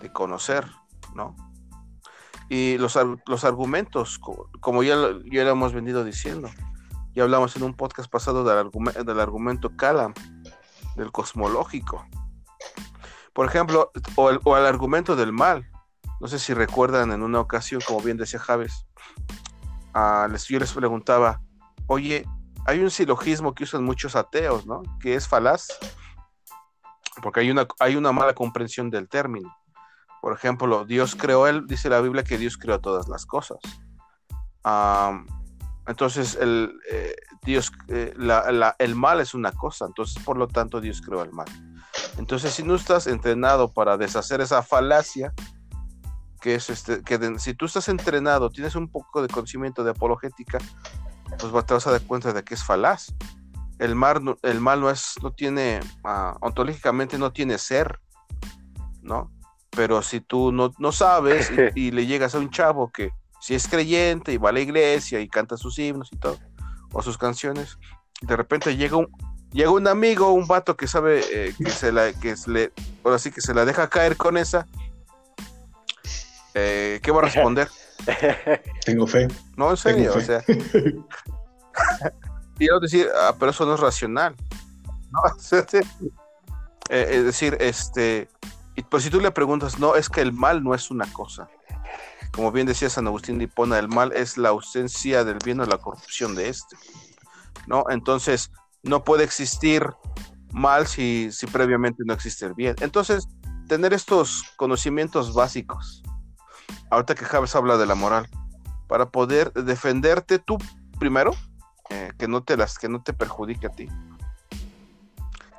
de 0.00 0.12
conocer, 0.12 0.66
¿no? 1.14 1.34
Y 2.48 2.78
los, 2.78 2.96
los 3.26 3.44
argumentos, 3.44 4.20
como 4.60 4.82
ya, 4.82 4.96
ya 5.24 5.44
lo 5.44 5.50
hemos 5.50 5.72
venido 5.72 6.04
diciendo, 6.04 6.48
ya 7.14 7.24
hablamos 7.24 7.56
en 7.56 7.64
un 7.64 7.74
podcast 7.74 8.10
pasado 8.10 8.44
del, 8.44 8.70
del 9.04 9.20
argumento 9.20 9.76
Calam, 9.76 10.14
del 10.94 11.10
cosmológico, 11.10 12.06
por 13.36 13.46
ejemplo, 13.46 13.92
o 14.14 14.30
el, 14.30 14.66
argumento 14.66 15.14
del 15.14 15.30
mal. 15.30 15.70
No 16.20 16.26
sé 16.26 16.38
si 16.38 16.54
recuerdan 16.54 17.12
en 17.12 17.22
una 17.22 17.38
ocasión, 17.38 17.82
como 17.86 18.00
bien 18.00 18.16
decía 18.16 18.40
Javes, 18.40 18.86
yo 20.48 20.58
les 20.58 20.72
preguntaba, 20.72 21.42
oye, 21.86 22.24
hay 22.66 22.80
un 22.80 22.90
silogismo 22.90 23.54
que 23.54 23.64
usan 23.64 23.84
muchos 23.84 24.16
ateos, 24.16 24.66
¿no? 24.66 24.82
Que 25.00 25.14
es 25.14 25.28
falaz, 25.28 25.68
porque 27.22 27.40
hay 27.40 27.50
una, 27.50 27.66
hay 27.78 27.96
una 27.96 28.12
mala 28.12 28.34
comprensión 28.34 28.90
del 28.90 29.08
término. 29.08 29.56
Por 30.20 30.32
ejemplo, 30.32 30.84
Dios 30.84 31.14
creó 31.14 31.46
él, 31.46 31.66
dice 31.66 31.88
la 31.88 32.00
Biblia 32.00 32.24
que 32.24 32.38
Dios 32.38 32.56
creó 32.58 32.80
todas 32.80 33.08
las 33.08 33.24
cosas. 33.26 33.58
entonces, 35.86 36.36
el, 36.40 36.76
eh, 36.90 37.14
Dios, 37.42 37.70
eh, 37.88 38.12
el 38.78 38.94
mal 38.96 39.20
es 39.20 39.34
una 39.34 39.52
cosa, 39.52 39.86
entonces 39.86 40.20
por 40.24 40.36
lo 40.36 40.48
tanto 40.48 40.80
Dios 40.80 41.00
creó 41.00 41.22
el 41.22 41.32
mal. 41.32 41.46
Entonces 42.18 42.52
si 42.54 42.64
no 42.64 42.74
estás 42.74 43.06
entrenado 43.06 43.72
para 43.72 43.96
deshacer 43.96 44.40
esa 44.40 44.62
falacia, 44.62 45.32
que 46.40 46.56
es 46.56 46.70
este, 46.70 47.02
que 47.02 47.38
si 47.38 47.54
tú 47.54 47.66
estás 47.66 47.88
entrenado, 47.88 48.50
tienes 48.50 48.74
un 48.74 48.90
poco 48.90 49.22
de 49.22 49.28
conocimiento 49.28 49.84
de 49.84 49.90
apologética, 49.92 50.58
pues 51.38 51.66
te 51.66 51.74
vas 51.74 51.86
a 51.86 51.92
dar 51.92 52.02
cuenta 52.02 52.32
de 52.32 52.42
que 52.42 52.54
es 52.54 52.64
falaz. 52.64 53.14
El 53.78 53.94
mal, 53.94 54.36
el 54.42 54.60
mal 54.60 54.80
no 54.80 54.90
es, 54.90 55.14
no 55.22 55.32
tiene, 55.32 55.80
uh, 56.04 56.36
ontológicamente 56.40 57.18
no 57.18 57.32
tiene 57.32 57.58
ser, 57.58 58.00
¿no? 59.02 59.30
Pero 59.70 60.02
si 60.02 60.20
tú 60.20 60.50
no, 60.50 60.72
no 60.78 60.92
sabes 60.92 61.52
y, 61.74 61.90
le 61.92 62.06
llegas 62.06 62.34
a 62.34 62.38
un 62.38 62.50
chavo 62.50 62.90
que 62.90 63.10
si 63.40 63.54
es 63.54 63.68
creyente 63.68 64.32
y 64.32 64.38
va 64.38 64.48
a 64.48 64.52
la 64.52 64.60
iglesia 64.60 65.20
y 65.20 65.28
canta 65.28 65.56
sus 65.56 65.78
himnos 65.78 66.10
y 66.10 66.16
todo, 66.16 66.38
o 66.92 67.02
sus 67.02 67.18
canciones, 67.18 67.78
de 68.22 68.34
repente 68.34 68.76
llega 68.76 68.96
un, 68.96 69.08
llega 69.52 69.70
un 69.70 69.86
amigo, 69.86 70.30
un 70.30 70.46
vato 70.46 70.76
que 70.76 70.86
sabe 70.86 71.22
eh, 71.30 71.54
que 71.56 71.70
se 71.70 71.92
la, 71.92 72.12
que 72.14 72.36
se 72.36 72.50
le, 72.50 72.72
ahora 73.04 73.18
sí 73.18 73.30
que 73.30 73.42
se 73.42 73.52
la 73.52 73.66
deja 73.66 73.88
caer 73.88 74.16
con 74.16 74.38
esa, 74.38 74.66
eh, 76.54 77.00
¿qué 77.02 77.10
va 77.10 77.20
a 77.20 77.24
responder? 77.26 77.68
Tengo 78.84 79.06
fe. 79.06 79.28
No, 79.56 79.70
en 79.70 79.76
serio, 79.76 80.12
o 80.14 80.20
sea. 80.20 80.42
Quiero 82.56 82.80
decir, 82.80 83.08
ah, 83.22 83.34
pero 83.38 83.50
eso 83.50 83.66
no 83.66 83.74
es 83.74 83.80
racional. 83.80 84.34
¿no? 85.10 85.20
Eh, 86.88 87.16
es 87.16 87.24
decir, 87.24 87.56
este, 87.58 88.28
y 88.76 88.82
pues 88.82 89.02
si 89.02 89.10
tú 89.10 89.20
le 89.20 89.32
preguntas, 89.32 89.80
no, 89.80 89.96
es 89.96 90.08
que 90.08 90.20
el 90.20 90.32
mal 90.32 90.62
no 90.62 90.72
es 90.72 90.88
una 90.88 91.12
cosa. 91.12 91.48
Como 92.30 92.52
bien 92.52 92.68
decía 92.68 92.88
San 92.88 93.08
Agustín 93.08 93.38
de 93.38 93.44
Hipona, 93.46 93.76
el 93.80 93.88
mal 93.88 94.12
es 94.12 94.38
la 94.38 94.50
ausencia 94.50 95.24
del 95.24 95.38
bien 95.44 95.58
o 95.58 95.64
la 95.64 95.78
corrupción 95.78 96.36
de 96.36 96.48
este. 96.48 96.76
¿No? 97.66 97.86
Entonces, 97.90 98.52
no 98.84 99.02
puede 99.02 99.24
existir 99.24 99.84
mal 100.52 100.86
si, 100.86 101.32
si 101.32 101.48
previamente 101.48 102.04
no 102.06 102.14
existe 102.14 102.46
el 102.46 102.54
bien. 102.54 102.76
Entonces, 102.78 103.26
tener 103.66 103.92
estos 103.92 104.44
conocimientos 104.56 105.34
básicos, 105.34 106.02
ahorita 106.90 107.14
que 107.14 107.24
Javes 107.24 107.54
habla 107.54 107.76
de 107.76 107.86
la 107.86 107.94
moral, 107.94 108.28
para 108.86 109.10
poder 109.10 109.52
defenderte 109.52 110.38
tú 110.38 110.58
primero, 110.98 111.32
eh, 111.90 112.12
que 112.18 112.28
no 112.28 112.42
te 112.42 112.56
las, 112.56 112.78
que 112.78 112.88
no 112.88 113.02
te 113.02 113.12
perjudique 113.12 113.66
a 113.66 113.70
ti. 113.70 113.88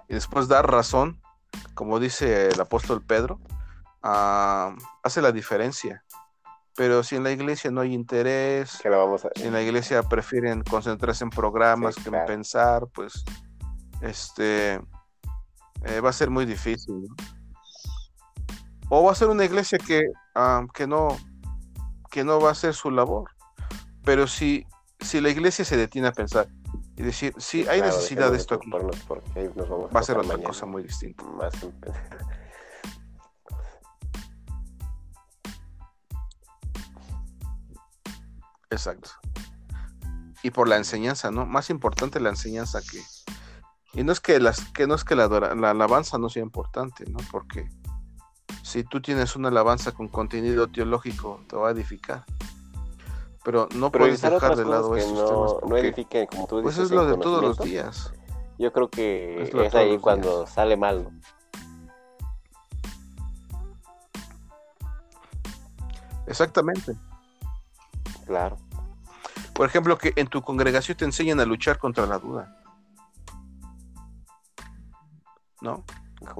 Y 0.10 0.14
después 0.14 0.48
dar 0.48 0.70
razón, 0.70 1.22
como 1.74 2.00
dice 2.00 2.50
el 2.50 2.60
apóstol 2.60 3.04
Pedro, 3.04 3.40
hace 4.02 5.22
la 5.22 5.32
diferencia. 5.32 6.04
Pero 6.76 7.04
si 7.04 7.16
en 7.16 7.24
la 7.24 7.32
iglesia 7.32 7.72
no 7.72 7.82
hay 7.82 7.94
interés, 7.94 8.80
en 9.36 9.54
la 9.54 9.62
iglesia 9.62 10.04
prefieren 10.04 10.64
concentrarse 10.64 11.24
en 11.24 11.32
programas 11.32 11.96
que 11.96 12.10
en 12.10 12.26
pensar, 12.26 12.88
pues 12.94 13.26
este 14.02 14.80
eh, 15.86 16.00
va 16.00 16.10
a 16.10 16.14
ser 16.14 16.30
muy 16.30 16.46
difícil. 16.46 17.08
O 18.90 19.04
va 19.04 19.12
a 19.12 19.16
ser 19.16 19.28
una 19.28 19.44
iglesia 19.44 19.78
que, 19.80 20.04
que, 20.74 20.88
no, 20.88 21.18
que 22.12 22.24
no 22.24 22.40
va 22.40 22.50
a 22.50 22.52
hacer 22.52 22.74
su 22.74 22.92
labor. 22.92 23.32
Pero 24.04 24.28
si, 24.28 24.66
si 25.00 25.22
la 25.22 25.30
iglesia 25.30 25.66
se 25.66 25.78
detiene 25.78 26.08
a 26.08 26.12
pensar 26.12 26.48
y 26.96 27.04
decir, 27.04 27.34
sí, 27.38 27.68
hay 27.68 27.82
necesidad 27.82 28.32
de 28.32 28.38
esto 28.38 28.56
aquí, 28.56 28.72
va 28.72 30.00
a 30.00 30.04
ser 30.04 30.18
otra 30.18 30.38
cosa 30.38 30.66
muy 30.66 30.84
distinta. 30.84 31.24
Exacto. 38.70 39.12
Y 40.44 40.52
por 40.52 40.68
la 40.68 40.78
enseñanza, 40.78 41.32
¿no? 41.32 41.46
Más 41.46 41.70
importante 41.70 42.20
la 42.20 42.30
enseñanza 42.30 42.80
que. 42.82 43.02
Y 43.94 44.04
no 44.04 44.12
es 44.12 44.20
que 44.20 44.40
las, 44.40 44.72
que 44.72 44.86
no 44.86 44.96
es 44.96 45.04
que 45.04 45.16
la, 45.16 45.26
alabanza 45.26 46.18
no 46.18 46.30
sea 46.30 46.44
importante, 46.44 47.06
¿no? 47.10 47.18
Porque 47.32 47.70
si 48.64 48.84
tú 48.84 49.02
tienes 49.02 49.36
una 49.36 49.50
alabanza 49.50 49.92
con 49.92 50.08
contenido 50.08 50.68
teológico, 50.68 51.42
te 51.48 51.56
va 51.56 51.70
a 51.70 51.72
edificar. 51.72 52.26
Pero 53.44 53.70
no 53.76 53.92
puedes 53.92 54.22
dejar 54.22 54.58
de 54.58 54.66
lado 54.66 54.96
esos 54.98 55.14
no, 55.14 55.26
temas. 55.26 55.70
no 55.70 55.78
edifiquen, 55.78 56.28
como 56.28 56.48
tú 56.48 56.62
pues 56.62 56.76
dices. 56.76 56.90
Pues 56.90 56.92
es 56.92 56.92
lo 56.92 57.06
de 57.06 57.18
todos 57.24 57.42
los 57.42 57.58
días. 57.60 58.12
Yo 58.60 58.74
creo 58.74 58.90
que 58.90 59.44
es, 59.44 59.76
ahí 59.76 59.98
cuando 60.00 60.46
sale 60.48 60.76
mal. 60.76 61.10
Exactamente. 66.26 66.96
Claro. 68.26 68.58
Por 69.54 69.66
ejemplo, 69.66 69.98
que 69.98 70.12
en 70.16 70.28
tu 70.28 70.42
congregación 70.42 70.98
te 70.98 71.06
enseñan 71.06 71.40
a 71.40 71.46
luchar 71.46 71.78
contra 71.80 72.06
la 72.06 72.20
duda. 72.20 72.62
¿No? 75.62 75.84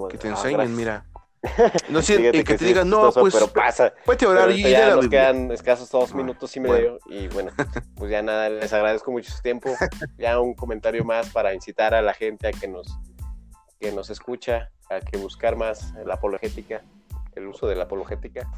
que 0.10 0.18
te 0.18 0.28
ah, 0.28 0.32
enseñen, 0.32 0.76
mira. 0.76 1.06
No 1.90 2.02
sé, 2.02 2.32
que, 2.32 2.44
te 2.44 2.66
digan, 2.66 2.90
no, 2.90 3.12
pues. 3.12 3.34
Pero 3.34 3.48
pasa. 3.48 3.94
Puede 4.06 4.26
orar 4.26 4.52
y 4.52 4.62
ya 4.62 4.96
nos 4.96 5.08
quedan 5.08 5.52
escasos 5.52 5.90
dos 5.90 6.14
minutos 6.14 6.56
y 6.56 6.60
medio. 6.60 7.00
Y 7.06 7.28
bueno, 7.28 7.52
pues 7.96 8.12
ya 8.12 8.22
nada, 8.22 8.50
les 8.50 8.72
agradezco 8.74 9.12
mucho 9.12 9.32
su 9.32 9.42
tiempo. 9.42 9.74
Ya 10.18 10.40
un 10.40 10.54
comentario 10.54 11.04
más 11.04 11.30
para 11.30 11.54
incitar 11.54 11.94
a 11.94 12.02
la 12.02 12.14
gente 12.14 12.48
a 12.48 12.52
que 12.52 12.68
nos, 12.68 12.88
que 13.80 13.92
nos 13.92 14.10
escucha, 14.10 14.72
a 14.90 15.00
que 15.00 15.18
buscar 15.18 15.56
más 15.56 15.94
la 16.06 16.16
apologética, 16.16 16.82
el 17.36 17.48
uso 17.48 17.68
de 17.68 17.76
la 17.76 17.84
apologética. 17.84 18.50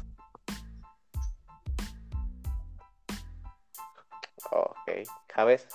Ok, 4.52 4.90
¿Javes? 5.32 5.68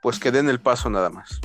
Pues 0.00 0.18
que 0.18 0.30
den 0.30 0.48
el 0.48 0.60
paso 0.60 0.88
nada 0.90 1.10
más. 1.10 1.40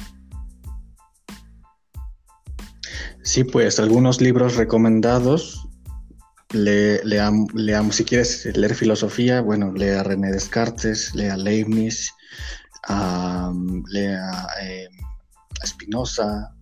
Sí, 3.28 3.44
pues 3.44 3.78
algunos 3.78 4.22
libros 4.22 4.56
recomendados. 4.56 5.68
Le, 6.54 7.04
leamos, 7.04 7.98
si 7.98 8.06
quieres 8.06 8.46
leer 8.56 8.74
filosofía, 8.74 9.42
bueno, 9.42 9.74
lea 9.74 10.02
René 10.02 10.32
Descartes, 10.32 11.14
lea 11.14 11.36
Leibniz, 11.36 12.10
lea 13.92 14.48
eh, 14.62 14.88
Spinoza, 15.66 16.56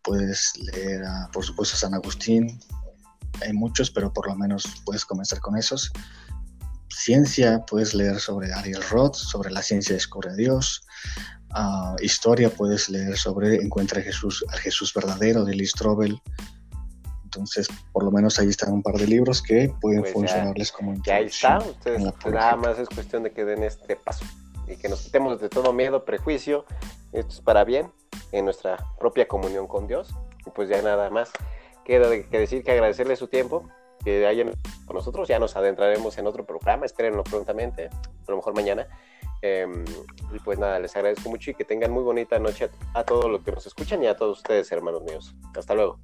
puedes 0.00 0.54
leer, 0.72 1.02
por 1.30 1.44
supuesto, 1.44 1.76
San 1.76 1.92
Agustín. 1.92 2.58
Hay 3.42 3.52
muchos, 3.52 3.90
pero 3.90 4.10
por 4.10 4.28
lo 4.28 4.34
menos 4.34 4.64
puedes 4.86 5.04
comenzar 5.04 5.40
con 5.40 5.58
esos 5.58 5.92
ciencia, 6.88 7.62
puedes 7.66 7.92
leer 7.92 8.18
sobre 8.18 8.50
Ariel 8.50 8.82
Roth, 8.88 9.14
sobre 9.14 9.50
la 9.50 9.62
ciencia 9.62 9.94
descubre 9.94 10.30
a 10.30 10.34
Dios. 10.34 10.86
Ah, 11.58 11.96
historia, 12.02 12.50
puedes 12.50 12.90
leer 12.90 13.16
sobre 13.16 13.54
Encuentra 13.56 14.00
a 14.00 14.02
Jesús, 14.02 14.44
a 14.52 14.58
Jesús 14.58 14.92
verdadero 14.92 15.42
de 15.42 15.54
Lee 15.54 15.66
Strobel. 15.66 16.20
Entonces, 17.24 17.66
por 17.92 18.04
lo 18.04 18.10
menos 18.10 18.38
ahí 18.38 18.48
están 18.48 18.74
un 18.74 18.82
par 18.82 18.96
de 18.96 19.06
libros 19.06 19.40
que 19.40 19.72
pueden 19.80 20.02
pues 20.02 20.12
funcionarles 20.12 20.70
como 20.70 20.94
Ya 21.02 21.20
está, 21.20 21.58
ustedes 21.58 22.02
nada 22.26 22.56
más 22.56 22.78
es 22.78 22.90
cuestión 22.90 23.22
de 23.22 23.32
que 23.32 23.46
den 23.46 23.62
este 23.62 23.96
paso 23.96 24.26
y 24.68 24.76
que 24.76 24.90
nos 24.90 25.00
quitemos 25.00 25.40
de 25.40 25.48
todo 25.48 25.72
miedo, 25.72 26.04
prejuicio. 26.04 26.66
Esto 27.12 27.32
es 27.32 27.40
para 27.40 27.64
bien 27.64 27.90
en 28.32 28.44
nuestra 28.44 28.76
propia 28.98 29.26
comunión 29.26 29.66
con 29.66 29.86
Dios. 29.86 30.14
Y 30.44 30.50
pues 30.50 30.68
ya 30.68 30.82
nada 30.82 31.08
más 31.08 31.30
queda 31.86 32.10
que 32.10 32.38
decir 32.38 32.64
que 32.64 32.72
agradecerle 32.72 33.16
su 33.16 33.28
tiempo 33.28 33.66
que 34.04 34.26
hayan 34.26 34.52
con 34.84 34.94
nosotros. 34.94 35.26
Ya 35.26 35.38
nos 35.38 35.56
adentraremos 35.56 36.18
en 36.18 36.26
otro 36.26 36.44
programa, 36.44 36.84
espérenlo 36.84 37.24
prontamente, 37.24 37.86
a 37.86 38.30
lo 38.30 38.36
mejor 38.36 38.54
mañana. 38.54 38.86
Em, 39.42 39.84
y 40.32 40.38
pues 40.40 40.58
nada, 40.58 40.78
les 40.78 40.94
agradezco 40.96 41.28
mucho 41.28 41.50
y 41.50 41.54
que 41.54 41.64
tengan 41.64 41.90
muy 41.90 42.02
bonita 42.02 42.38
noche 42.38 42.70
a, 42.94 43.00
a 43.00 43.04
todos 43.04 43.30
los 43.30 43.42
que 43.42 43.52
nos 43.52 43.66
escuchan 43.66 44.02
y 44.02 44.06
a 44.06 44.16
todos 44.16 44.38
ustedes, 44.38 44.70
hermanos 44.72 45.02
míos. 45.02 45.34
Hasta 45.54 45.74
luego. 45.74 45.98